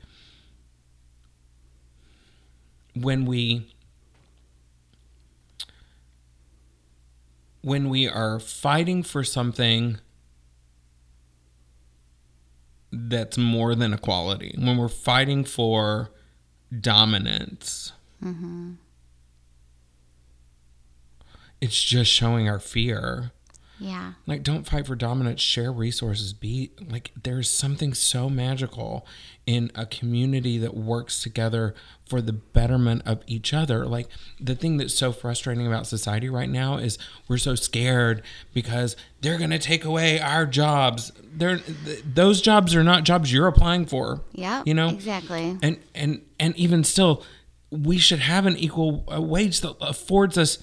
when 2.94 3.24
we 3.24 3.72
when 7.62 7.88
we 7.88 8.08
are 8.08 8.38
fighting 8.38 9.02
for 9.02 9.24
something 9.24 9.98
that's 12.90 13.36
more 13.36 13.74
than 13.74 13.92
equality 13.92 14.54
when 14.58 14.78
we're 14.78 14.88
fighting 14.88 15.44
for 15.44 16.10
dominance. 16.80 17.92
Mm-hmm. 18.22 18.72
It's 21.60 21.82
just 21.82 22.10
showing 22.10 22.48
our 22.48 22.60
fear 22.60 23.32
yeah, 23.80 24.14
like 24.26 24.42
don't 24.42 24.66
fight 24.66 24.86
for 24.86 24.94
dominance. 24.94 25.40
Share 25.40 25.72
resources. 25.72 26.32
Be 26.32 26.70
like 26.88 27.12
there's 27.22 27.50
something 27.50 27.94
so 27.94 28.28
magical 28.28 29.06
in 29.46 29.70
a 29.74 29.86
community 29.86 30.58
that 30.58 30.74
works 30.74 31.22
together 31.22 31.74
for 32.06 32.20
the 32.20 32.32
betterment 32.32 33.02
of 33.06 33.22
each 33.26 33.54
other. 33.54 33.86
Like 33.86 34.08
the 34.40 34.54
thing 34.54 34.76
that's 34.76 34.94
so 34.94 35.12
frustrating 35.12 35.66
about 35.66 35.86
society 35.86 36.28
right 36.28 36.48
now 36.48 36.76
is 36.76 36.98
we're 37.28 37.38
so 37.38 37.54
scared 37.54 38.22
because 38.52 38.96
they're 39.20 39.38
going 39.38 39.50
to 39.50 39.58
take 39.58 39.84
away 39.84 40.20
our 40.20 40.44
jobs. 40.44 41.12
They're 41.32 41.58
th- 41.58 42.04
those 42.04 42.40
jobs 42.40 42.74
are 42.74 42.84
not 42.84 43.04
jobs 43.04 43.32
you're 43.32 43.46
applying 43.46 43.86
for. 43.86 44.22
Yeah, 44.32 44.62
you 44.66 44.74
know? 44.74 44.88
exactly. 44.88 45.56
and 45.62 45.78
and 45.94 46.22
and 46.38 46.56
even 46.56 46.84
still 46.84 47.24
we 47.70 47.98
should 47.98 48.20
have 48.20 48.46
an 48.46 48.56
equal 48.56 49.04
uh, 49.12 49.20
wage 49.20 49.60
that 49.60 49.76
affords 49.80 50.38
us 50.38 50.58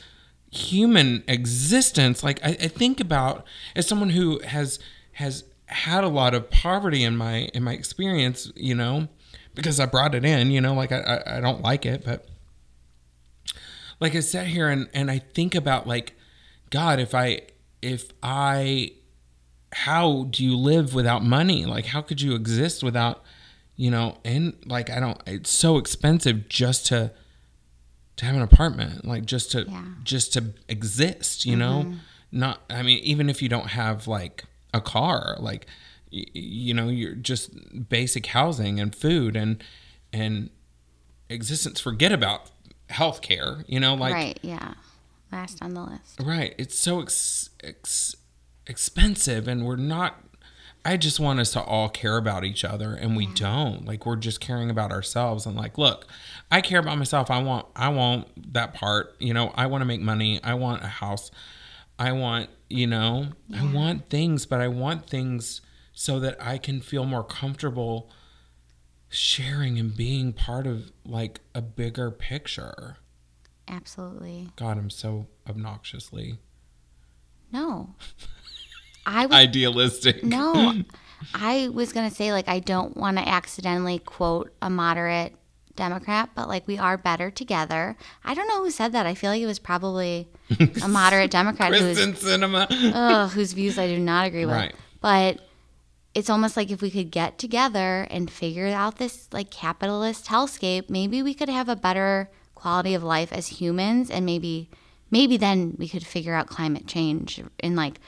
human 0.56 1.24
existence 1.28 2.24
like 2.24 2.44
I, 2.44 2.50
I 2.50 2.68
think 2.68 3.00
about 3.00 3.46
as 3.76 3.88
someone 3.88 4.12
who 4.12 4.40
has 4.40 4.80
has 5.14 5.44
had 5.68 6.04
a 6.04 6.08
lot 6.08 6.34
of 6.34 6.50
poverty 6.50 7.04
in 7.04 7.18
my 7.18 7.50
in 7.54 7.64
my 7.64 7.74
experience 7.74 8.52
you 8.56 8.76
know 8.76 9.08
because 9.54 9.80
i 9.80 9.86
brought 9.86 10.16
it 10.16 10.26
in 10.26 10.52
you 10.52 10.62
know 10.62 10.74
like 10.74 10.92
i 10.92 11.00
i, 11.00 11.38
I 11.38 11.40
don't 11.42 11.62
like 11.62 11.86
it 11.86 12.04
but 12.06 12.28
like 14.00 14.16
i 14.16 14.20
sat 14.20 14.48
here 14.48 14.70
and 14.70 14.90
and 14.94 15.10
i 15.10 15.20
think 15.20 15.56
about 15.56 15.88
like 15.88 16.14
god 16.70 17.00
if 17.00 17.14
i 17.14 17.42
if 17.82 18.12
i 18.24 18.92
how 19.76 20.24
do 20.30 20.42
you 20.42 20.56
live 20.56 20.94
without 20.94 21.22
money? 21.22 21.66
Like 21.66 21.88
how 21.88 22.02
could 22.02 22.22
you 22.22 22.34
exist 22.34 22.82
without 22.82 23.24
you 23.76 23.92
know 23.92 24.18
and 24.24 24.56
like 24.66 24.90
i 24.90 25.02
don't 25.02 25.22
it's 25.28 25.50
so 25.50 25.78
expensive 25.78 26.48
just 26.48 26.86
to 26.86 27.12
to 28.18 28.26
have 28.26 28.36
an 28.36 28.42
apartment 28.42 29.06
like 29.06 29.26
just 29.26 29.52
to 29.52 29.66
Yeah. 29.68 29.84
just 30.04 30.34
to 30.34 30.54
exist 30.70 31.46
you 31.46 31.56
know 31.56 31.84
mm-hmm. 31.86 31.98
not 32.32 32.62
i 32.70 32.82
mean 32.82 33.00
even 33.00 33.30
if 33.30 33.42
you 33.42 33.50
don't 33.50 33.68
have 33.70 34.08
like 34.08 34.46
a 34.74 34.80
car 34.82 35.36
like 35.40 35.66
y- 36.12 36.26
you 36.34 36.74
know 36.74 36.88
you're 36.90 37.16
just 37.16 37.52
basic 37.90 38.28
housing 38.28 38.80
and 38.80 38.96
food 38.96 39.36
and 39.36 39.64
and 40.14 40.50
existence 41.30 41.80
forget 41.80 42.12
about 42.12 42.52
health 42.90 43.22
care 43.22 43.64
you 43.68 43.80
know 43.80 43.96
like 43.96 44.14
right, 44.14 44.40
yeah. 44.42 44.74
Last 45.32 45.62
on 45.62 45.74
the 45.74 45.82
list. 45.82 46.20
Right. 46.24 46.56
It's 46.58 46.78
so 46.80 47.02
ex- 47.02 47.50
ex- 47.62 48.16
expensive, 48.68 49.48
and 49.50 49.66
we're 49.66 49.76
not. 49.76 50.16
I 50.86 50.98
just 50.98 51.20
want 51.20 51.40
us 51.40 51.52
to 51.54 51.62
all 51.62 51.90
care 51.90 52.16
about 52.16 52.46
each 52.46 52.64
other, 52.64 52.94
and 52.94 53.18
we 53.18 53.26
mm-hmm. 53.26 53.34
don't. 53.34 53.86
Like 53.86 54.06
we're 54.06 54.16
just 54.16 54.40
caring 54.40 54.70
about 54.70 54.92
ourselves, 54.92 55.46
and 55.46 55.56
like, 55.56 55.78
look, 55.78 56.06
I 56.52 56.62
care 56.62 56.80
about 56.80 56.98
myself. 56.98 57.32
I 57.32 57.42
want. 57.42 57.66
I 57.76 57.90
want 57.90 58.54
that 58.54 58.74
part. 58.74 59.16
You 59.20 59.34
know, 59.34 59.52
I 59.56 59.66
want 59.66 59.82
to 59.82 59.86
make 59.86 60.02
money. 60.02 60.40
I 60.44 60.54
want 60.54 60.84
a 60.84 60.88
house. 60.88 61.32
I 61.98 62.12
want. 62.12 62.50
You 62.70 62.88
know, 62.88 63.28
I 63.56 63.66
want 63.66 64.10
things, 64.10 64.46
but 64.46 64.60
I 64.62 64.68
want 64.68 65.08
things 65.08 65.62
so 65.94 66.20
that 66.20 66.36
I 66.42 66.58
can 66.58 66.82
feel 66.82 67.06
more 67.06 67.24
comfortable 67.24 68.10
sharing 69.08 69.80
and 69.80 69.96
being 69.96 70.34
part 70.34 70.68
of 70.68 70.92
like 71.06 71.42
a 71.54 71.62
bigger 71.62 72.12
picture. 72.12 72.98
Absolutely. 73.68 74.50
God, 74.56 74.78
I'm 74.78 74.90
so 74.90 75.28
obnoxiously 75.48 76.38
No. 77.52 77.96
I 79.06 79.26
was 79.26 79.36
idealistic. 79.36 80.24
No, 80.24 80.74
I 81.34 81.70
was 81.70 81.94
gonna 81.94 82.12
say 82.12 82.32
like 82.32 82.48
I 82.48 82.60
don't 82.60 82.96
want 82.96 83.18
to 83.18 83.28
accidentally 83.28 84.00
quote 84.00 84.54
a 84.62 84.70
moderate 84.70 85.34
Democrat, 85.76 86.30
but 86.36 86.48
like 86.48 86.68
we 86.68 86.78
are 86.78 86.98
better 86.98 87.30
together. 87.30 87.98
I 88.24 88.34
don't 88.34 88.48
know 88.48 88.64
who 88.64 88.72
said 88.72 88.94
that. 88.94 89.06
I 89.06 89.14
feel 89.14 89.32
like 89.32 89.42
it 89.42 89.46
was 89.46 89.60
probably 89.60 90.28
a 90.82 90.88
moderate 90.88 91.32
Democrat 91.32 91.74
who's 91.74 91.98
Kyrsten 91.98 92.14
Sinema. 92.14 92.68
ugh, 92.94 93.32
whose 93.32 93.54
views 93.54 93.78
I 93.78 93.88
do 93.88 94.00
not 94.00 94.28
agree 94.28 94.46
with. 94.46 94.56
Right. 94.56 94.76
But 95.02 95.40
it's 96.14 96.30
almost 96.30 96.56
like 96.56 96.72
if 96.72 96.82
we 96.82 96.90
could 96.90 97.12
get 97.12 97.38
together 97.38 98.08
and 98.10 98.32
figure 98.32 98.68
out 98.68 98.98
this 98.98 99.28
like 99.34 99.52
capitalist 99.52 100.28
hellscape, 100.28 100.90
maybe 100.90 101.22
we 101.22 101.34
could 101.34 101.50
have 101.50 101.68
a 101.68 101.76
better 101.76 102.30
quality 102.56 102.94
of 102.94 103.04
life 103.04 103.32
as 103.34 103.48
humans 103.48 104.10
and 104.10 104.26
maybe 104.26 104.70
maybe 105.12 105.38
then 105.38 105.76
we 105.78 105.88
could 105.88 106.06
figure 106.06 106.34
out 106.34 106.48
climate 106.48 106.88
change 106.88 107.44
and 107.60 107.76
like 107.76 108.00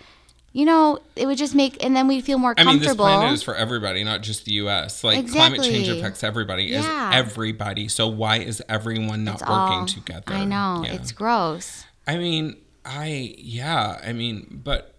you 0.57 0.65
know, 0.65 0.97
it 1.15 1.27
would 1.27 1.37
just 1.37 1.53
make 1.53 1.83
and 1.83 1.95
then 1.95 2.07
we'd 2.07 2.23
feel 2.23 2.39
more 2.39 2.55
I 2.57 2.63
mean, 2.63 2.79
this 2.79 2.87
comfortable. 2.87 3.05
planet 3.05 3.33
is 3.33 3.43
for 3.43 3.53
everybody, 3.55 4.03
not 4.03 4.21
just 4.21 4.45
the 4.45 4.53
U.S. 4.53 5.03
Like 5.03 5.29
climate 5.29 5.61
change 5.61 5.87
affects 5.87 6.23
everybody. 6.23 6.73
Is 6.73 6.83
Yeah. 6.83 7.11
everybody? 7.13 7.87
So 7.87 8.07
why 8.07 8.37
is 8.37 8.59
everyone 8.67 9.23
not 9.23 9.35
It's 9.35 9.41
working 9.43 9.53
all- 9.81 9.85
together? 9.85 10.33
I 10.33 10.45
know. 10.45 10.81
Yeah. 10.83 10.93
It's 10.93 11.11
gross. 11.11 11.83
I 12.07 12.17
mean, 12.17 12.57
I 12.83 13.35
yeah, 13.37 14.01
I 14.03 14.13
mean, 14.13 14.61
but 14.63 14.95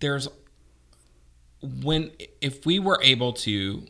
there's 0.00 0.26
when 1.62 2.10
if 2.40 2.66
we 2.66 2.80
were 2.80 2.98
able 3.02 3.34
to 3.34 3.86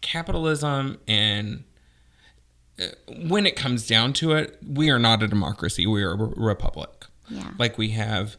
capitalism 0.00 0.98
and 1.06 1.62
uh, 2.80 2.86
when 3.28 3.46
it 3.46 3.54
comes 3.54 3.86
down 3.86 4.12
to 4.14 4.32
it, 4.32 4.58
we 4.66 4.90
are 4.90 4.98
not 4.98 5.22
a 5.22 5.28
democracy. 5.28 5.86
We 5.86 6.02
are 6.02 6.12
a 6.12 6.16
republic. 6.16 7.06
Yeah. 7.28 7.50
Like 7.58 7.78
we 7.78 7.90
have 7.90 8.36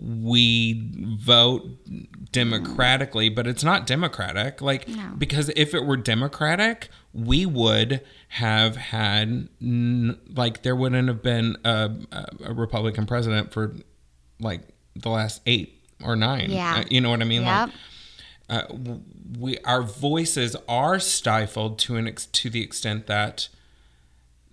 we 0.00 0.90
vote 1.18 1.66
democratically, 2.30 3.28
but 3.28 3.46
it's 3.46 3.64
not 3.64 3.86
democratic. 3.86 4.60
Like 4.62 4.88
No. 4.88 5.14
because 5.18 5.50
if 5.56 5.74
it 5.74 5.84
were 5.84 5.96
democratic, 5.96 6.88
we 7.12 7.46
would 7.46 8.02
have 8.28 8.76
had 8.76 9.48
like 9.60 10.62
there 10.62 10.76
wouldn't 10.76 11.08
have 11.08 11.22
been 11.22 11.56
a, 11.64 11.90
a, 12.44 12.54
Republican 12.54 13.06
president 13.06 13.52
for 13.52 13.74
like 14.38 14.62
the 14.94 15.08
last 15.08 15.40
eight 15.46 15.82
or 16.04 16.14
nine. 16.14 16.50
Yeah. 16.50 16.80
Uh, 16.80 16.84
you 16.90 17.00
know 17.00 17.10
what 17.10 17.20
I 17.20 17.24
mean? 17.24 17.42
Yep. 17.42 17.68
Like 17.68 17.74
uh, 18.50 18.74
we 19.38 19.58
our 19.58 19.82
voices 19.82 20.56
are 20.68 20.98
stifled 20.98 21.78
to 21.80 21.96
an 21.96 22.06
ex- 22.06 22.26
to 22.26 22.48
the 22.50 22.62
extent 22.62 23.06
that 23.06 23.48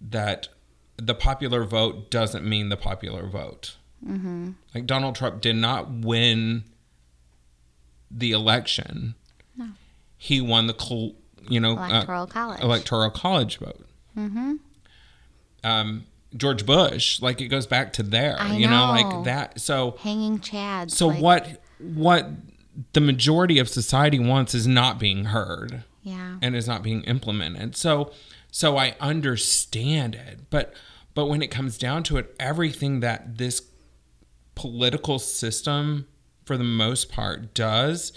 that 0.01 0.49
the 0.97 1.15
popular 1.15 1.63
vote 1.65 2.09
doesn't 2.09 2.45
mean 2.45 2.69
the 2.69 2.77
popular 2.77 3.27
vote. 3.27 3.75
Mm-hmm. 4.07 4.51
Like 4.73 4.85
Donald 4.85 5.15
Trump 5.15 5.41
did 5.41 5.55
not 5.55 5.89
win 5.91 6.63
the 8.11 8.31
election. 8.31 9.15
No. 9.57 9.69
He 10.17 10.41
won 10.41 10.67
the 10.67 10.73
col- 10.73 11.15
you 11.49 11.59
know 11.59 11.77
uh, 11.77 11.87
Electoral 11.89 12.27
college. 12.27 12.61
electoral 12.61 13.09
college 13.11 13.57
vote. 13.57 13.85
Mm-hmm. 14.17 14.53
Um, 15.63 16.05
George 16.35 16.65
Bush, 16.65 17.21
like 17.21 17.41
it 17.41 17.47
goes 17.47 17.65
back 17.67 17.93
to 17.93 18.03
there. 18.03 18.35
I 18.39 18.55
you 18.57 18.67
know, 18.67 18.87
know. 18.87 18.91
like 18.91 19.25
that. 19.25 19.59
So 19.59 19.97
Hanging 20.01 20.39
chads. 20.39 20.91
so 20.91 21.07
like- 21.07 21.19
what 21.21 21.61
what 21.79 22.29
the 22.93 23.01
majority 23.01 23.57
of 23.59 23.69
society 23.69 24.19
wants 24.19 24.53
is 24.53 24.67
not 24.67 24.99
being 24.99 25.25
heard 25.25 25.83
Yeah. 26.03 26.37
and 26.41 26.55
is 26.55 26.67
not 26.67 26.83
being 26.83 27.01
implemented. 27.03 27.75
So 27.75 28.11
so 28.51 28.77
I 28.77 28.95
understand 28.99 30.15
it, 30.15 30.41
but 30.49 30.73
but 31.13 31.25
when 31.27 31.41
it 31.41 31.47
comes 31.51 31.77
down 31.77 32.03
to 32.03 32.17
it, 32.17 32.35
everything 32.39 32.99
that 32.99 33.37
this 33.37 33.61
political 34.55 35.19
system 35.19 36.07
for 36.45 36.57
the 36.57 36.63
most 36.63 37.11
part 37.11 37.53
does 37.53 38.11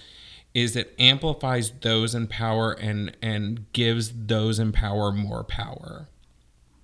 is 0.55 0.75
it 0.77 0.95
amplifies 0.99 1.71
those 1.83 2.15
in 2.15 2.27
power 2.27 2.73
and 2.73 3.17
and 3.23 3.71
gives 3.73 4.13
those 4.27 4.59
in 4.59 4.73
power 4.73 5.13
more 5.13 5.45
power. 5.45 6.09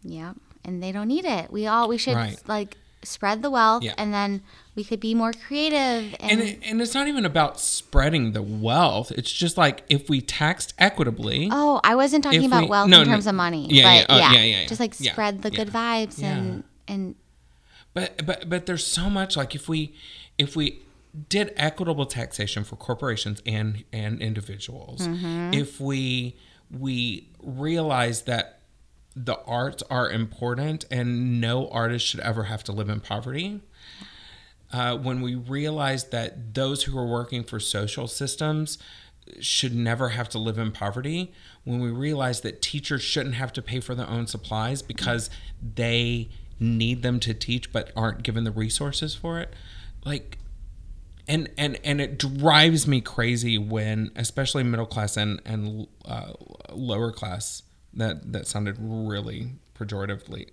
Yep. 0.03 0.37
And 0.65 0.83
they 0.83 0.93
don't 0.93 1.09
need 1.09 1.25
it. 1.25 1.51
We 1.51 1.67
all 1.67 1.89
we 1.89 1.99
should 1.99 2.15
Right. 2.15 2.39
like 2.47 2.77
spread 3.03 3.43
the 3.43 3.51
wealth 3.51 3.83
Yeah. 3.83 3.93
and 3.99 4.15
then 4.15 4.43
we 4.75 4.83
could 4.83 4.99
be 5.01 5.15
more 5.15 5.33
creative 5.33 6.15
and, 6.21 6.33
And 6.33 6.41
it, 6.41 6.59
and 6.65 6.81
it's 6.81 6.95
not 6.95 7.07
even 7.07 7.25
about 7.27 7.61
spreading 7.61 8.33
the 8.33 8.43
wealth. 8.43 9.13
It's 9.13 9.31
just 9.33 9.59
like 9.59 9.83
if 9.91 10.09
we 10.09 10.21
taxed 10.23 10.73
equitably, 10.79 11.49
Oh, 11.53 11.81
I 11.85 11.95
wasn't 11.97 12.25
talking 12.25 12.47
about 12.47 12.63
we- 12.63 12.69
wealth 12.69 12.89
no, 12.89 13.03
in 13.03 13.07
no. 13.09 13.13
terms 13.13 13.27
of 13.27 13.35
money. 13.35 13.67
Yeah, 13.71 13.93
yeah. 13.95 14.05
but 14.09 14.15
Oh, 14.15 14.19
yeah, 14.19 14.33
yeah, 14.33 14.39
yeah, 14.43 14.61
yeah. 14.63 14.67
Just 14.67 14.81
like 14.81 14.95
Yeah, 14.99 15.13
spread 15.13 15.43
the 15.43 15.51
good 15.51 15.69
vibes 15.69 16.19
Yeah. 16.21 16.37
and 16.37 16.65
and 16.89 17.15
But 17.95 18.27
but 18.27 18.49
but 18.49 18.67
there's 18.67 18.87
so 18.87 19.09
much 19.09 19.37
like 19.37 19.55
if 19.55 19.69
we 19.69 19.95
if 20.37 20.57
we 20.57 20.83
did 21.29 21.53
equitable 21.57 22.07
taxation 22.07 22.65
for 22.65 22.77
corporations 22.77 23.41
and 23.47 23.85
and 23.93 24.21
individuals, 24.21 25.07
Mm-hmm. 25.09 25.55
if 25.55 25.81
we 25.81 26.37
we 26.71 27.29
realize 27.43 28.23
that 28.23 28.61
the 29.17 29.39
arts 29.47 29.83
are 29.91 30.11
important 30.11 30.85
and 30.91 31.41
no 31.41 31.69
artist 31.69 32.05
should 32.05 32.19
ever 32.21 32.45
have 32.45 32.65
to 32.65 32.73
live 32.73 32.89
in 32.89 32.99
poverty. 33.01 33.61
Uh, 34.73 34.97
when 34.97 35.21
we 35.21 35.37
realize 35.37 36.07
that 36.07 36.53
those 36.55 36.83
who 36.83 36.99
are 36.99 37.07
working 37.07 37.45
for 37.45 37.61
social 37.61 38.09
systems 38.09 38.77
should 39.41 39.73
never 39.73 40.09
have 40.09 40.29
to 40.29 40.39
live 40.39 40.59
in 40.59 40.73
poverty, 40.73 41.33
when 41.63 41.79
we 41.79 41.91
realize 41.91 42.41
that 42.41 42.61
teachers 42.61 43.01
shouldn't 43.03 43.37
have 43.37 43.53
to 43.53 43.63
pay 43.63 43.79
for 43.79 43.95
their 43.95 44.09
own 44.09 44.27
supplies 44.27 44.83
because 44.83 45.31
they 45.77 46.29
need 46.59 47.03
them 47.03 47.21
to 47.21 47.35
teach 47.35 47.73
but 47.73 47.91
aren't 47.97 48.23
given 48.23 48.45
the 48.45 48.51
resources 48.51 49.15
for 49.15 49.39
it, 49.41 49.53
like 50.05 50.39
and 51.27 51.51
and 51.57 51.79
and 51.85 52.01
it 52.01 52.19
drives 52.19 52.87
me 52.87 53.01
crazy 53.01 53.59
when 53.59 54.11
especially 54.17 54.63
middle 54.63 54.87
class 54.87 55.17
and 55.17 55.41
and 55.45 55.87
uh, 56.05 56.33
lower 56.73 57.11
class 57.11 57.63
that 57.95 58.33
that 58.33 58.47
sounded 58.47 58.77
really 58.79 59.53
pejoratively 59.79 60.49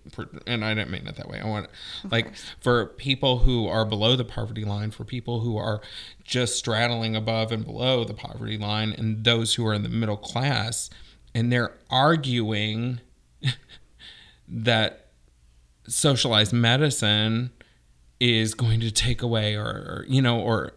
and 0.48 0.66
i 0.66 0.74
didn't 0.74 0.90
mean 0.90 1.06
it 1.06 1.16
that 1.16 1.30
way. 1.30 1.40
I 1.40 1.48
want 1.48 1.68
like 2.10 2.36
for 2.60 2.88
people 2.88 3.40
who 3.40 3.68
are 3.68 3.86
below 3.86 4.16
the 4.16 4.26
poverty 4.26 4.66
line 4.66 4.92
for 4.92 5.04
people 5.04 5.42
who 5.42 5.58
are 5.58 5.82
just 6.24 6.58
straddling 6.58 7.16
above 7.16 7.52
and 7.52 7.64
below 7.64 8.04
the 8.04 8.14
poverty 8.14 8.58
line 8.58 8.94
and 8.98 9.24
those 9.24 9.56
who 9.56 9.68
are 9.68 9.74
in 9.74 9.84
the 9.84 9.90
middle 9.90 10.18
class 10.18 10.90
and 11.36 11.52
they're 11.52 11.78
arguing 11.90 13.00
that 14.48 15.01
socialized 15.88 16.54
medicine 16.54 17.52
is 18.20 18.54
going 18.54 18.80
to 18.80 18.92
take 18.92 19.22
away 19.22 19.56
or, 19.56 19.64
or 19.66 20.06
you 20.08 20.22
know 20.22 20.40
or 20.40 20.74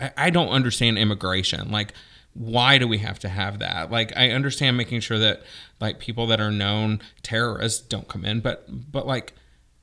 I- 0.00 0.12
i 0.16 0.30
don't 0.30 0.48
understand 0.50 0.98
immigration. 0.98 1.70
Like 1.70 1.94
why 2.34 2.78
do 2.78 2.88
we 2.88 2.98
have 2.98 3.18
to 3.20 3.28
have 3.28 3.60
that? 3.60 3.90
Like 3.90 4.12
i 4.16 4.30
understand 4.30 4.76
making 4.76 5.00
sure 5.00 5.18
that 5.18 5.42
like 5.80 5.98
people 5.98 6.26
that 6.28 6.40
are 6.40 6.50
known 6.50 7.00
terrorists 7.22 7.80
don't 7.80 8.08
come 8.08 8.24
in 8.24 8.40
but 8.40 8.66
but 8.92 9.06
like 9.06 9.32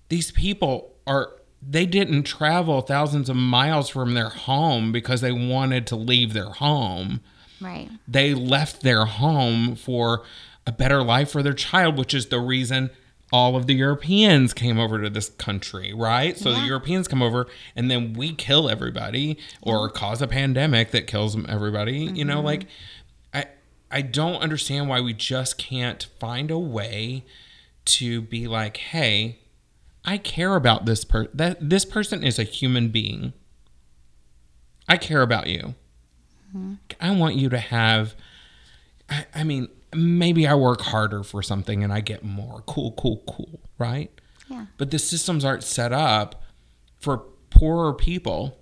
these 0.09 0.31
people 0.31 0.95
are 1.07 1.31
they 1.61 1.85
didn't 1.85 2.23
travel 2.23 2.81
thousands 2.81 3.29
of 3.29 3.35
miles 3.35 3.87
from 3.89 4.13
their 4.13 4.29
home 4.29 4.91
because 4.91 5.21
they 5.21 5.31
wanted 5.31 5.85
to 5.87 5.95
leave 5.95 6.33
their 6.33 6.49
home. 6.49 7.21
Right. 7.61 7.89
they 8.07 8.33
left 8.33 8.81
their 8.81 9.05
home 9.05 9.75
for 9.75 10.23
a 10.65 10.71
better 10.71 11.03
life 11.03 11.29
for 11.29 11.43
their 11.43 11.53
child, 11.53 11.95
which 11.99 12.15
is 12.15 12.27
the 12.27 12.39
reason 12.39 12.89
all 13.31 13.55
of 13.55 13.65
the 13.65 13.73
Europeans 13.73 14.53
came 14.53 14.77
over 14.77 15.01
to 15.01 15.09
this 15.09 15.29
country, 15.29 15.93
right? 15.93 16.37
So 16.37 16.53
the 16.53 16.65
Europeans 16.65 17.07
come 17.07 17.21
over 17.21 17.47
and 17.75 17.89
then 17.89 18.13
we 18.13 18.33
kill 18.33 18.69
everybody 18.69 19.37
or 19.61 19.89
cause 19.89 20.21
a 20.21 20.27
pandemic 20.27 20.91
that 20.91 21.07
kills 21.07 21.37
everybody. 21.47 21.99
You 21.99 22.25
know, 22.25 22.37
mm-hmm. 22.37 22.45
like 22.45 22.67
I 23.33 23.45
I 23.89 24.01
don't 24.01 24.35
understand 24.37 24.89
why 24.89 24.99
we 25.01 25.13
just 25.13 25.57
can't 25.57 26.07
find 26.19 26.51
a 26.51 26.59
way 26.59 27.23
to 27.85 28.21
be 28.21 28.47
like, 28.47 28.77
"Hey, 28.77 29.39
I 30.03 30.17
care 30.17 30.55
about 30.55 30.85
this 30.85 31.05
per 31.05 31.27
that 31.33 31.69
this 31.69 31.85
person 31.85 32.23
is 32.23 32.37
a 32.37 32.43
human 32.43 32.89
being. 32.89 33.33
I 34.89 34.97
care 34.97 35.21
about 35.21 35.47
you. 35.47 35.75
Mm-hmm. 36.55 36.73
I 36.99 37.11
want 37.15 37.35
you 37.35 37.47
to 37.47 37.59
have 37.59 38.13
I, 39.11 39.25
I 39.35 39.43
mean, 39.43 39.67
maybe 39.93 40.47
I 40.47 40.55
work 40.55 40.81
harder 40.81 41.23
for 41.23 41.41
something 41.41 41.83
and 41.83 41.91
I 41.91 42.01
get 42.01 42.23
more. 42.23 42.63
Cool, 42.67 42.93
cool, 42.93 43.23
cool, 43.27 43.59
right? 43.77 44.11
Yeah. 44.47 44.65
But 44.77 44.91
the 44.91 44.99
systems 44.99 45.45
aren't 45.45 45.63
set 45.63 45.93
up 45.93 46.41
for 46.99 47.25
poorer 47.49 47.93
people 47.93 48.57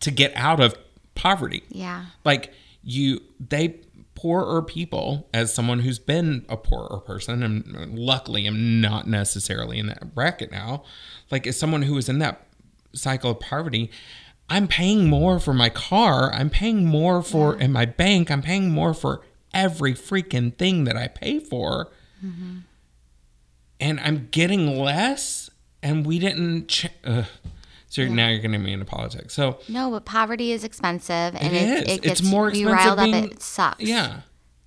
to 0.00 0.10
get 0.10 0.32
out 0.36 0.60
of 0.60 0.74
poverty. 1.14 1.62
Yeah. 1.68 2.06
Like 2.24 2.52
you 2.82 3.20
they 3.40 3.80
poorer 4.14 4.62
people 4.62 5.28
as 5.32 5.54
someone 5.54 5.80
who's 5.80 5.98
been 5.98 6.44
a 6.48 6.56
poorer 6.56 7.00
person 7.00 7.42
and 7.42 7.98
luckily 7.98 8.46
I'm 8.46 8.80
not 8.80 9.06
necessarily 9.06 9.78
in 9.78 9.86
that 9.86 10.14
bracket 10.14 10.50
now. 10.50 10.84
Like 11.30 11.46
as 11.46 11.58
someone 11.58 11.82
who 11.82 11.96
is 11.96 12.08
in 12.08 12.18
that 12.18 12.46
cycle 12.92 13.30
of 13.30 13.40
poverty, 13.40 13.90
I'm 14.48 14.68
paying 14.68 15.08
more 15.08 15.40
for 15.40 15.54
my 15.54 15.70
car. 15.70 16.32
I'm 16.32 16.50
paying 16.50 16.84
more 16.84 17.22
for 17.22 17.56
in 17.56 17.72
my 17.72 17.86
bank. 17.86 18.30
I'm 18.30 18.42
paying 18.42 18.70
more 18.70 18.92
for 18.92 19.22
every 19.54 19.94
freaking 19.94 20.56
thing 20.56 20.84
that 20.84 20.96
I 20.96 21.08
pay 21.08 21.38
for. 21.38 21.90
and 23.80 24.00
I'm 24.00 24.28
getting 24.30 24.78
less, 24.78 25.50
and 25.82 26.06
we 26.06 26.18
didn't. 26.18 26.68
Ch- 26.68 26.86
Ugh. 27.04 27.24
so 27.88 28.04
now 28.06 28.28
you're 28.28 28.38
getting 28.40 28.62
me 28.62 28.72
into 28.72 28.84
politics. 28.84 29.34
So 29.34 29.58
No, 29.68 29.90
but 29.90 30.04
poverty 30.04 30.52
is 30.52 30.64
expensive, 30.64 31.34
and 31.34 31.52
It 31.52 31.52
it, 31.54 31.68
is. 31.68 31.80
it 31.82 31.90
It's 31.90 32.20
gets 32.20 32.22
more 32.22 32.50
you 32.50 32.70
riled 32.70 32.98
up. 32.98 33.08
It 33.08 33.42
sucks. 33.42 33.82
yeah, 33.82 34.20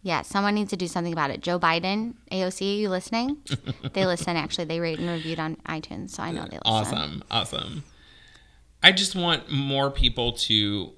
Yeah, 0.04 0.22
someone 0.24 0.54
needs 0.56 0.70
to 0.72 0.78
do 0.78 0.88
something 0.88 1.14
about 1.14 1.32
it. 1.32 1.42
Joe 1.42 1.58
Biden, 1.60 2.16
AOC, 2.32 2.62
are 2.62 2.80
you 2.82 2.90
listening? 2.90 3.38
they 3.94 4.06
listen, 4.06 4.36
actually. 4.36 4.66
They 4.66 4.80
rate 4.80 5.00
and 5.00 5.08
reviewed 5.10 5.40
on 5.40 5.56
iTunes, 5.68 6.10
so 6.12 6.24
I 6.24 6.32
know 6.32 6.42
they 6.42 6.58
listen. 6.58 6.62
awesome, 6.66 7.24
awesome. 7.32 7.84
I 8.84 8.92
just 8.92 9.16
want 9.16 9.50
more 9.50 9.90
people 9.90 10.34
to 10.34 10.92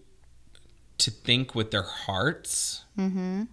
to 0.97 1.11
think 1.11 1.53
with 1.53 1.69
their 1.69 1.83
hearts. 1.83 2.83
Mm-hmm. 2.97 3.43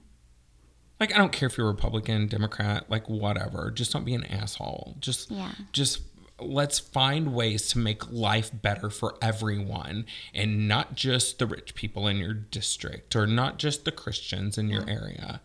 Like 1.05 1.15
I 1.15 1.19
don't 1.19 1.33
care 1.33 1.49
if 1.49 1.59
you're 1.59 1.67
Republican, 1.67 2.29
Democrat, 2.29 2.89
like 2.89 3.11
whatever. 3.11 3.71
Just 3.71 3.93
don't 3.93 4.07
be 4.07 4.15
an 4.15 4.25
asshole. 4.25 4.97
Just 5.01 5.31
Yeah. 5.31 5.53
just 5.71 6.01
let's 6.41 6.79
find 6.79 7.35
ways 7.35 7.69
to 7.69 7.79
make 7.79 8.11
life 8.11 8.51
better 8.55 8.89
for 8.89 9.19
everyone 9.21 10.07
and 10.33 10.67
not 10.67 10.95
just 10.95 11.39
the 11.39 11.47
rich 11.47 11.75
people 11.75 12.09
in 12.09 12.17
your 12.17 12.33
district 12.33 13.15
or 13.15 13.27
not 13.27 13.59
just 13.59 13.85
the 13.85 13.93
Christians 13.93 14.57
in 14.57 14.71
your 14.71 14.89
area. 14.89 15.43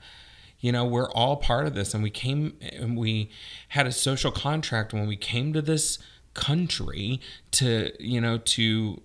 You 0.61 0.71
know, 0.71 0.85
we're 0.85 1.11
all 1.11 1.35
part 1.35 1.67
of 1.67 1.75
this 1.75 1.93
and 1.93 2.01
we 2.01 2.09
came 2.09 2.55
and 2.61 2.97
we 2.97 3.29
had 3.69 3.85
a 3.85 3.91
social 3.91 4.31
contract 4.31 4.93
when 4.93 5.07
we 5.07 5.17
came 5.17 5.51
to 5.51 5.61
this 5.61 5.99
country 6.35 7.19
to, 7.51 7.91
you 7.99 8.21
know, 8.21 8.37
to 8.37 9.01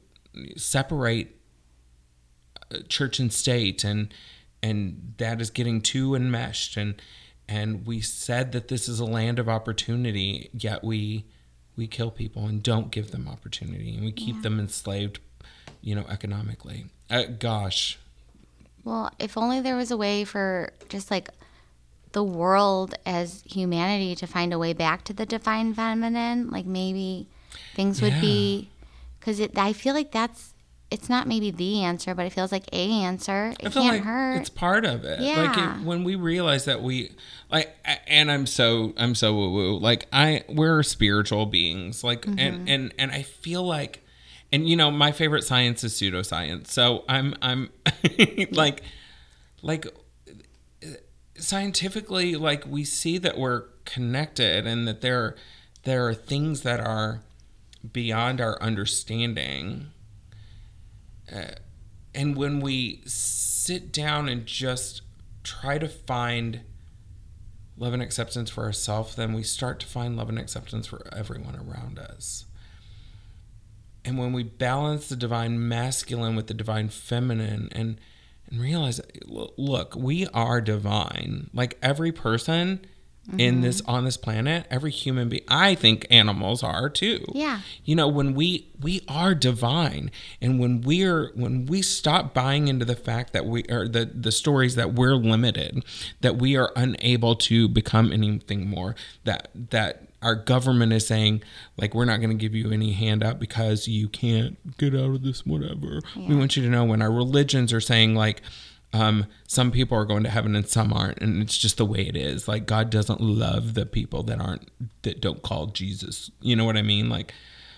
separate 0.56 1.36
uh, 2.70 2.78
church 2.88 3.18
and 3.18 3.32
state 3.32 3.82
and 3.82 4.14
and 4.64 5.14
that 5.18 5.42
is 5.42 5.50
getting 5.50 5.82
too 5.82 6.14
enmeshed. 6.14 6.76
And 6.76 6.94
and 7.46 7.86
we 7.86 8.00
said 8.00 8.52
that 8.52 8.68
this 8.68 8.88
is 8.88 8.98
a 8.98 9.04
land 9.04 9.38
of 9.38 9.48
opportunity 9.48 10.48
yet 10.54 10.82
we 10.82 11.26
we 11.76 11.86
kill 11.86 12.10
people 12.10 12.46
and 12.46 12.62
don't 12.62 12.90
give 12.90 13.10
them 13.10 13.28
opportunity. 13.28 13.94
And 13.94 14.04
we 14.04 14.12
keep 14.12 14.40
them 14.42 14.58
enslaved 14.58 15.20
you 15.82 15.94
know 15.94 16.06
economically. 16.08 16.86
Uh, 17.10 17.24
gosh. 17.38 17.98
Well, 18.84 19.12
if 19.18 19.36
only 19.36 19.60
there 19.60 19.76
was 19.76 19.90
a 19.90 19.96
way 19.96 20.24
for 20.24 20.72
just 20.88 21.10
like 21.10 21.28
the 22.12 22.24
world 22.24 22.94
as 23.04 23.42
humanity 23.46 24.14
to 24.14 24.26
find 24.26 24.52
a 24.52 24.58
way 24.58 24.72
back 24.72 25.04
to 25.04 25.12
the 25.12 25.26
divine 25.26 25.74
feminine, 25.74 26.48
like 26.50 26.64
maybe 26.64 27.26
things 27.74 28.00
would 28.00 28.18
be 28.20 28.70
because 29.20 29.40
it. 29.40 29.58
I 29.58 29.74
feel 29.74 29.94
like 29.94 30.10
that's 30.10 30.53
it's 30.94 31.08
not 31.08 31.26
maybe 31.28 31.50
the 31.50 31.82
answer, 31.82 32.14
but 32.14 32.24
it 32.26 32.30
feels 32.32 32.50
like 32.52 32.64
a 32.72 32.90
answer. 33.02 33.52
It 33.60 33.72
can't 33.72 33.96
like 33.96 34.02
hurt. 34.02 34.36
it's 34.40 34.48
part 34.50 34.84
of 34.84 35.04
it. 35.04 35.20
Like 35.20 35.56
Yeah. 35.56 35.80
it, 35.80 35.84
when 35.84 36.04
we 36.04 36.14
realize 36.14 36.64
that 36.64 36.82
we 36.82 37.12
like, 37.50 37.74
and 38.06 38.30
I'm 38.32 38.46
so 38.46 38.94
I'm 38.96 39.14
so 39.14 39.34
woo 39.34 39.50
woo. 39.52 39.78
Like 39.78 40.06
I, 40.12 40.44
we're 40.48 40.82
spiritual 40.82 41.46
beings. 41.46 42.02
Like 42.02 42.22
Mm-hmm. 42.22 42.38
and 42.38 42.68
and 42.68 42.94
and 42.98 43.10
I 43.12 43.22
feel 43.22 43.62
like, 43.62 44.02
and 44.52 44.68
you 44.68 44.76
know, 44.76 44.90
my 44.90 45.12
favorite 45.12 45.44
science 45.44 45.84
is 45.84 45.92
pseudoscience. 45.94 46.68
So 46.68 47.04
I'm 47.08 47.34
I'm 47.42 47.70
like 48.52 48.82
like 49.62 49.86
scientifically 51.36 52.36
like 52.36 52.64
we 52.66 52.84
see 52.84 53.18
that 53.18 53.36
we're 53.36 53.64
connected 53.84 54.66
and 54.66 54.86
that 54.86 55.00
there 55.00 55.34
there 55.82 56.06
are 56.06 56.14
things 56.14 56.62
that 56.62 56.80
are 56.80 57.22
beyond 57.92 58.40
our 58.40 58.60
understanding 58.62 59.88
Uh, 61.32 61.52
and 62.14 62.36
when 62.36 62.60
we 62.60 63.02
sit 63.06 63.92
down 63.92 64.28
and 64.28 64.46
just 64.46 65.02
try 65.42 65.78
to 65.78 65.88
find 65.88 66.60
love 67.76 67.92
and 67.92 68.02
acceptance 68.02 68.50
for 68.50 68.64
ourselves, 68.64 69.16
then 69.16 69.32
we 69.32 69.42
start 69.42 69.80
to 69.80 69.86
find 69.86 70.16
love 70.16 70.28
and 70.28 70.38
acceptance 70.38 70.86
for 70.86 71.06
everyone 71.14 71.56
around 71.56 71.98
us. 71.98 72.44
And 74.04 74.18
when 74.18 74.32
we 74.32 74.42
balance 74.42 75.08
the 75.08 75.16
divine 75.16 75.66
masculine 75.66 76.36
with 76.36 76.46
the 76.46 76.54
divine 76.54 76.88
feminine 76.88 77.68
and 77.72 77.98
and 78.50 78.60
realize 78.60 79.00
look, 79.26 79.96
we 79.96 80.26
are 80.28 80.60
divine. 80.60 81.50
Like 81.54 81.78
every 81.82 82.12
person 82.12 82.84
in 83.38 83.54
mm-hmm. 83.54 83.60
this 83.62 83.80
on 83.86 84.04
this 84.04 84.16
planet, 84.16 84.66
every 84.70 84.90
human 84.90 85.28
being, 85.28 85.44
I 85.48 85.74
think 85.74 86.06
animals 86.10 86.62
are 86.62 86.88
too. 86.90 87.24
Yeah. 87.32 87.60
you 87.84 87.96
know 87.96 88.08
when 88.08 88.34
we 88.34 88.68
we 88.80 89.02
are 89.08 89.34
divine 89.34 90.10
and 90.40 90.58
when 90.58 90.82
we're 90.82 91.32
when 91.34 91.66
we 91.66 91.82
stop 91.82 92.34
buying 92.34 92.68
into 92.68 92.84
the 92.84 92.96
fact 92.96 93.32
that 93.32 93.46
we 93.46 93.64
are 93.64 93.88
the 93.88 94.04
the 94.04 94.32
stories 94.32 94.74
that 94.74 94.94
we're 94.94 95.14
limited 95.14 95.84
that 96.20 96.36
we 96.36 96.56
are 96.56 96.72
unable 96.76 97.34
to 97.34 97.68
become 97.68 98.12
anything 98.12 98.68
more 98.68 98.94
that 99.24 99.48
that 99.54 100.08
our 100.24 100.34
government 100.34 100.92
is 100.92 101.06
saying 101.06 101.42
like 101.76 101.94
we're 101.94 102.06
not 102.06 102.16
going 102.16 102.30
to 102.30 102.36
give 102.36 102.54
you 102.54 102.72
any 102.72 102.92
handout 102.92 103.38
because 103.38 103.86
you 103.86 104.08
can't 104.08 104.76
get 104.78 104.94
out 104.94 105.10
of 105.14 105.22
this 105.22 105.44
whatever. 105.44 106.00
We 106.16 106.34
want 106.34 106.56
you 106.56 106.62
to 106.62 106.68
know 106.68 106.84
when 106.84 107.02
our 107.02 107.12
religions 107.12 107.72
are 107.72 107.80
saying 107.80 108.14
like 108.14 108.40
um, 108.94 109.26
some 109.48 109.72
people 109.72 109.98
are 109.98 110.04
going 110.04 110.22
to 110.22 110.30
heaven 110.30 110.54
and 110.54 110.68
some 110.68 110.92
aren't, 110.92 111.18
and 111.18 111.42
it's 111.42 111.58
just 111.58 111.78
the 111.78 111.84
way 111.84 112.06
it 112.06 112.16
is. 112.16 112.46
Like 112.46 112.64
God 112.64 112.90
doesn't 112.90 113.20
love 113.20 113.74
the 113.74 113.86
people 113.86 114.22
that 114.22 114.40
aren't 114.40 114.68
that 115.02 115.20
don't 115.20 115.42
call 115.42 115.66
Jesus. 115.66 116.30
You 116.40 116.54
know 116.54 116.64
what 116.64 116.76
I 116.76 116.82
mean? 116.82 117.08
Like 117.08 117.34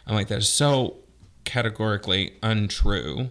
I'm 0.06 0.14
like 0.14 0.28
that 0.28 0.38
is 0.38 0.48
so 0.48 0.98
categorically 1.44 2.34
untrue. 2.42 3.30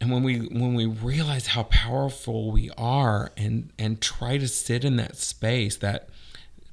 And 0.00 0.12
when 0.12 0.22
we 0.22 0.38
when 0.38 0.74
we 0.74 0.86
realize 0.86 1.48
how 1.48 1.64
powerful 1.64 2.52
we 2.52 2.70
are, 2.78 3.32
and 3.36 3.72
and 3.76 4.00
try 4.00 4.38
to 4.38 4.46
sit 4.46 4.84
in 4.84 4.94
that 4.94 5.16
space, 5.16 5.76
that 5.78 6.08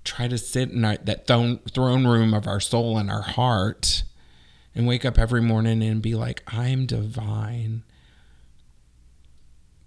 try 0.03 0.28
to 0.28 0.38
sit 0.38 0.70
in 0.70 0.86
our, 0.86 0.97
that 0.97 1.26
throne 1.26 1.57
throne 1.72 2.05
room 2.05 2.36
of 2.36 2.45
our 2.45 2.59
soul 2.59 2.99
and 2.99 3.09
our 3.09 3.24
heart, 3.24 4.03
and 4.76 4.86
wake 4.86 5.05
up 5.05 5.18
every 5.18 5.41
morning 5.41 5.82
and 5.82 6.03
be 6.03 6.13
like, 6.13 6.43
I'm 6.45 6.86
divine 6.86 7.82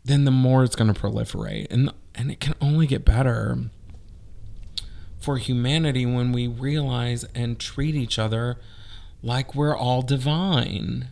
then 0.09 0.25
the 0.25 0.31
more 0.31 0.65
it's 0.65 0.75
going 0.75 0.93
to 0.93 0.99
proliferate 0.99 1.67
and 1.71 1.93
and 2.15 2.31
it 2.33 2.41
can 2.41 2.55
only 2.61 2.87
get 2.87 3.05
better 3.05 3.59
for 5.21 5.37
humanity 5.37 6.07
when 6.07 6.33
we 6.33 6.49
realize 6.49 7.25
and 7.35 7.59
treat 7.61 7.95
each 7.95 8.19
other 8.19 8.59
like 9.23 9.55
we're 9.55 9.77
all 9.77 10.03
divine. 10.03 11.09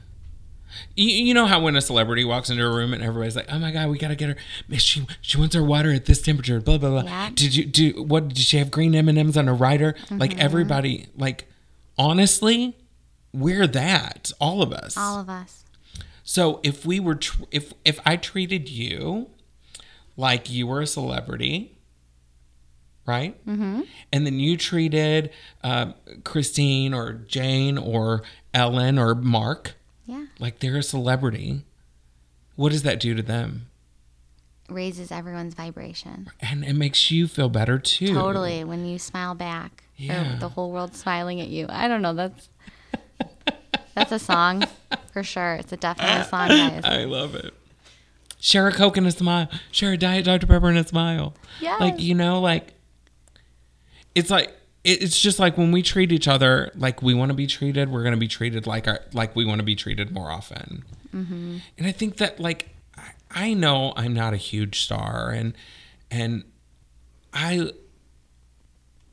You, 0.95 1.09
you 1.09 1.35
know 1.35 1.47
how 1.47 1.61
when 1.61 1.77
a 1.77 1.81
celebrity 1.81 2.25
walks 2.25 2.51
into 2.51 2.65
a 2.65 2.71
room 2.71 2.93
and 2.93 3.03
everybody's 3.03 3.37
like, 3.37 3.47
"Oh 3.51 3.59
my 3.59 3.71
god, 3.71 3.89
we 3.89 3.99
gotta 3.99 4.17
get 4.17 4.31
her. 4.31 4.37
She 4.79 5.07
she 5.21 5.39
wants 5.39 5.55
her 5.55 5.63
water 5.63 5.93
at 5.93 6.07
this 6.07 6.21
temperature." 6.21 6.61
Blah 6.61 6.79
blah 6.79 6.91
blah. 6.91 7.03
Yeah. 7.03 7.31
Did 7.35 7.55
you 7.55 7.65
do 7.65 8.03
what? 8.03 8.29
Did 8.29 8.39
she 8.39 8.59
have 8.59 8.71
green 8.71 8.95
M 8.95 9.09
and 9.09 9.17
M's 9.17 9.37
on 9.37 9.47
her 9.47 9.55
rider? 9.55 9.95
Like 10.11 10.33
mm-hmm. 10.33 10.41
everybody, 10.41 11.07
like 11.17 11.49
honestly, 11.99 12.77
we're 13.33 13.67
that. 13.69 14.33
All 14.41 14.61
of 14.63 14.73
us. 14.73 14.97
All 14.97 15.21
of 15.21 15.29
us. 15.29 15.65
So 16.29 16.59
if 16.65 16.85
we 16.85 16.99
were, 16.99 17.15
tr- 17.15 17.45
if 17.53 17.73
if 17.85 18.01
I 18.05 18.17
treated 18.17 18.69
you 18.69 19.29
like 20.17 20.51
you 20.51 20.67
were 20.67 20.81
a 20.81 20.87
celebrity, 20.87 21.79
right? 23.07 23.37
Mm-hmm. 23.47 23.83
And 24.13 24.27
then 24.27 24.41
you 24.41 24.57
treated 24.57 25.31
uh, 25.63 25.93
Christine 26.25 26.93
or 26.93 27.13
Jane 27.13 27.79
or 27.79 28.25
Ellen 28.53 28.99
or 28.99 29.15
Mark 29.15 29.75
Yeah. 30.05 30.27
like 30.41 30.59
they're 30.59 30.79
a 30.79 30.83
celebrity, 30.83 31.63
what 32.57 32.73
does 32.73 32.83
that 32.83 32.99
do 32.99 33.15
to 33.15 33.23
them? 33.23 33.69
Raises 34.69 35.13
everyone's 35.13 35.55
vibration. 35.55 36.29
And 36.41 36.65
it 36.65 36.75
makes 36.75 37.09
you 37.13 37.29
feel 37.29 37.49
better 37.49 37.79
too. 37.79 38.13
Totally. 38.15 38.65
When 38.65 38.85
you 38.85 38.99
smile 38.99 39.37
back, 39.37 39.85
Yeah. 39.97 40.39
the 40.41 40.49
whole 40.49 40.73
world 40.73 40.97
smiling 40.97 41.41
at 41.41 41.47
you. 41.49 41.67
I 41.69 41.87
don't 41.87 42.03
know. 42.03 42.15
That's 42.15 42.49
that's 43.95 44.11
a 44.11 44.19
song 44.19 44.65
for 45.17 45.23
sure. 45.23 45.55
It's 45.55 45.73
a 45.73 45.79
definite 45.79 46.09
a 46.09 46.21
ah, 46.21 46.23
song, 46.25 46.49
guys. 46.49 46.85
I 46.85 47.05
love 47.05 47.35
it. 47.35 47.55
Share 48.39 48.69
a 48.69 48.73
Coke 48.73 48.99
and 48.99 49.07
a 49.07 49.11
smile. 49.11 49.49
Share 49.73 49.95
a 49.95 49.97
Diet 49.97 50.27
Dr. 50.27 50.47
Pepper 50.47 50.69
and 50.69 50.77
a 50.77 50.87
smile. 50.87 51.33
Yes. 51.59 51.81
Like, 51.81 51.99
you 51.99 52.15
know, 52.15 52.39
like, 52.39 52.75
it's 54.15 54.29
like, 54.29 54.55
it- 54.85 55.03
it's 55.03 55.19
just 55.19 55.39
like 55.39 55.57
when 55.57 55.73
we 55.73 55.81
treat 55.81 56.13
each 56.13 56.29
other 56.29 56.71
like 56.75 57.01
we 57.01 57.15
want 57.15 57.31
to 57.31 57.35
be 57.35 57.47
treated, 57.47 57.91
we're 57.91 58.03
going 58.03 58.13
to 58.13 58.21
be 58.21 58.29
treated 58.29 58.67
like 58.67 58.87
our, 58.87 59.01
like 59.15 59.35
we 59.35 59.47
want 59.47 59.61
to 59.61 59.65
be 59.65 59.75
treated 59.75 60.11
more 60.11 60.31
often. 60.31 60.85
Mm-hmm. 61.15 61.57
And 61.79 61.87
I 61.87 61.93
think 61.93 62.19
that, 62.19 62.39
like, 62.39 62.69
I, 62.95 63.13
I 63.31 63.55
know 63.55 63.95
I'm 63.97 64.13
not 64.13 64.35
a 64.35 64.37
huge 64.37 64.83
star 64.83 65.31
and, 65.31 65.55
and 66.11 66.45
I, 67.33 67.71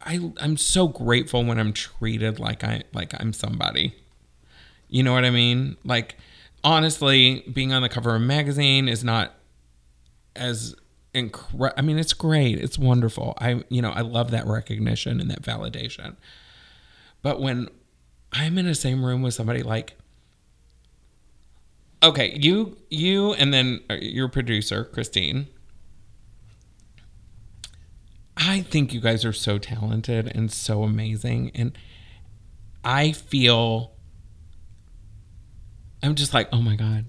I, 0.01 0.33
I'm 0.41 0.57
so 0.57 0.89
grateful 0.89 1.45
when 1.45 1.57
I'm 1.57 1.71
treated 1.71 2.41
like 2.41 2.65
I, 2.65 2.83
like 2.91 3.13
I'm 3.21 3.31
somebody. 3.31 3.95
You 4.93 5.01
know 5.01 5.11
what 5.11 5.25
I 5.25 5.31
mean? 5.31 5.75
Like, 5.83 6.17
honestly, 6.63 7.43
being 7.51 7.73
on 7.73 7.81
the 7.81 7.89
cover 7.89 8.15
of 8.15 8.21
a 8.21 8.23
magazine 8.23 8.87
is 8.87 9.03
not 9.03 9.33
as 10.35 10.75
incredible. 11.15 11.73
I 11.79 11.81
mean, 11.81 11.97
it's 11.97 12.13
great. 12.13 12.59
It's 12.59 12.77
wonderful. 12.77 13.33
I, 13.39 13.63
you 13.69 13.81
know, 13.81 13.89
I 13.89 14.01
love 14.01 14.29
that 14.29 14.45
recognition 14.45 15.19
and 15.19 15.31
that 15.31 15.41
validation. 15.41 16.15
But 17.23 17.41
when 17.41 17.69
I'm 18.31 18.59
in 18.59 18.67
the 18.67 18.75
same 18.75 19.03
room 19.03 19.23
with 19.23 19.33
somebody 19.33 19.63
like, 19.63 19.95
okay, 22.03 22.37
you, 22.39 22.77
you, 22.91 23.33
and 23.33 23.51
then 23.51 23.81
uh, 23.89 23.95
your 23.95 24.27
producer, 24.27 24.83
Christine, 24.85 25.47
I 28.37 28.53
I 28.53 28.61
think 28.61 28.93
you 28.93 28.99
guys 28.99 29.25
are 29.25 29.33
so 29.33 29.57
talented 29.57 30.31
and 30.35 30.51
so 30.51 30.83
amazing. 30.83 31.51
And 31.55 31.75
I 32.83 33.11
feel, 33.11 33.93
I'm 36.03 36.15
just 36.15 36.33
like, 36.33 36.49
oh 36.51 36.61
my 36.61 36.75
God, 36.75 37.05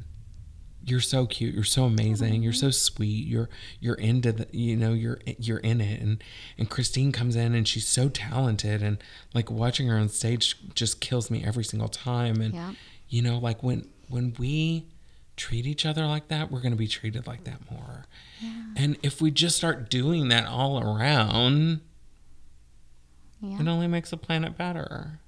you're 0.87 1.01
so 1.01 1.27
cute. 1.27 1.55
You're 1.55 1.65
so 1.65 1.85
amazing. 1.85 2.43
You're 2.43 2.53
so 2.53 2.67
mm-hmm. 2.67 2.73
sweet. 2.73 3.27
You're, 3.27 3.49
you're 3.81 3.95
into 3.97 4.33
the, 4.33 4.47
you 4.53 4.77
know, 4.77 4.93
you're, 4.93 5.19
you're 5.39 5.59
in 5.59 5.81
it. 5.81 6.01
And, 6.01 6.23
and 6.59 6.71
Christine 6.71 7.11
comes 7.11 7.37
in 7.37 7.55
and 7.55 7.67
she's 7.67 7.89
so 7.89 8.09
talented 8.09 8.83
and 8.83 8.99
like 9.33 9.51
watching 9.51 9.89
her 9.89 9.97
on 9.97 10.09
stage 10.09 10.57
just 10.75 11.01
kills 11.01 11.31
me 11.31 11.43
every 11.45 11.65
single 11.65 11.89
time. 11.89 12.41
And, 12.41 12.55
Yeah. 12.55 12.73
you 13.09 13.23
know, 13.23 13.39
like 13.39 13.63
when, 13.63 13.89
when 14.09 14.35
we 14.39 14.87
treat 15.37 15.67
each 15.67 15.85
other 15.85 16.07
like 16.07 16.29
that, 16.29 16.51
we're 16.51 16.61
going 16.61 16.73
to 16.73 16.79
be 16.79 16.87
treated 16.87 17.27
like 17.27 17.45
that 17.45 17.69
more. 17.71 18.05
And 18.77 18.97
if 19.03 19.21
we 19.23 19.31
just 19.31 19.57
start 19.57 19.89
doing 19.91 20.29
that 20.29 20.47
all 20.47 20.79
around, 20.79 21.81
Yeah. 23.41 23.61
it 23.61 23.67
only 23.69 23.87
makes 23.89 24.11
the 24.11 24.17
planet 24.19 24.57
better. 24.59 25.21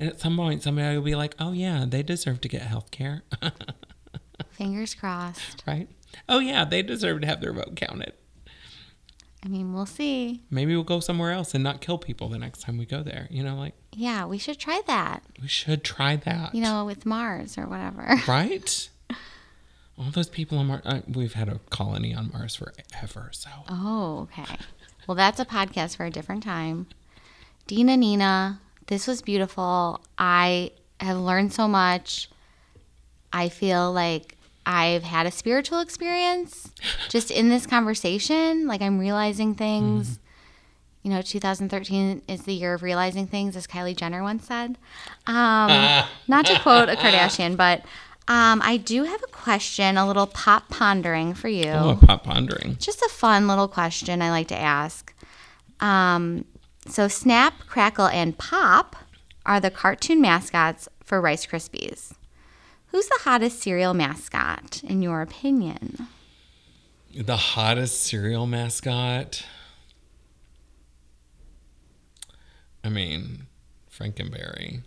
And 0.00 0.08
at 0.08 0.18
some 0.18 0.36
point, 0.36 0.62
somebody 0.62 0.96
will 0.96 1.04
be 1.04 1.14
like, 1.14 1.34
oh, 1.38 1.52
yeah, 1.52 1.84
they 1.86 2.02
deserve 2.02 2.40
to 2.40 2.48
get 2.48 2.62
health 2.62 2.90
care. 2.90 3.22
Fingers 4.52 4.94
crossed. 4.94 5.62
right? 5.66 5.88
Oh, 6.28 6.38
yeah, 6.38 6.64
they 6.64 6.82
deserve 6.82 7.20
to 7.20 7.26
have 7.26 7.40
their 7.40 7.52
vote 7.52 7.76
counted. 7.76 8.14
I 9.44 9.48
mean, 9.48 9.72
we'll 9.72 9.86
see. 9.86 10.42
Maybe 10.50 10.74
we'll 10.74 10.84
go 10.84 11.00
somewhere 11.00 11.30
else 11.32 11.54
and 11.54 11.62
not 11.64 11.80
kill 11.80 11.96
people 11.98 12.28
the 12.28 12.38
next 12.38 12.60
time 12.62 12.76
we 12.76 12.84
go 12.84 13.02
there. 13.02 13.26
You 13.30 13.42
know, 13.42 13.56
like, 13.56 13.74
Yeah, 13.92 14.26
we 14.26 14.36
should 14.38 14.58
try 14.58 14.82
that. 14.86 15.22
we 15.40 15.48
should 15.48 15.82
try 15.84 16.16
that. 16.16 16.54
You 16.54 16.62
know, 16.62 16.84
with 16.84 17.06
Mars 17.06 17.56
or 17.56 17.66
whatever. 17.66 18.16
right? 18.28 18.88
All 19.98 20.10
those 20.10 20.28
people 20.28 20.58
on 20.58 20.66
Mars, 20.66 20.82
uh, 20.84 21.00
we've 21.08 21.34
had 21.34 21.48
a 21.48 21.58
colony 21.70 22.14
on 22.14 22.30
Mars 22.32 22.56
forever. 22.56 23.30
So, 23.32 23.48
Oh, 23.68 24.28
okay. 24.32 24.56
Well, 25.06 25.14
that's 25.14 25.40
a 25.40 25.44
podcast 25.46 25.96
for 25.96 26.04
a 26.06 26.10
different 26.10 26.42
time. 26.42 26.86
Dina 27.66 27.96
Nina, 27.96 28.60
this 28.90 29.06
was 29.06 29.22
beautiful. 29.22 30.00
I 30.18 30.72
have 30.98 31.16
learned 31.16 31.52
so 31.52 31.68
much. 31.68 32.28
I 33.32 33.48
feel 33.48 33.92
like 33.92 34.36
I've 34.66 35.04
had 35.04 35.26
a 35.26 35.30
spiritual 35.30 35.78
experience 35.78 36.72
just 37.08 37.30
in 37.30 37.48
this 37.48 37.66
conversation. 37.66 38.66
Like 38.66 38.82
I'm 38.82 38.98
realizing 38.98 39.54
things. 39.54 40.18
You 41.02 41.10
know, 41.10 41.22
2013 41.22 42.22
is 42.28 42.42
the 42.42 42.52
year 42.52 42.74
of 42.74 42.82
realizing 42.82 43.26
things, 43.26 43.56
as 43.56 43.66
Kylie 43.66 43.96
Jenner 43.96 44.22
once 44.22 44.44
said. 44.46 44.76
Um, 45.26 46.04
not 46.28 46.44
to 46.46 46.58
quote 46.60 46.88
a 46.88 46.96
Kardashian, 46.96 47.56
but 47.56 47.82
um, 48.26 48.60
I 48.62 48.76
do 48.76 49.04
have 49.04 49.22
a 49.22 49.28
question, 49.28 49.96
a 49.96 50.06
little 50.06 50.26
pop 50.26 50.68
pondering 50.68 51.32
for 51.32 51.48
you 51.48 51.70
oh, 51.70 51.98
pop 52.04 52.24
pondering. 52.24 52.76
just 52.78 53.00
a 53.02 53.08
fun 53.08 53.46
little 53.46 53.68
question 53.68 54.20
I 54.20 54.30
like 54.30 54.48
to 54.48 54.58
ask. 54.58 55.14
Um, 55.78 56.44
so, 56.86 57.08
Snap, 57.08 57.54
Crackle, 57.66 58.06
and 58.06 58.36
Pop 58.38 58.96
are 59.44 59.60
the 59.60 59.70
cartoon 59.70 60.20
mascots 60.20 60.88
for 61.04 61.20
Rice 61.20 61.46
Krispies. 61.46 62.12
Who's 62.88 63.06
the 63.06 63.20
hottest 63.22 63.60
cereal 63.60 63.94
mascot, 63.94 64.82
in 64.82 65.02
your 65.02 65.22
opinion? 65.22 66.08
The 67.14 67.36
hottest 67.36 68.02
cereal 68.02 68.46
mascot. 68.46 69.44
I 72.82 72.88
mean, 72.88 73.46
Frankenberry. 73.92 74.82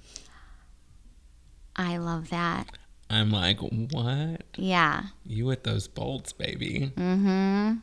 I 1.75 1.97
love 1.97 2.29
that. 2.29 2.67
I'm 3.09 3.31
like, 3.31 3.59
what? 3.59 4.41
Yeah, 4.55 5.03
You 5.25 5.45
with 5.45 5.63
those 5.63 5.87
bolts, 5.87 6.33
baby? 6.33 6.91
Mm 6.95 7.21
hmm. 7.21 7.73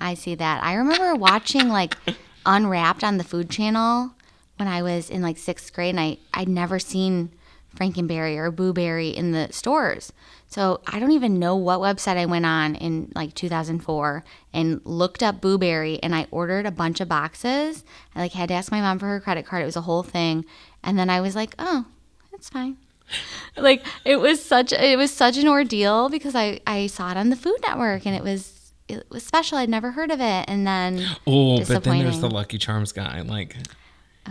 I 0.00 0.14
see 0.14 0.34
that. 0.34 0.62
I 0.62 0.74
remember 0.74 1.14
watching 1.14 1.68
like 1.68 1.96
Unwrapped 2.46 3.04
on 3.04 3.18
the 3.18 3.24
Food 3.24 3.50
Channel 3.50 4.12
when 4.56 4.68
I 4.68 4.82
was 4.82 5.10
in 5.10 5.22
like 5.22 5.38
sixth 5.38 5.72
grade, 5.72 5.94
and 5.94 6.00
I 6.00 6.18
I'd 6.32 6.48
never 6.48 6.78
seen 6.78 7.30
Frankenberry 7.76 8.36
or 8.36 8.50
Boo 8.50 8.72
Berry 8.72 9.08
in 9.08 9.32
the 9.32 9.48
stores. 9.50 10.12
So 10.46 10.80
I 10.86 11.00
don't 11.00 11.10
even 11.10 11.38
know 11.38 11.56
what 11.56 11.80
website 11.80 12.16
I 12.16 12.26
went 12.26 12.46
on 12.46 12.76
in 12.76 13.10
like 13.14 13.34
2004 13.34 14.22
and 14.52 14.80
looked 14.84 15.22
up 15.22 15.40
Boo 15.40 15.58
Berry, 15.58 15.98
and 16.02 16.14
I 16.14 16.26
ordered 16.30 16.66
a 16.66 16.70
bunch 16.70 17.00
of 17.00 17.08
boxes. 17.08 17.84
I 18.14 18.20
like 18.20 18.32
had 18.32 18.48
to 18.48 18.54
ask 18.54 18.70
my 18.70 18.80
mom 18.80 18.98
for 18.98 19.06
her 19.06 19.20
credit 19.20 19.46
card. 19.46 19.62
It 19.62 19.66
was 19.66 19.76
a 19.76 19.82
whole 19.82 20.02
thing, 20.02 20.44
and 20.82 20.98
then 20.98 21.10
I 21.10 21.20
was 21.20 21.34
like, 21.34 21.54
oh, 21.58 21.86
it's 22.32 22.48
fine. 22.48 22.76
like 23.56 23.84
it 24.04 24.16
was 24.16 24.42
such 24.42 24.72
it 24.72 24.96
was 24.96 25.10
such 25.10 25.36
an 25.36 25.48
ordeal 25.48 26.08
because 26.08 26.34
I 26.34 26.60
I 26.66 26.86
saw 26.86 27.10
it 27.10 27.16
on 27.16 27.30
the 27.30 27.36
Food 27.36 27.58
Network 27.66 28.06
and 28.06 28.14
it 28.14 28.22
was 28.22 28.53
it 28.88 29.06
was 29.10 29.24
special. 29.24 29.58
I'd 29.58 29.68
never 29.68 29.92
heard 29.92 30.10
of 30.10 30.20
it, 30.20 30.44
and 30.48 30.66
then 30.66 31.04
Oh, 31.26 31.58
but 31.64 31.84
then 31.84 31.98
there's 32.00 32.20
the 32.20 32.30
Lucky 32.30 32.58
Charms 32.58 32.92
guy. 32.92 33.20
Like, 33.22 33.56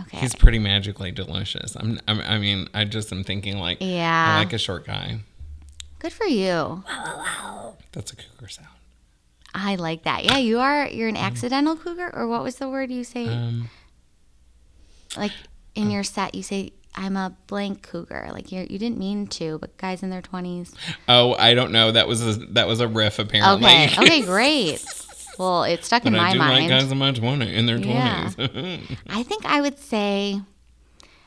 okay, 0.00 0.18
he's 0.18 0.34
pretty 0.34 0.58
magically 0.58 1.10
delicious. 1.10 1.76
I'm, 1.76 2.00
I'm 2.06 2.20
I 2.20 2.38
mean, 2.38 2.68
I 2.74 2.84
just 2.84 3.12
am 3.12 3.24
thinking 3.24 3.58
like, 3.58 3.78
Yeah. 3.80 4.34
I 4.34 4.38
like 4.38 4.52
a 4.52 4.58
short 4.58 4.86
guy. 4.86 5.18
good 5.98 6.12
for 6.12 6.26
you. 6.26 6.84
That's 7.92 8.12
a 8.12 8.16
cougar 8.16 8.48
sound. 8.48 8.68
I 9.56 9.76
like 9.76 10.02
that. 10.02 10.24
Yeah, 10.24 10.38
you 10.38 10.58
are. 10.58 10.88
You're 10.88 11.08
an 11.08 11.16
accidental 11.16 11.76
cougar, 11.76 12.10
or 12.14 12.26
what 12.26 12.42
was 12.42 12.56
the 12.56 12.68
word 12.68 12.90
you 12.90 13.04
say? 13.04 13.28
Um, 13.28 13.70
like 15.16 15.30
in 15.76 15.90
your 15.90 16.02
set, 16.02 16.34
you 16.34 16.42
say, 16.42 16.72
"I'm 16.94 17.16
a 17.16 17.36
blank 17.46 17.82
cougar." 17.82 18.28
Like 18.32 18.52
you, 18.52 18.66
you 18.68 18.78
didn't 18.78 18.98
mean 18.98 19.26
to, 19.28 19.58
but 19.58 19.76
guys 19.76 20.02
in 20.02 20.10
their 20.10 20.22
twenties. 20.22 20.74
oh, 21.08 21.34
I 21.34 21.54
don't 21.54 21.72
know. 21.72 21.92
That 21.92 22.08
was 22.08 22.20
a, 22.26 22.34
that 22.52 22.66
was 22.66 22.80
a 22.80 22.88
riff 22.88 23.18
apparently. 23.18 23.66
Okay. 23.66 23.88
Okay. 23.98 24.22
Great. 24.26 24.84
Well, 25.38 25.64
it 25.64 25.84
stuck 25.84 26.06
in 26.06 26.12
but 26.12 26.20
I 26.20 26.24
my 26.28 26.32
do 26.32 26.38
mind. 26.38 26.70
like 26.70 26.80
guys 26.80 26.92
in 26.92 26.98
my 26.98 27.12
twenty 27.12 27.54
in 27.54 27.66
their 27.66 27.78
twenties. 27.78 28.36
Yeah. 28.38 28.78
I 29.08 29.22
think 29.24 29.44
I 29.44 29.60
would 29.60 29.78
say, 29.80 30.40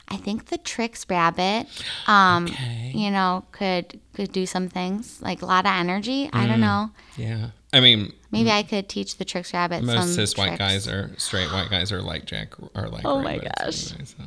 I 0.07 0.15
think 0.15 0.45
the 0.45 0.57
Trix 0.57 1.05
Rabbit, 1.09 1.67
um, 2.07 2.45
Okay. 2.45 2.93
you 2.95 3.11
know, 3.11 3.43
could 3.51 3.99
could 4.13 4.31
do 4.31 4.45
some 4.45 4.69
things 4.69 5.21
like 5.21 5.41
a 5.41 5.45
lot 5.45 5.65
of 5.65 5.71
energy. 5.73 6.29
I 6.31 6.45
Mm. 6.45 6.47
don't 6.47 6.61
know. 6.61 6.89
yeah. 7.17 7.47
I 7.73 7.81
mean, 7.81 8.13
Maybe 8.31 8.49
I 8.49 8.63
could 8.63 8.87
teach 8.87 9.17
the 9.17 9.25
Trix 9.25 9.53
Rabbit 9.53 9.83
most 9.83 9.97
some 9.97 10.07
cis 10.07 10.37
white 10.37 10.57
guys 10.57 10.87
are 10.87 11.11
straight 11.17 11.51
white 11.51 11.69
guys 11.69 11.91
are 11.91 12.01
like 12.01 12.23
Jack 12.25 12.53
are 12.75 12.87
like. 12.87 13.03
Oh 13.03 13.21
my 13.21 13.37
gosh. 13.39 13.91
anyway, 13.91 14.05
so. 14.05 14.23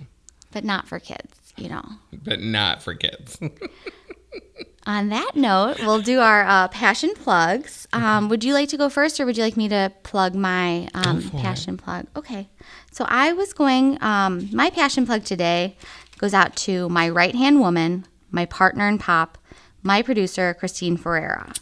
But 0.53 0.65
not 0.65 0.89
for 0.89 0.99
kids. 0.99 1.53
You 1.57 1.69
know. 1.69 1.85
But 2.13 2.41
not 2.41 2.83
for 2.83 2.95
kids. 2.95 3.39
On 4.87 5.11
that 5.11 5.33
note, 5.37 5.77
we'll 5.81 6.01
do 6.01 6.21
our 6.21 6.45
uh, 6.45 6.69
passion 6.69 7.13
plugs. 7.15 7.87
Um, 7.93 8.29
would 8.29 8.43
you 8.43 8.55
like 8.55 8.71
to 8.71 8.79
go 8.79 8.89
first, 8.89 9.21
or 9.21 9.27
would 9.27 9.37
you 9.37 9.43
like 9.43 9.57
me 9.57 9.69
to 9.69 9.93
plug 10.03 10.35
my 10.35 10.89
um, 10.95 11.21
for 11.21 11.37
it. 11.37 11.43
passion 11.43 11.77
plug? 11.77 12.07
Okay. 12.17 12.49
So 12.91 13.05
I 13.07 13.33
was 13.33 13.53
going. 13.53 14.03
Um, 14.03 14.49
my 14.53 14.71
passion 14.71 15.07
plug 15.07 15.25
today 15.25 15.77
goes 16.19 16.35
out 16.35 16.57
to 16.57 16.89
my 16.89 17.09
right 17.09 17.35
hand 17.35 17.61
woman, 17.61 18.07
my 18.31 18.47
partner 18.47 18.89
in 18.89 18.99
pop, 18.99 19.39
my 19.83 20.03
producer 20.03 20.55
Christine 20.55 20.97
Ferrera. 20.97 21.55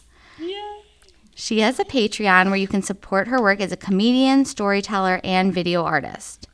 She 1.39 1.61
has 1.61 1.79
a 1.79 1.85
Patreon 1.85 2.47
where 2.47 2.57
you 2.57 2.67
can 2.67 2.81
support 2.81 3.29
her 3.29 3.41
work 3.41 3.61
as 3.61 3.71
a 3.71 3.77
comedian, 3.77 4.43
storyteller, 4.43 5.21
and 5.23 5.53
video 5.53 5.85
artist. 5.85 6.48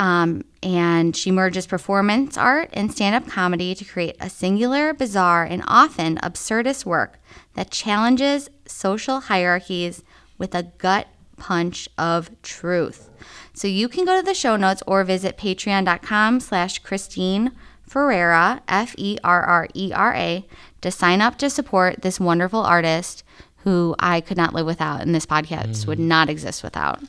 Um, 0.00 0.46
and 0.62 1.14
she 1.14 1.30
merges 1.30 1.66
performance 1.66 2.38
art 2.38 2.70
and 2.72 2.90
stand 2.90 3.14
up 3.14 3.30
comedy 3.30 3.74
to 3.74 3.84
create 3.84 4.16
a 4.18 4.30
singular, 4.30 4.94
bizarre, 4.94 5.44
and 5.44 5.62
often 5.66 6.16
absurdist 6.16 6.86
work 6.86 7.18
that 7.54 7.70
challenges 7.70 8.48
social 8.66 9.20
hierarchies 9.20 10.02
with 10.38 10.54
a 10.54 10.62
gut 10.78 11.08
punch 11.36 11.86
of 11.98 12.30
truth. 12.40 13.10
So 13.52 13.68
you 13.68 13.88
can 13.88 14.06
go 14.06 14.18
to 14.18 14.24
the 14.24 14.32
show 14.32 14.56
notes 14.56 14.82
or 14.86 15.04
visit 15.04 15.36
patreon.com 15.36 16.40
slash 16.40 16.78
Christine 16.78 17.52
Ferrera, 17.86 18.62
F 18.68 18.94
E 18.96 19.18
R 19.22 19.42
R 19.42 19.68
E 19.74 19.92
R 19.94 20.14
A, 20.14 20.46
to 20.80 20.90
sign 20.90 21.20
up 21.20 21.36
to 21.38 21.50
support 21.50 22.00
this 22.00 22.18
wonderful 22.18 22.60
artist 22.60 23.22
who 23.64 23.94
I 23.98 24.22
could 24.22 24.38
not 24.38 24.54
live 24.54 24.64
without 24.64 25.02
and 25.02 25.14
this 25.14 25.26
podcast 25.26 25.86
would 25.86 25.98
not 25.98 26.30
exist 26.30 26.62
without. 26.62 27.02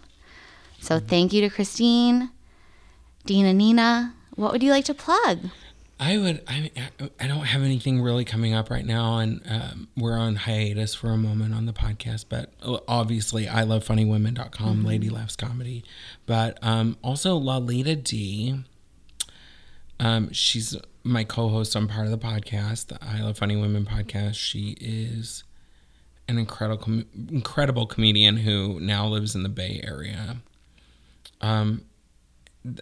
So 0.81 0.99
thank 0.99 1.31
you 1.31 1.39
to 1.39 1.49
Christine. 1.49 2.31
Dina 3.25 3.53
Nina, 3.53 4.13
what 4.35 4.51
would 4.51 4.63
you 4.63 4.71
like 4.71 4.85
to 4.85 4.93
plug? 4.93 5.39
I 5.99 6.17
would. 6.17 6.41
I 6.47 6.71
I 7.19 7.27
don't 7.27 7.45
have 7.45 7.61
anything 7.61 8.01
really 8.01 8.25
coming 8.25 8.55
up 8.55 8.71
right 8.71 8.85
now, 8.85 9.19
and 9.19 9.39
um, 9.47 9.87
we're 9.95 10.17
on 10.17 10.35
hiatus 10.35 10.95
for 10.95 11.11
a 11.11 11.17
moment 11.17 11.53
on 11.53 11.67
the 11.67 11.73
podcast. 11.73 12.25
But 12.27 12.51
uh, 12.63 12.79
obviously, 12.87 13.47
I 13.47 13.61
love 13.61 13.85
funnywomen.com, 13.85 14.83
Lady 14.83 15.09
Laughs 15.11 15.35
Comedy, 15.35 15.83
but 16.25 16.57
um, 16.63 16.97
also 17.03 17.35
Lalita 17.35 17.95
D. 17.95 18.63
Um, 19.99 20.33
she's 20.33 20.75
my 21.03 21.23
co-host 21.23 21.75
on 21.75 21.87
part 21.87 22.05
of 22.05 22.11
the 22.11 22.17
podcast, 22.17 22.87
the 22.87 22.97
I 22.99 23.21
Love 23.21 23.37
Funny 23.37 23.55
Women 23.55 23.85
podcast. 23.85 24.33
She 24.35 24.75
is 24.81 25.43
an 26.27 26.39
incredible, 26.39 27.03
incredible 27.29 27.85
comedian 27.85 28.37
who 28.37 28.79
now 28.79 29.05
lives 29.05 29.35
in 29.35 29.43
the 29.43 29.49
Bay 29.49 29.81
Area. 29.83 30.37
Um, 31.41 31.85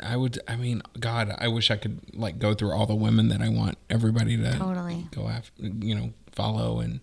I 0.03 0.17
would. 0.17 0.39
I 0.47 0.55
mean, 0.55 0.81
God, 0.99 1.33
I 1.37 1.47
wish 1.47 1.71
I 1.71 1.77
could 1.77 1.99
like 2.13 2.37
go 2.39 2.53
through 2.53 2.71
all 2.71 2.85
the 2.85 2.95
women 2.95 3.29
that 3.29 3.41
I 3.41 3.49
want 3.49 3.77
everybody 3.89 4.35
to 4.37 4.57
Totally. 4.57 5.07
go 5.11 5.27
after. 5.29 5.63
You 5.63 5.95
know, 5.95 6.13
follow 6.31 6.79
and. 6.79 6.99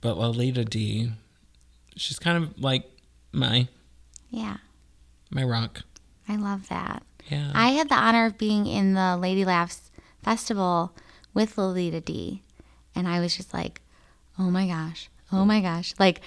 But 0.00 0.16
Lolita 0.18 0.64
D, 0.64 1.12
she's 1.96 2.18
kind 2.18 2.42
of 2.42 2.58
like 2.58 2.84
my. 3.32 3.68
Yeah. 4.30 4.56
my 5.30 5.44
rock. 5.44 5.82
I 6.28 6.36
love 6.36 6.68
that. 6.68 7.02
Yeah. 7.28 7.52
I 7.54 7.68
had 7.70 7.88
the 7.88 7.94
honor 7.94 8.26
of 8.26 8.38
being 8.38 8.66
in 8.66 8.94
the 8.94 9.16
Lady 9.16 9.44
Laughs 9.44 9.90
Festival 10.22 10.94
with 11.32 11.56
Lolita 11.58 12.00
D. 12.00 12.42
And 12.94 13.06
I 13.08 13.20
was 13.20 13.36
just 13.36 13.52
like, 13.54 13.80
oh 14.38 14.50
my 14.50 14.66
gosh, 14.66 15.08
oh 15.32 15.44
my 15.44 15.60
gosh. 15.60 15.94
Like, 15.98 16.20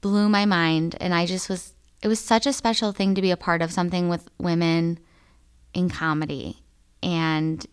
blew 0.00 0.28
my 0.28 0.44
mind. 0.44 0.96
And 1.00 1.14
I 1.14 1.26
just 1.26 1.48
was, 1.48 1.74
it 2.02 2.08
was 2.08 2.20
such 2.20 2.46
a 2.46 2.52
special 2.52 2.92
thing 2.92 3.14
to 3.14 3.22
be 3.22 3.30
a 3.30 3.36
part 3.36 3.62
of 3.62 3.72
something 3.72 4.08
with 4.08 4.28
women 4.38 4.98
in 5.74 5.88
comedy. 5.88 6.62
And, 7.02 7.64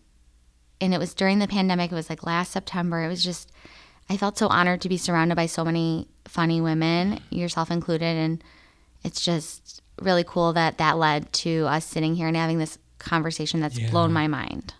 and 0.80 0.94
it 0.94 0.98
was 0.98 1.14
during 1.14 1.38
the 1.38 1.48
pandemic, 1.48 1.92
it 1.92 1.94
was 1.94 2.10
like 2.10 2.24
last 2.24 2.52
September. 2.52 3.02
It 3.04 3.08
was 3.08 3.22
just, 3.22 3.52
I 4.08 4.16
felt 4.16 4.38
so 4.38 4.48
honored 4.48 4.80
to 4.82 4.88
be 4.88 4.96
surrounded 4.96 5.36
by 5.36 5.46
so 5.46 5.64
many 5.64 6.08
funny 6.26 6.60
women, 6.60 7.20
yourself 7.30 7.70
included. 7.70 8.16
And 8.16 8.42
it's 9.04 9.24
just 9.24 9.82
really 10.00 10.24
cool 10.24 10.52
that 10.54 10.78
that 10.78 10.98
led 10.98 11.32
to 11.32 11.66
us 11.66 11.84
sitting 11.84 12.14
here 12.14 12.26
and 12.26 12.36
having 12.36 12.58
this 12.58 12.78
conversation 12.98 13.60
that's 13.60 13.78
Yeah. 13.78 13.90
blown 13.90 14.12
my 14.12 14.26
mind. 14.26 14.74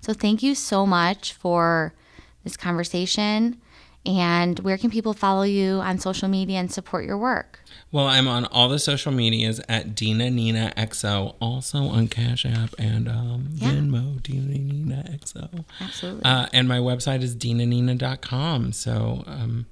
So 0.00 0.12
thank 0.12 0.42
you 0.42 0.54
so 0.54 0.86
much 0.86 1.32
for 1.32 1.94
this 2.42 2.56
conversation. 2.56 3.60
And 4.06 4.58
where 4.60 4.76
can 4.76 4.90
people 4.90 5.14
follow 5.14 5.44
you 5.44 5.76
on 5.80 5.98
social 5.98 6.28
media 6.28 6.58
and 6.58 6.70
support 6.70 7.06
your 7.06 7.16
work? 7.16 7.60
Well, 7.90 8.06
I'm 8.06 8.28
on 8.28 8.44
all 8.46 8.68
the 8.68 8.78
social 8.78 9.12
medias 9.12 9.60
at 9.68 9.94
Dina 9.94 10.30
Nina 10.30 10.72
XO, 10.76 11.36
also 11.40 11.84
on 11.84 12.08
Cash 12.08 12.44
App 12.44 12.74
and 12.78 13.08
um, 13.08 13.48
Yeah. 13.54 13.70
Venmo, 13.70 14.22
Dina 14.22 14.58
Nina 14.58 15.04
XO. 15.10 15.64
Absolutely. 15.80 16.22
Uh, 16.24 16.46
and 16.52 16.68
my 16.68 16.78
website 16.78 17.22
is 17.22 17.34
dinanina.com. 17.34 18.72
So 18.72 19.24
um, 19.26 19.66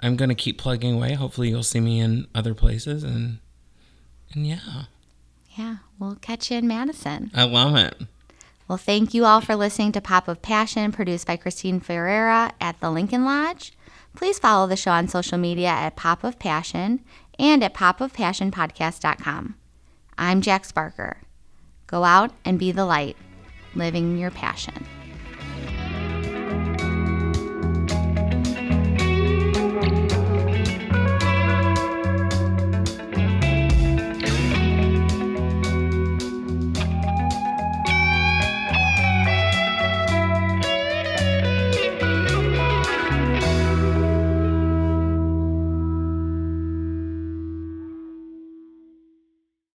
I'm 0.00 0.14
going 0.16 0.28
to 0.28 0.34
keep 0.36 0.58
plugging 0.58 0.94
away. 0.94 1.14
Hopefully, 1.14 1.48
you'll 1.48 1.62
see 1.62 1.80
me 1.80 1.98
in 2.00 2.28
other 2.34 2.54
places. 2.54 3.02
And, 3.02 3.38
and 4.34 4.46
yeah, 4.46 4.84
yeah, 5.58 5.76
we'll 5.98 6.16
catch 6.16 6.50
you 6.50 6.58
in 6.58 6.68
Madison. 6.68 7.30
I 7.34 7.44
love 7.44 7.74
it. 7.76 8.00
Well, 8.68 8.78
thank 8.78 9.12
you 9.12 9.24
all 9.24 9.40
for 9.40 9.56
listening 9.56 9.92
to 9.92 10.00
Pop 10.00 10.28
of 10.28 10.40
Passion, 10.40 10.92
produced 10.92 11.26
by 11.26 11.36
Christine 11.36 11.80
Ferrera 11.80 12.52
at 12.60 12.80
the 12.80 12.90
Lincoln 12.90 13.24
Lodge. 13.24 13.72
Please 14.14 14.38
follow 14.38 14.66
the 14.66 14.76
show 14.76 14.92
on 14.92 15.08
social 15.08 15.38
media 15.38 15.68
at 15.68 15.96
Pop 15.96 16.22
of 16.24 16.38
Passion 16.38 17.00
and 17.38 17.64
at 17.64 17.74
popofpassionpodcast.com. 17.74 19.56
I'm 20.18 20.40
Jack 20.40 20.64
Sparker. 20.64 21.16
Go 21.86 22.04
out 22.04 22.30
and 22.44 22.58
be 22.58 22.72
the 22.72 22.84
light, 22.84 23.16
living 23.74 24.16
your 24.16 24.30
passion. 24.30 24.86